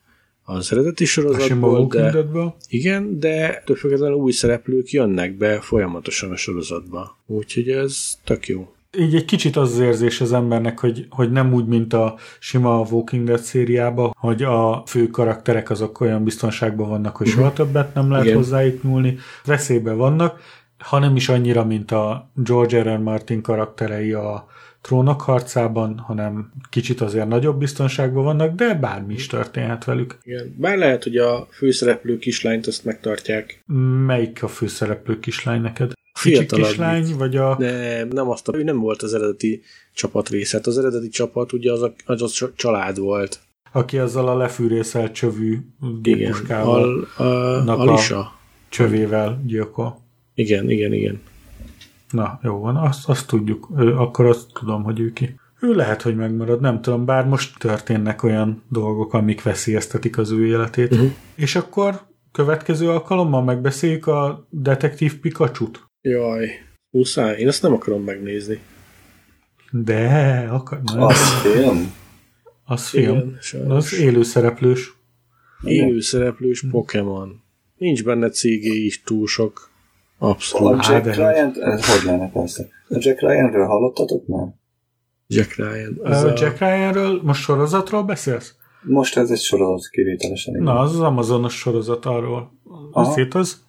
[0.44, 2.24] az eredeti sorozatból, de,
[2.68, 7.18] igen, de több függetlenül új szereplők jönnek be folyamatosan a sorozatba.
[7.27, 8.75] Úgyhogy ez tök jó.
[8.98, 12.86] Így egy kicsit az az érzés az embernek, hogy, hogy nem úgy, mint a sima
[12.90, 18.10] Walking Dead szériában, hogy a fő karakterek azok olyan biztonságban vannak, hogy soha többet nem
[18.10, 18.36] lehet Igen.
[18.36, 20.40] hozzájuk nyúlni, veszélyben vannak,
[20.78, 22.86] hanem is annyira, mint a George R.
[22.86, 22.98] R.
[22.98, 24.47] Martin karakterei a
[24.81, 30.18] trónok harcában, hanem kicsit azért nagyobb biztonságban vannak, de bármi is történhet velük.
[30.23, 30.55] Igen.
[30.59, 33.62] Bár lehet, hogy a főszereplő kislányt azt megtartják.
[34.06, 35.93] Melyik a főszereplő kislány neked?
[36.16, 36.66] Fiatalabb.
[36.66, 37.56] kislány, vagy a...
[37.59, 39.62] Nem, nem azt a, ő nem volt az eredeti
[39.94, 40.56] csapat része.
[40.56, 43.40] Hát az eredeti csapat ugye az a, az a csa- család volt.
[43.72, 45.59] aki azzal a lefűrészelt csövű
[46.02, 48.32] géppuskával, Al, a, Nak a- Alisa.
[48.68, 49.98] csövével gyilkol.
[50.34, 51.20] Igen, igen, igen.
[52.10, 53.68] Na, jó van, azt, azt tudjuk.
[53.97, 55.34] Akkor azt tudom, hogy ő ki.
[55.60, 60.47] Ő lehet, hogy megmarad, nem tudom, bár most történnek olyan dolgok, amik veszélyeztetik az ő
[60.47, 60.93] életét.
[60.93, 61.10] Uh-huh.
[61.34, 62.01] És akkor
[62.32, 65.85] következő alkalommal megbeszéljük a detektív Pikachu-t.
[66.10, 66.48] Jaj,
[66.90, 67.38] muszáj.
[67.38, 68.58] Én ezt nem akarom megnézni.
[69.70, 71.94] De, akar, nem, Az film?
[72.64, 73.16] az film.
[73.16, 73.76] Igen, sajnos.
[73.76, 74.94] Az élőszereplős.
[75.64, 77.42] Élő szereplős Pokémon.
[77.76, 79.70] Nincs benne CG is túl sok.
[80.18, 80.84] A Abszolút.
[80.84, 82.68] Á, Jack Ryan, ez hogy lenne persze.
[82.88, 84.46] A Jack Ryanről hallottatok már?
[85.26, 85.98] Jack Ryan.
[86.02, 86.32] Az Az a...
[86.32, 86.34] a...
[86.40, 88.54] Jack Ryanről most sorozatról beszélsz?
[88.82, 90.54] Most ez egy sorozat kivételesen.
[90.54, 90.64] igen.
[90.66, 92.52] Na, az az Amazonos sorozat arról.
[92.64, 93.10] Aha.
[93.10, 93.64] Azért az?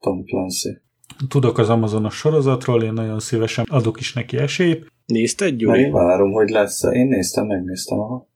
[0.00, 0.80] Tom Clancy.
[1.28, 4.92] Tudok az Amazonos sorozatról, én nagyon szívesen adok is neki esélyt.
[5.06, 5.90] Nézted, Na, Gyuri?
[5.90, 7.98] várom, hogy lesz Én néztem, megnéztem.
[8.00, 8.28] Aha.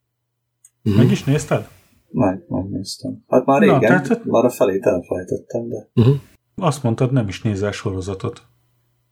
[0.82, 0.97] Mhm.
[0.97, 1.69] Meg is nézted?
[2.11, 3.24] Meg, megnéztem.
[3.28, 6.15] Hát már Na, régen, tehát- már a felét elfelejtettem, de Uh-huh.
[6.56, 8.43] Azt mondtad, nem is nézel sorozatot.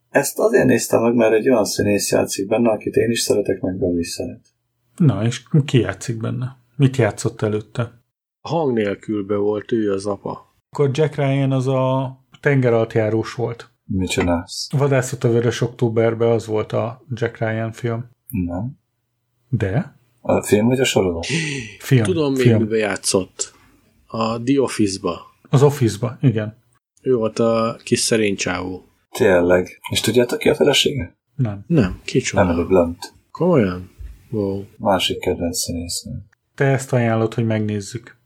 [0.09, 3.79] ezt azért néztem meg, mert egy olyan színész játszik benne, akit én is szeretek, meg
[3.79, 4.45] Gabi is szeret.
[4.97, 6.57] Na, és ki játszik benne?
[6.75, 7.91] Mit játszott előtte?
[8.41, 10.55] Hang nélkül be volt ő az apa.
[10.69, 13.69] Akkor Jack Ryan az a tengeralattjárós volt.
[13.85, 14.69] Mit csinálsz?
[14.71, 18.09] Vadászat a Vörös Októberben az volt a Jack Ryan film.
[18.29, 18.79] Nem.
[19.49, 19.95] De?
[20.21, 21.25] A film vagy a sorozat?
[21.79, 22.03] Film.
[22.03, 22.61] Tudom film.
[22.61, 23.53] mibe játszott.
[24.05, 25.21] A The Office-ba.
[25.49, 26.57] Az Office-ba, igen.
[27.01, 28.85] Ő volt a kis szerény csávó.
[29.11, 29.79] Tényleg.
[29.91, 31.15] És tudjátok ki a felesége?
[31.35, 31.63] Nem.
[31.67, 32.41] Nem, kicsoda.
[32.41, 33.13] Emily Blunt.
[33.31, 33.91] Komolyan?
[34.29, 34.63] Wow.
[34.77, 36.25] Másik kedvenc színésznő.
[36.55, 38.17] Te ezt ajánlod, hogy megnézzük.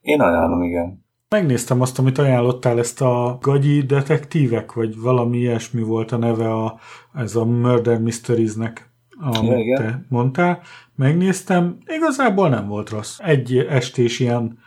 [0.00, 1.04] Én ajánlom, igen.
[1.34, 6.78] Megnéztem azt, amit ajánlottál, ezt a gagyi detektívek, vagy valami ilyesmi volt a neve a,
[7.14, 8.90] ez a Murder Mysteries-nek,
[9.20, 9.82] amit igen.
[9.82, 10.60] te mondtál.
[10.96, 13.18] Megnéztem, igazából nem volt rossz.
[13.18, 14.58] Egy estés ilyen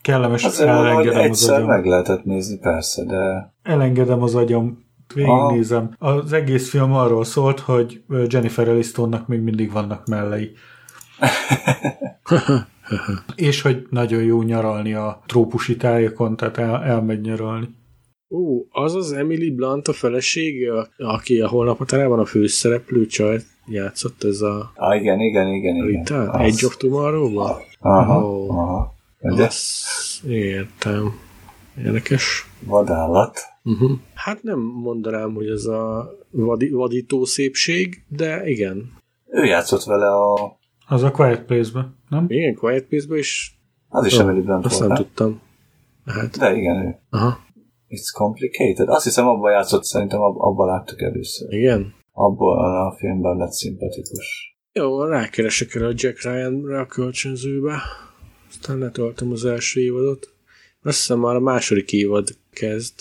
[0.00, 1.68] kellemes, mondom, hogy elengedem az egyszer agyam.
[1.68, 4.84] meg lehetett nézni, persze, de Elengedem az agyam,
[5.14, 5.94] végignézem.
[5.98, 10.52] Az egész film arról szólt, hogy Jennifer Anistonnak még mindig vannak mellei.
[13.34, 17.68] És hogy nagyon jó nyaralni a trópusi tájakon, tehát el, elmegy nyaralni.
[18.30, 24.24] Ó, az az Emily Blunt a felesége, aki a holnap határában a főszereplő csaj játszott
[24.24, 25.86] ez a ah, igen, igen, igen, igen.
[25.86, 26.30] Rita?
[26.30, 26.40] Az.
[26.40, 27.56] Egy of Tomorrow-ban?
[27.80, 28.50] Aha, Ó.
[28.50, 28.94] aha.
[29.20, 29.44] Ugye?
[29.44, 31.20] Azt értem.
[31.84, 32.46] Érdekes.
[32.66, 33.40] Vadállat.
[33.64, 33.90] Uh-huh.
[34.14, 38.92] Hát nem mondanám, hogy ez a vadi, vadító szépség, de igen.
[39.26, 40.57] Ő játszott vele a...
[40.88, 42.24] Az a Quiet Place-be, nem?
[42.28, 43.58] Igen, Quiet Place-ben is
[43.88, 45.40] Az is Emily Blunt azt volt, nem tudtam.
[46.06, 46.98] Hát, De igen, ő.
[47.10, 47.38] aha,
[47.88, 48.88] It's complicated.
[48.88, 51.52] Azt hiszem abban játszott, szerintem ab- abban láttuk először.
[51.52, 51.94] igen.
[52.12, 54.56] Abban a filmben lett szimpatikus.
[54.72, 57.82] Jó, rákeresek el a Jack Ryan-re a kölcsönzőbe.
[58.48, 60.32] Aztán letöltöm az első évadot.
[60.82, 62.94] Azt hiszem már a második évad kezd.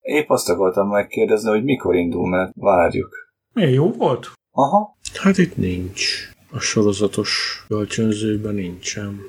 [0.00, 3.16] Épp azt akartam megkérdezni, hogy mikor indul, mert várjuk.
[3.52, 4.32] Milyen jó volt?
[4.50, 4.96] Aha.
[5.22, 6.28] Hát itt nincs.
[6.50, 9.20] A sorozatos kölcsönzőben nincsen.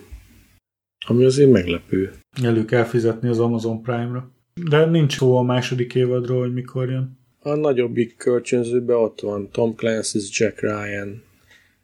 [1.08, 2.14] Ami azért meglepő.
[2.44, 4.32] Elő kell fizetni az Amazon Prime-ra.
[4.70, 7.20] De nincs szó a második évadról, hogy mikor jön.
[7.40, 11.24] A nagyobbik kölcsönzőben ott van Tom Clancy's Jack Ryan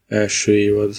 [0.07, 0.94] első évad.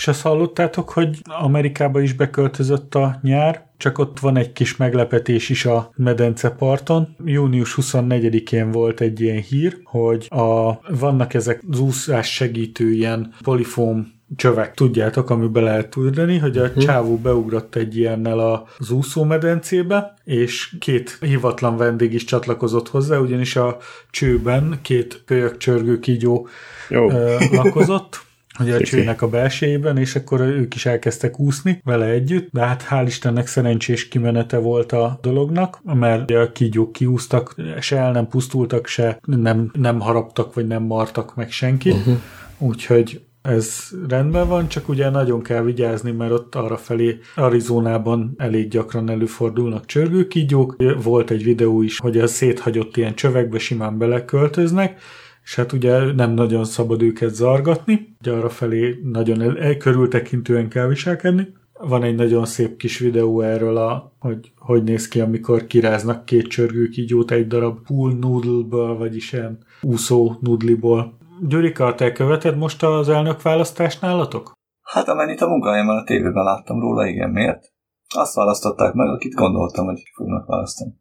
[0.00, 5.48] És azt hallottátok, hogy Amerikába is beköltözött a nyár, csak ott van egy kis meglepetés
[5.48, 7.16] is a medenceparton.
[7.24, 14.12] Június 24-én volt egy ilyen hír, hogy a, vannak ezek az úszás segítő ilyen polifóm
[14.36, 16.84] csövek, tudjátok, amiben lehet tudni, hogy a uh-huh.
[16.84, 18.38] csávó beugrott egy ilyennel
[18.78, 23.76] az úszómedencébe, és két hivatlan vendég is csatlakozott hozzá, ugyanis a
[24.10, 26.48] csőben két kölyökcsörgő kígyó
[26.88, 27.08] Jó.
[27.50, 28.20] lakozott,
[28.60, 32.86] ugye a csőnek a belsejében, és akkor ők is elkezdtek úszni vele együtt, de hát
[32.90, 38.86] hál' Istennek szerencsés kimenete volt a dolognak, mert a kígyók kiúztak, se el nem pusztultak,
[38.86, 42.16] se nem, nem haraptak, vagy nem martak meg senkit, uh-huh.
[42.58, 48.68] úgyhogy ez rendben van, csak ugye nagyon kell vigyázni, mert ott arra felé Arizonában elég
[48.68, 50.76] gyakran előfordulnak csörgőkígyók.
[51.02, 55.00] Volt egy videó is, hogy a széthagyott ilyen csövekbe simán beleköltöznek,
[55.42, 61.58] és hát ugye nem nagyon szabad őket zargatni, ugye arra felé nagyon elkörültekintően kell viselkedni.
[61.72, 66.46] Van egy nagyon szép kis videó erről, a, hogy hogy néz ki, amikor kiráznak két
[66.46, 71.18] csörgőkígyót egy darab pool noodle-ből, vagyis ilyen úszó nudliból.
[71.48, 74.52] Gyurika, te követed most az elnök választást nálatok?
[74.82, 77.30] Hát amennyit a munkahelyemen a tévében láttam róla, igen.
[77.30, 77.72] Miért?
[78.14, 80.99] Azt választották meg, akit gondoltam, hogy fognak választani.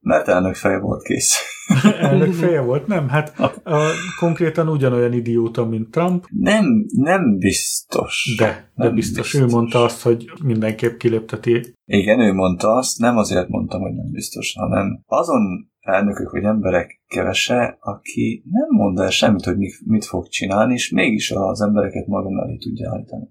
[0.00, 1.34] Mert elnök feje volt kész.
[2.00, 2.86] elnök feje volt?
[2.86, 3.80] Nem, hát a,
[4.18, 6.24] konkrétan ugyanolyan idióta, mint Trump.
[6.28, 8.34] Nem, nem biztos.
[8.38, 8.44] De,
[8.74, 9.32] de nem biztos.
[9.32, 9.40] biztos.
[9.40, 11.74] Ő mondta azt, hogy mindenképp kilépteti.
[11.84, 17.02] Igen, ő mondta azt, nem azért mondtam, hogy nem biztos, hanem azon elnökök vagy emberek
[17.06, 22.38] kevese, aki nem mond el semmit, hogy mit fog csinálni, és mégis az embereket magam
[22.38, 23.28] elé tudja állítani.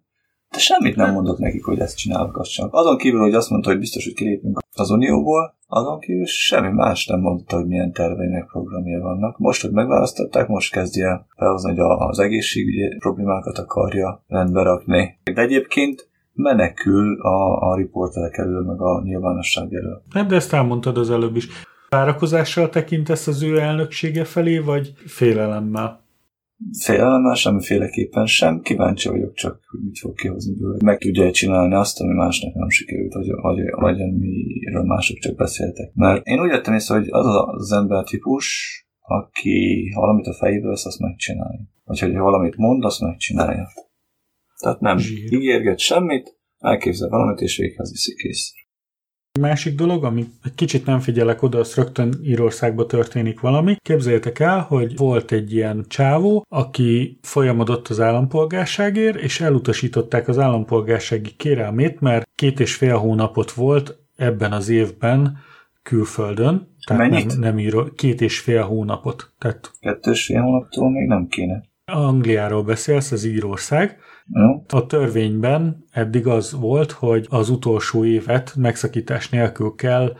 [0.49, 2.73] De semmit nem mondott nekik, hogy ezt csinálok, azt csak.
[2.73, 7.05] Azon kívül, hogy azt mondta, hogy biztos, hogy kilépünk az Unióból, azon kívül semmi más
[7.05, 9.37] nem mondta, hogy milyen tervei meg programja vannak.
[9.37, 15.19] Most, hogy megválasztották, most kezdje el felhozni, hogy az egészségügyi problémákat akarja rendbe rakni.
[15.33, 20.03] De egyébként menekül a, a riporterek elől, meg a nyilvánosság elől.
[20.09, 21.47] Hát de ezt elmondtad az előbb is.
[21.89, 26.07] Várakozással tekintesz az ő elnöksége felé, vagy félelemmel?
[26.79, 28.61] Félelemmel semmiféleképpen sem.
[28.61, 30.77] Kíváncsi vagyok csak, hogy mit fog kihozni bőle.
[30.83, 35.93] Meg tudja csinálni azt, ami másnak nem sikerült, vagy, vagy, vagy amiről mások csak beszéltek.
[35.93, 38.47] Mert én úgy vettem észre, hogy az az ember típus,
[38.99, 41.61] aki valamit a fejéből vesz, azt megcsinálja.
[41.83, 43.67] Vagy hogy valamit mond, azt megcsinálja.
[44.59, 45.33] Tehát nem Zsír.
[45.33, 48.53] ígérget semmit, elképzel valamit, és véghez viszi kész.
[49.39, 53.75] Másik dolog, ami egy kicsit nem figyelek oda, az rögtön Írországban történik valami.
[53.81, 61.31] Képzeljétek el, hogy volt egy ilyen csávó, aki folyamodott az állampolgárságért, és elutasították az állampolgársági
[61.37, 65.37] kérelmét, mert két és fél hónapot volt ebben az évben
[65.83, 66.75] külföldön.
[66.87, 67.27] Tehát Mennyit?
[67.27, 69.33] Nem, nem író, két és fél hónapot.
[69.37, 71.63] Tehát Kettő és fél hónaptól még nem kéne.
[71.85, 73.97] Angliáról beszélsz, az Írország.
[74.67, 80.15] A törvényben eddig az volt, hogy az utolsó évet megszakítás nélkül kell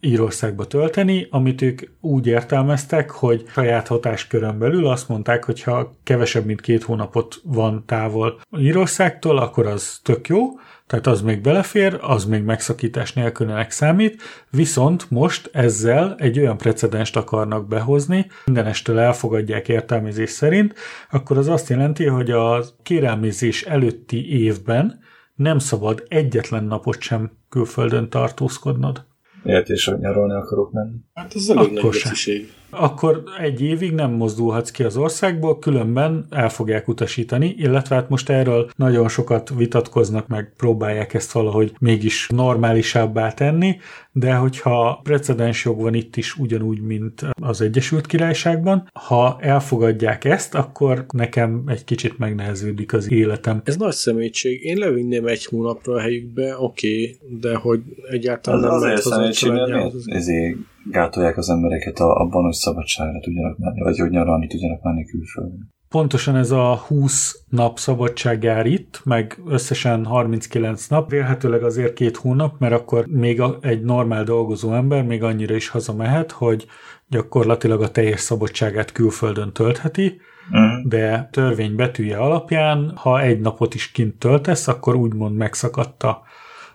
[0.00, 6.44] Írországba tölteni, amit ők úgy értelmeztek, hogy saját hatáskörön belül azt mondták, hogy ha kevesebb,
[6.44, 10.40] mint két hónapot van távol Írországtól, akkor az tök jó,
[10.86, 17.16] tehát az még belefér, az még megszakítás nélkülnek számít, viszont most ezzel egy olyan precedenst
[17.16, 20.74] akarnak behozni, mindenestől elfogadják értelmezés szerint,
[21.10, 25.02] akkor az azt jelenti, hogy a kérelmezés előtti évben
[25.34, 29.04] nem szabad egyetlen napot sem külföldön tartózkodnod.
[29.42, 30.96] Miért is, hogy nyaralni akarok menni?
[31.14, 32.46] Hát ez elég Akkor nagy
[32.76, 38.28] Akkor egy évig nem mozdulhatsz ki az országból, különben el fogják utasítani, illetve hát most
[38.28, 43.76] erről nagyon sokat vitatkoznak, meg próbálják ezt valahogy mégis normálisabbá tenni,
[44.12, 50.54] de hogyha precedens jog van itt is ugyanúgy, mint az Egyesült Királyságban, ha elfogadják ezt,
[50.54, 53.60] akkor nekem egy kicsit megneheződik az életem.
[53.64, 54.64] Ez nagy szemétség.
[54.64, 57.80] Én levinném egy hónapra a helyükbe, oké, okay, de hogy
[58.10, 60.56] egyáltalán az nem lehet mert ezért
[60.90, 65.72] gátolják az embereket abban, hogy szabadságra tudjanak menni, vagy hogy nyaralni tudjanak menni külföldön.
[65.88, 72.16] Pontosan ez a 20 nap szabadság jár itt, meg összesen 39 nap, vélhetőleg azért két
[72.16, 76.66] hónap, mert akkor még egy normál dolgozó ember még annyira is hazamehet, hogy
[77.08, 80.20] gyakorlatilag a teljes szabadságát külföldön töltheti,
[80.50, 80.88] uh-huh.
[80.88, 86.22] de törvény betűje alapján, ha egy napot is kint töltesz, akkor úgymond megszakadta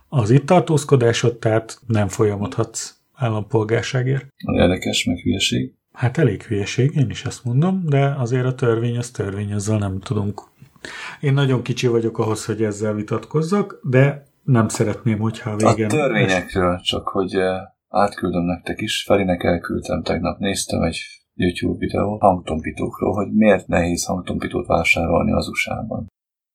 [0.09, 4.27] az itt tartózkodásod, tehát nem folyamodhatsz állampolgárságért.
[4.53, 5.73] Érdekes, meg hülyeség.
[5.91, 9.99] Hát elég hülyeség, én is ezt mondom, de azért a törvény az törvény, ezzel nem
[9.99, 10.41] tudunk.
[11.19, 15.85] Én nagyon kicsi vagyok ahhoz, hogy ezzel vitatkozzak, de nem szeretném, hogyha a végén...
[15.85, 17.35] A törvényekről, csak hogy
[17.89, 20.99] átküldöm nektek is, Ferinek elküldtem tegnap, néztem egy
[21.33, 26.07] YouTube videó hangtompítókról, hogy miért nehéz hangtompítót vásárolni az USA-ban.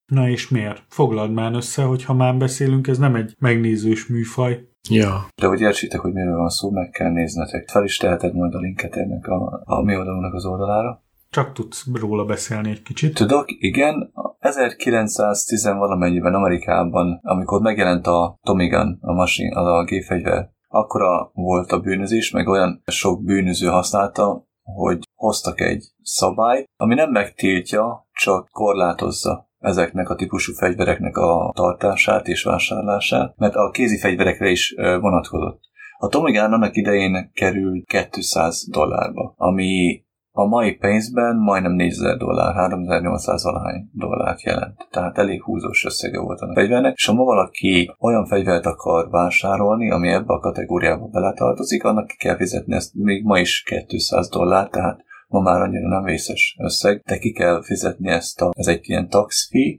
[0.07, 0.83] Na és miért?
[0.89, 4.69] Foglald már össze, hogy ha már beszélünk, ez nem egy megnézős műfaj.
[4.91, 5.27] Ja.
[5.35, 7.69] De hogy értsétek, hogy miről van szó, meg kell néznetek.
[7.69, 11.03] Fel is teheted majd a linket ennek a, a mi oldalunknak az oldalára.
[11.31, 13.15] Csak tudsz róla beszélni egy kicsit.
[13.15, 14.13] Tudok, igen.
[14.39, 21.81] 1910 valamennyiben Amerikában, amikor megjelent a Tommy Gun, a machine, a gépfegyver, akkora volt a
[21.81, 29.49] bűnözés, meg olyan sok bűnöző használta, hogy hoztak egy szabályt, ami nem megtiltja, csak korlátozza
[29.65, 35.61] ezeknek a típusú fegyvereknek a tartását és vásárlását, mert a kézi fegyverekre is vonatkozott.
[35.99, 40.03] A Tommy Gun annak idején került 200 dollárba, ami
[40.37, 44.89] a mai pénzben majdnem 4000 dollár, 3800 valahány dollárt jelent.
[44.91, 49.91] Tehát elég húzós összege volt a fegyvernek, és ha ma valaki olyan fegyvert akar vásárolni,
[49.91, 54.69] ami ebbe a kategóriába beletartozik, annak ki kell fizetni ezt még ma is 200 dollár,
[54.69, 55.05] tehát
[55.35, 59.09] ma már annyira nem vészes összeg, de ki kell fizetni ezt a, ez egy ilyen
[59.09, 59.79] tax fee,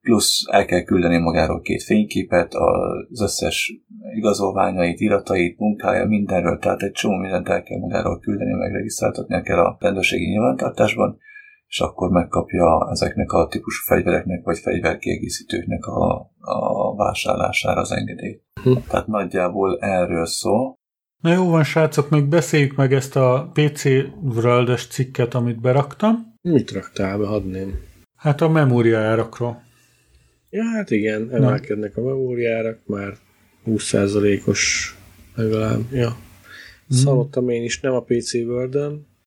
[0.00, 3.72] plusz el kell küldeni magáról két fényképet, az összes
[4.14, 9.58] igazolványait, iratait, munkája, mindenről, tehát egy csomó mindent el kell magáról küldeni, meg regisztráltatnia kell
[9.58, 11.18] a rendőrségi nyilvántartásban,
[11.66, 18.42] és akkor megkapja ezeknek a típusú fegyvereknek vagy fegyverkiegészítőknek a, a vásárlására az engedélyt.
[18.62, 18.72] Hm.
[18.88, 20.77] Tehát nagyjából erről szól.
[21.20, 23.84] Na jó van, srácok, még beszéljük meg ezt a PC
[24.22, 26.34] world cikket, amit beraktam.
[26.42, 27.80] Mit raktál be, hadném?
[28.16, 29.62] Hát a memóriárakról.
[30.50, 33.16] Ja, hát igen, emelkednek a memóriárak, már
[33.66, 34.94] 20%-os
[35.34, 36.08] legalább, ja.
[36.08, 36.96] Mm.
[36.96, 38.76] Szalottam én is, nem a PC world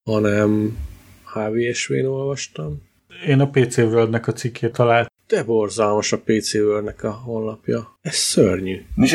[0.03, 0.77] hanem
[1.23, 2.81] HVSV-n olvastam.
[3.27, 5.11] Én a PC world a cikkét talált.
[5.27, 7.97] De borzalmas a PC world a honlapja.
[8.01, 8.81] Ez szörnyű.
[8.95, 9.09] Mi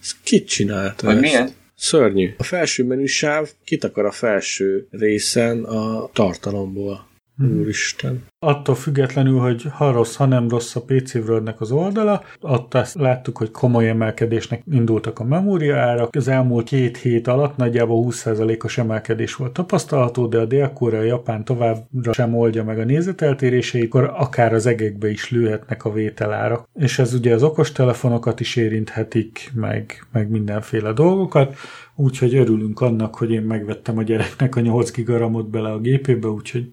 [0.00, 1.22] Ez kit csinálta Vagy ezt?
[1.22, 1.50] milyen?
[1.76, 2.34] Szörnyű.
[2.38, 7.06] A felső menüsáv kitakar a felső részen a tartalomból.
[7.36, 7.60] Hmm.
[7.60, 8.24] Úristen.
[8.38, 12.94] Attól függetlenül, hogy ha rossz, ha nem rossz a PC world az oldala, ott azt
[12.94, 16.14] láttuk, hogy komoly emelkedésnek indultak a memóriárak.
[16.16, 21.44] Az elmúlt két hét alatt nagyjából 20%-os emelkedés volt tapasztalható, de a dél a Japán
[21.44, 26.68] továbbra sem oldja meg a nézeteltéréseit, akkor akár az egekbe is lőhetnek a vételárak.
[26.74, 31.56] És ez ugye az okostelefonokat is érinthetik, meg, meg mindenféle dolgokat.
[31.96, 36.70] Úgyhogy örülünk annak, hogy én megvettem a gyereknek a 8 gigaramot bele a gépébe, úgyhogy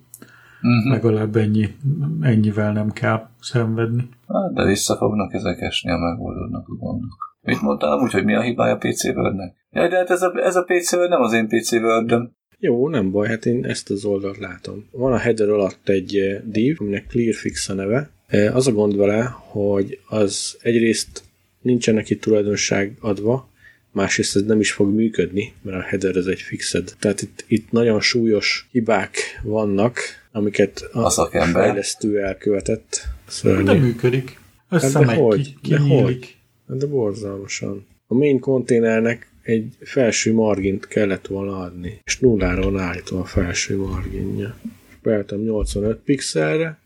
[0.62, 0.92] uh-huh.
[0.92, 1.76] legalább ennyi,
[2.22, 4.10] ennyivel nem kell szenvedni.
[4.28, 7.38] Hát, de vissza fognak ezek esni, a megoldódnak a gondok.
[7.42, 9.56] Mit mondtál úgy, hogy mi a hibája PC Wordnek?
[9.72, 12.14] Jaj, de hát ez a, ez a PC Word nem az én PC word
[12.60, 14.88] Jó, nem baj, hát én ezt az oldalt látom.
[14.92, 18.10] Van a header alatt egy eh, div, aminek ClearFix a neve.
[18.28, 21.24] Eh, az a gond vele, hogy az egyrészt
[21.62, 23.50] nincsen neki tulajdonság adva,
[23.92, 26.94] másrészt ez nem is fog működni, mert a header ez egy fixed.
[27.00, 30.00] Tehát itt, itt nagyon súlyos hibák vannak,
[30.32, 31.64] amiket a, a szakember.
[31.64, 33.08] fejlesztő elkövetett.
[33.28, 33.64] Szörnyű.
[33.64, 34.40] De működik.
[34.70, 35.56] Összemegy, hát de hogy?
[35.62, 36.36] ki, de hogy?
[36.68, 37.86] Hát de borzalmasan.
[38.08, 43.78] A main konténernek egy felső margint kellett volna adni, és nullára van állítva a felső
[43.78, 44.56] marginja.
[45.02, 46.80] Beálltam 85 pixelre.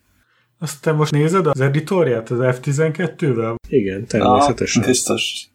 [0.60, 3.56] Azt te most nézed az editorját az F12-vel?
[3.70, 4.82] Igen, természetesen.
[4.82, 5.48] Ah, biztos.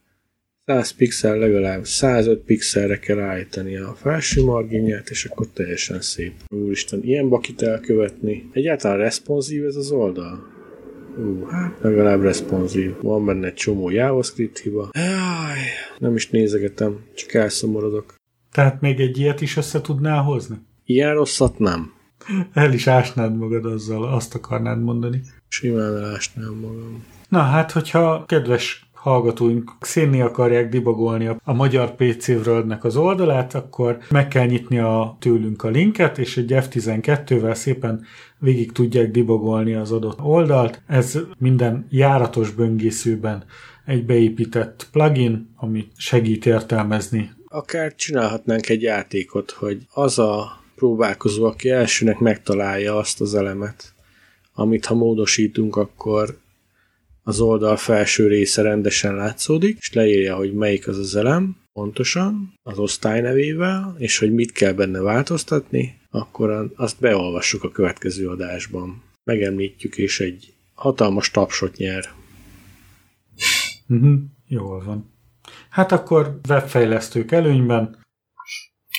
[0.71, 6.33] 100 pixel legalább 105 pixelre kell állítani a felső marginját, és akkor teljesen szép.
[6.49, 8.51] Úristen, ilyen bakit elkövetni.
[8.53, 10.47] Egyáltalán responsív ez az oldal?
[11.19, 12.95] Ú, hát legalább responsív.
[13.01, 14.89] Van benne egy csomó JavaScript hiba.
[14.93, 15.59] Jaj,
[15.99, 18.15] nem is nézegetem, csak elszomorodok.
[18.53, 20.57] Tehát még egy ilyet is össze tudnál hozni?
[20.85, 21.93] Ilyen rosszat nem.
[22.53, 25.21] El is ásnád magad azzal, azt akarnád mondani.
[25.49, 27.05] Simán elásnám magam.
[27.29, 33.99] Na hát, hogyha kedves hallgatóink szénni akarják dibagolni a, magyar PC world az oldalát, akkor
[34.11, 38.05] meg kell nyitni a, tőlünk a linket, és egy F12-vel szépen
[38.39, 40.83] végig tudják dibagolni az adott oldalt.
[40.87, 43.45] Ez minden járatos böngészőben
[43.85, 47.31] egy beépített plugin, ami segít értelmezni.
[47.47, 53.95] Akár csinálhatnánk egy játékot, hogy az a próbálkozó, aki elsőnek megtalálja azt az elemet,
[54.55, 56.39] amit ha módosítunk, akkor
[57.23, 62.79] az oldal felső része rendesen látszódik, és leírja, hogy melyik az az elem, pontosan, az
[62.79, 69.03] osztály nevével, és hogy mit kell benne változtatni, akkor azt beolvassuk a következő adásban.
[69.25, 72.05] Megemlítjük, és egy hatalmas tapsot nyer.
[73.89, 74.19] Uh-huh.
[74.49, 75.13] Jól van.
[75.69, 78.00] Hát akkor webfejlesztők előnyben.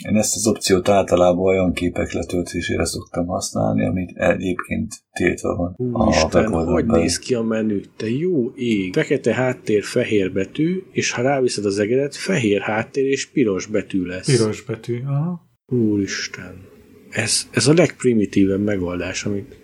[0.10, 5.76] Én ezt az opciót általában olyan képek letöltésére szoktam használni, amit egyébként tiltva van.
[5.78, 7.82] Úristen, hogy néz ki a menü?
[7.98, 8.94] Te jó ég!
[8.94, 14.38] Fekete háttér, fehér betű, és ha ráviszed az egeret, fehér háttér és piros betű lesz.
[14.38, 15.50] Piros betű, aha.
[15.66, 16.70] Úristen.
[17.10, 19.60] Ez, ez a legprimitívebb megoldás, amit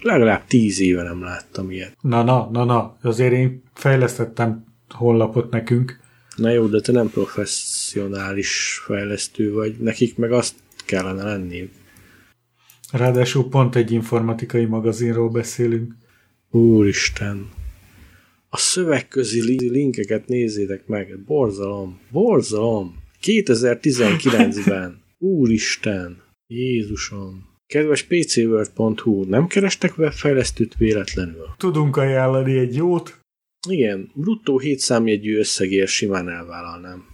[0.00, 1.96] legalább tíz éve nem láttam ilyet.
[2.00, 6.00] Na, na, na, na, azért én fejlesztettem honlapot nekünk.
[6.36, 10.54] Na jó, de te nem professzionális fejlesztő vagy, nekik meg azt
[10.84, 11.70] kellene lenni.
[12.92, 15.94] Ráadásul pont egy informatikai magazinról beszélünk.
[16.50, 17.50] Úristen.
[18.48, 21.18] A szövegközi linkeket nézzétek meg.
[21.18, 22.00] Borzalom.
[22.10, 23.02] Borzalom.
[23.22, 25.02] 2019-ben.
[25.18, 26.22] Úristen.
[26.46, 27.50] Jézusom.
[27.66, 31.54] Kedves pcworld.hu, nem kerestek webfejlesztőt véletlenül?
[31.56, 33.21] Tudunk ajánlani egy jót?
[33.68, 37.04] Igen, bruttó 7 számjegyű összegért simán elvállalnám.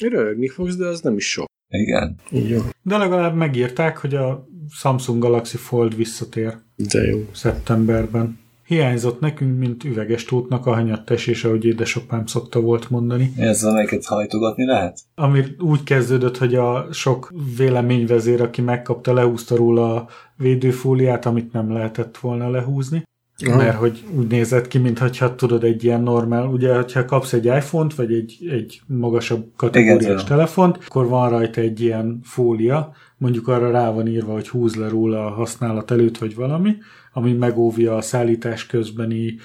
[0.00, 1.46] Röhögni fogsz, de az nem is sok.
[1.68, 2.16] Igen.
[2.30, 2.60] Így jó.
[2.82, 6.54] De legalább megírták, hogy a Samsung Galaxy Fold visszatér.
[6.76, 7.18] De jó.
[7.32, 8.38] Szeptemberben.
[8.66, 13.32] Hiányzott nekünk, mint üveges tótnak a hanyattesés, ahogy édesapám szokta volt mondani.
[13.36, 14.98] Ez amelyiket hajtogatni lehet?
[15.14, 21.72] Ami úgy kezdődött, hogy a sok véleményvezér, aki megkapta, lehúzta róla a védőfóliát, amit nem
[21.72, 23.02] lehetett volna lehúzni.
[23.46, 23.56] Aha.
[23.56, 27.94] Mert hogy úgy nézett ki, mintha tudod egy ilyen normál, ugye, ha kapsz egy iPhone-t,
[27.94, 33.70] vagy egy, egy magasabb kategóriás Igen, telefont, akkor van rajta egy ilyen fólia, mondjuk arra
[33.70, 36.76] rá van írva, hogy húz le róla a használat előtt, vagy valami,
[37.12, 39.36] ami megóvja a szállítás közbeni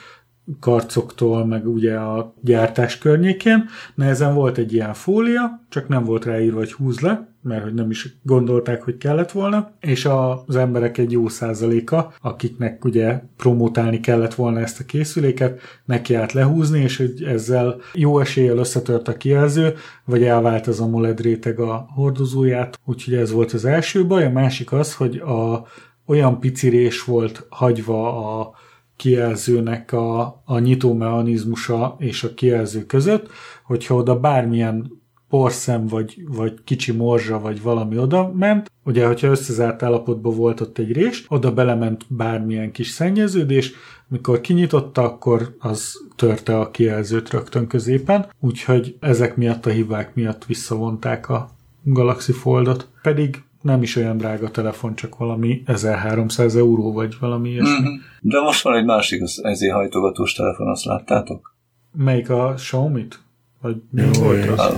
[0.59, 3.65] karcoktól, meg ugye a gyártás környékén.
[3.95, 7.89] Nehezen volt egy ilyen fólia, csak nem volt ráírva, hogy húz le, mert hogy nem
[7.89, 14.33] is gondolták, hogy kellett volna, és az emberek egy jó százaléka, akiknek ugye promotálni kellett
[14.33, 19.73] volna ezt a készüléket, neki át lehúzni, és hogy ezzel jó eséllyel összetört a kijelző,
[20.05, 24.25] vagy elvált az AMOLED réteg a hordozóját, úgyhogy ez volt az első baj.
[24.25, 25.65] A másik az, hogy a,
[26.05, 28.51] olyan picirés volt hagyva a
[28.95, 33.29] kijelzőnek a, a nyitómechanizmusa és a kijelző között,
[33.63, 39.83] hogyha oda bármilyen porszem, vagy, vagy kicsi morzsa, vagy valami oda ment, ugye, hogyha összezárt
[39.83, 43.73] állapotban volt ott egy rés, oda belement bármilyen kis szennyeződés,
[44.07, 50.45] mikor kinyitotta, akkor az törte a kijelzőt rögtön középen, úgyhogy ezek miatt a hibák miatt
[50.45, 51.49] visszavonták a
[51.83, 52.87] Galaxy Foldot.
[53.01, 57.79] Pedig nem is olyan drága telefon, csak valami 1300 euró, vagy valami ilyesmi.
[57.79, 57.95] Mm-hmm.
[58.21, 61.55] De most van egy másik az ezért hajtogatós telefon, azt láttátok?
[61.91, 63.19] Melyik a Xiaomi-t?
[63.61, 64.75] Vagy mi volt az?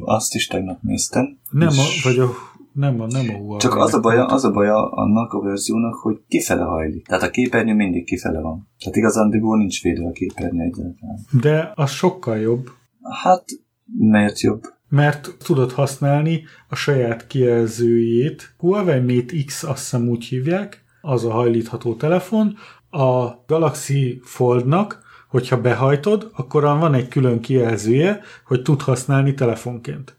[0.00, 1.38] Azt is tegnap néztem.
[1.50, 2.28] Nem a, vagy a
[2.72, 3.58] nem a, nem a Huawei.
[3.58, 7.06] Csak az a, baja, az a baja annak a verziónak, hogy kifele hajlik.
[7.06, 8.68] Tehát a képernyő mindig kifele van.
[8.78, 11.18] Tehát igazándiból nincs védve a képernyő egyáltalán.
[11.40, 12.68] De az sokkal jobb.
[13.22, 13.44] Hát,
[13.98, 14.62] miért jobb?
[14.90, 18.54] Mert tudod használni a saját kijelzőjét.
[18.58, 22.56] Huawei Mate X azt hiszem úgy hívják, az a hajlítható telefon.
[22.90, 30.16] A Galaxy Foldnak hogyha behajtod, akkor van egy külön kijelzője, hogy tud használni telefonként.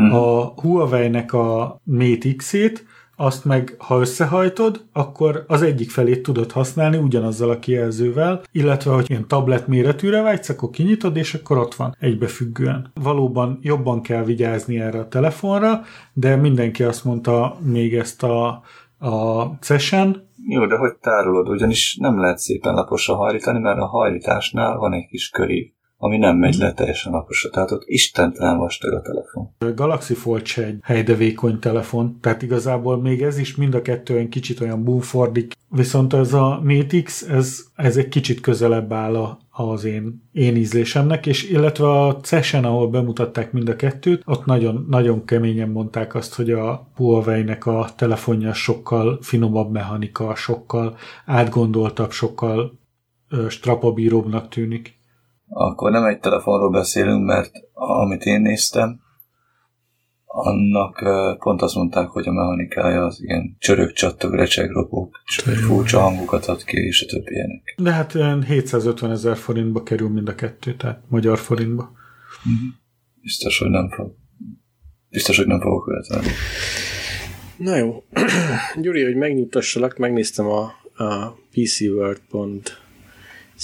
[0.00, 0.12] Mm.
[0.12, 2.86] A Huawei-nek a Mate X-ét,
[3.16, 9.10] azt meg, ha összehajtod, akkor az egyik felét tudod használni ugyanazzal a kijelzővel, illetve, hogy
[9.10, 12.90] ilyen tablet méretűre vágysz, akkor kinyitod, és akkor ott van egybefüggően.
[12.94, 15.80] Valóban jobban kell vigyázni erre a telefonra,
[16.12, 18.62] de mindenki azt mondta még ezt a,
[18.98, 21.48] a Session, jó, de hogy tárolod?
[21.48, 25.72] Ugyanis nem lehet szépen laposra hajlítani, mert a hajlításnál van egy kis körív,
[26.04, 27.50] ami nem megy le teljesen laposra.
[27.50, 29.50] Tehát ott istentelen vastag a telefon.
[29.58, 34.16] A Galaxy Fold se egy helydevékony telefon, tehát igazából még ez is mind a kettő
[34.16, 35.52] egy kicsit olyan búfordik.
[35.68, 40.56] Viszont ez a Mate X, ez, ez egy kicsit közelebb áll a, az én, én
[40.56, 46.14] ízlésemnek, és illetve a Session, ahol bemutatták mind a kettőt, ott nagyon, nagyon keményen mondták
[46.14, 50.96] azt, hogy a Huawei-nek a telefonja sokkal finomabb mechanika, sokkal
[51.26, 52.78] átgondoltabb, sokkal
[53.28, 55.00] ö, strapabíróbbnak tűnik.
[55.54, 59.00] Akkor nem egy telefonról beszélünk, mert amit én néztem,
[60.34, 61.02] annak
[61.38, 65.10] pont azt mondták, hogy a mechanikája az ilyen csörök, csattog, recseg, ropog,
[65.66, 67.74] furcsa hangokat ad ki, és a többi ilyenek.
[67.76, 68.12] De hát
[68.46, 71.82] 750 ezer forintba kerül mind a kettő, tehát magyar forintba.
[72.48, 72.68] Mm-hmm.
[73.20, 74.14] Biztos, hogy nem fog.
[75.08, 76.28] Biztos, hogy nem fogok követelni.
[77.56, 78.04] Na jó.
[78.82, 80.62] Gyuri, hogy megnyugtassalak, megnéztem a,
[81.04, 81.36] a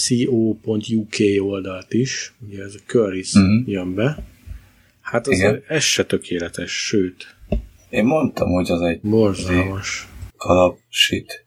[0.07, 3.63] pcworld.co.uk oldalt is, ugye ez a Currys mm-hmm.
[3.67, 4.19] jön be,
[5.11, 5.63] Hát az Igen.
[5.69, 7.37] ez se tökéletes, sőt.
[7.89, 11.47] Én mondtam, hogy az egy borzalmas kalap shit.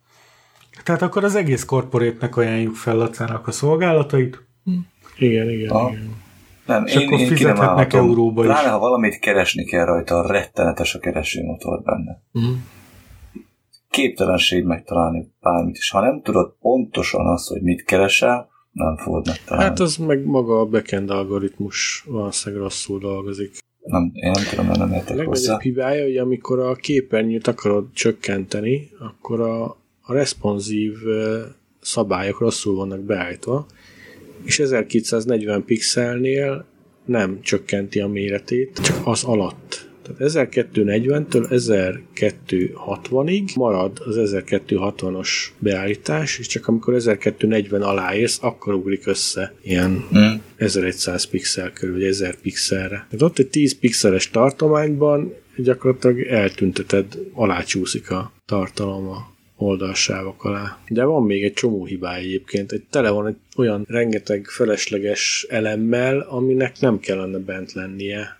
[0.83, 4.43] Tehát akkor az egész korporétnek ajánljuk fel Lacának a szolgálatait?
[5.17, 5.89] Igen, igen, Aha.
[5.89, 6.15] igen.
[6.65, 8.49] Nem, És akkor fizethetnek euróba is.
[8.49, 12.21] Pláne, ha valamit keresni kell rajta, rettenetes a keresőmotor benne.
[12.31, 12.51] Mhm.
[13.91, 15.89] Képtelenség megtalálni bármit is.
[15.89, 19.69] Ha nem tudod pontosan azt, hogy mit keresel, nem fogod megtalálni.
[19.69, 23.57] Hát az meg maga a backend algoritmus valószínűleg rosszul dolgozik.
[23.83, 25.59] nem, én nem tudom, nem A értek legnagyobb hozzá.
[25.59, 29.63] hibája, hogy amikor a képernyőt akarod csökkenteni, akkor a,
[30.01, 30.93] a responsív
[31.81, 33.65] szabályok rosszul vannak beállítva,
[34.43, 36.65] és 1240 pixelnél
[37.05, 39.89] nem csökkenti a méretét, csak az alatt.
[40.01, 41.45] Tehát 1240-től
[42.15, 45.29] 1260-ig marad az 1260-as
[45.59, 50.33] beállítás, és csak amikor 1240 alá érsz, akkor ugrik össze ilyen Mm.
[50.55, 53.05] 1100 pixel körül, vagy 1000 pixelre.
[53.09, 60.79] Tehát ott egy 10 pixeles tartományban gyakorlatilag eltünteted, alácsúszik a tartalom a oldalsávok alá.
[60.87, 62.71] De van még egy csomó hibája egyébként.
[62.71, 68.39] Egy tele van egy olyan rengeteg felesleges elemmel, aminek nem kellene bent lennie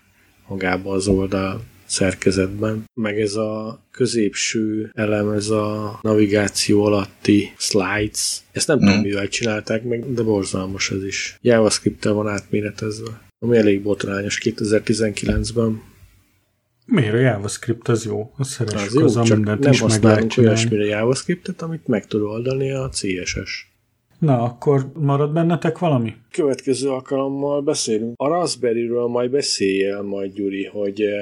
[0.52, 2.84] magába az oldal szerkezetben.
[2.94, 8.38] Meg ez a középső elem, ez a navigáció alatti slides.
[8.52, 9.02] Ezt nem tudom, Mm.
[9.02, 11.38] mivel csinálták meg, de borzalmas ez is.
[11.42, 13.22] JavaScript-tel van átméretezve.
[13.40, 15.82] Ami elég botrányos 2019-ben.
[16.86, 18.32] Miért a JavaScript az jó?
[18.38, 22.72] Azt Az jó, azzal csak mindent nem is használunk olyasmire JavaScript-et, amit meg tud oldani
[22.72, 23.71] a CSS.
[24.22, 26.14] Na, akkor marad bennetek valami?
[26.32, 28.14] Következő alkalommal beszélünk.
[28.18, 31.18] A Raspberry-ről majd beszéljél majd, Gyuri, hogy eh,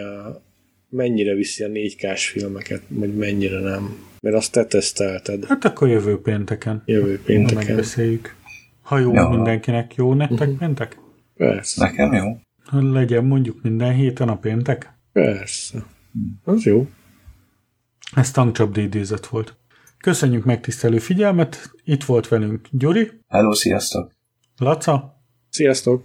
[0.90, 3.98] mennyire viszi a 4K-s filmeket, vagy mennyire nem.
[4.20, 6.82] Mert azt te tesztelted Hát akkor jövő pénteken.
[6.86, 7.66] jövő Ha pénteken.
[7.66, 8.36] megbeszéljük.
[8.82, 9.28] Ha jó Jó.
[9.30, 10.58] mindenkinek, jó nektek Mhm.
[10.58, 10.98] péntek?
[11.36, 12.38] Persze, Nekem jó.
[12.64, 14.94] Ha legyen mondjuk minden héten a péntek?
[15.12, 15.84] persze.
[16.44, 16.88] Az jó.
[18.16, 19.58] Ez tankcsapda idézet volt.
[20.04, 24.12] Köszönjük megtisztelő figyelmet, itt volt velünk Gyuri, Hello, sziasztok!
[24.58, 26.04] Laca Sziasztok!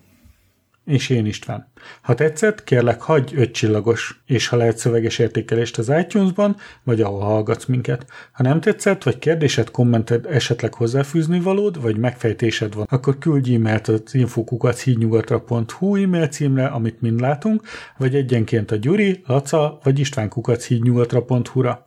[0.84, 1.72] és én István.
[2.02, 7.20] Ha tetszett, kérlek hagyj öt csillagos, és ha lehet szöveges értékelést az iTunes-ban, vagy ahol
[7.20, 8.06] hallgatsz minket.
[8.32, 13.88] Ha nem tetszett, vagy kérdésed, kommented, esetleg hozzáfűzni valód, vagy megfejtésed van, akkor küldj e-mailt
[13.88, 17.62] az infokukachídnyugatra.hu e-mail címre, amit mind látunk,
[17.98, 21.84] vagy egyenként a Gyuri, Laca, vagy istvánkukachídnyugatra.hu-ra.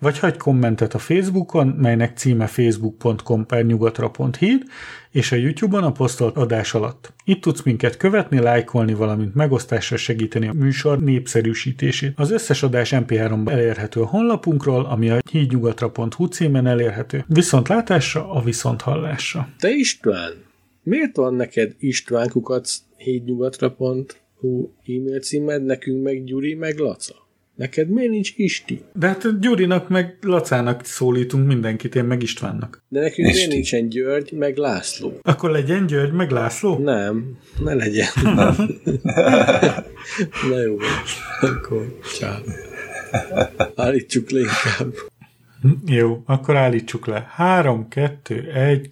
[0.00, 4.62] Vagy hagyj kommentet a Facebookon, melynek címe facebook.com per nyugatra.híd,
[5.10, 7.12] és a YouTube-on a posztolt adás alatt.
[7.24, 12.12] Itt tudsz minket követni, lájkolni, valamint megosztásra segíteni a műsor népszerűsítését.
[12.16, 17.24] Az összes adás MP3-ban elérhető a honlapunkról, ami a hídnyugatra.hu címen elérhető.
[17.28, 19.48] Viszontlátásra, a viszonthallásra.
[19.58, 20.32] Te István,
[20.82, 27.23] miért van neked istvánkukac hétnyugatra.hu e-mail címed, nekünk meg Gyuri, meg Laca?
[27.54, 28.82] Neked miért nincs Isti?
[28.92, 32.84] De hát Gyurinak meg Lacának szólítunk mindenkit, én meg Istvánnak.
[32.88, 33.52] De nekünk miért Isti.
[33.52, 35.18] nincsen György, meg László?
[35.22, 36.78] Akkor legyen György, meg László?
[36.78, 38.06] Nem, ne legyen.
[40.50, 40.76] Na jó,
[41.40, 42.38] akkor csá.
[43.74, 44.94] Állítsuk le inkább.
[45.86, 47.26] Jó, akkor állítsuk le.
[47.30, 48.88] 3, 2, 1,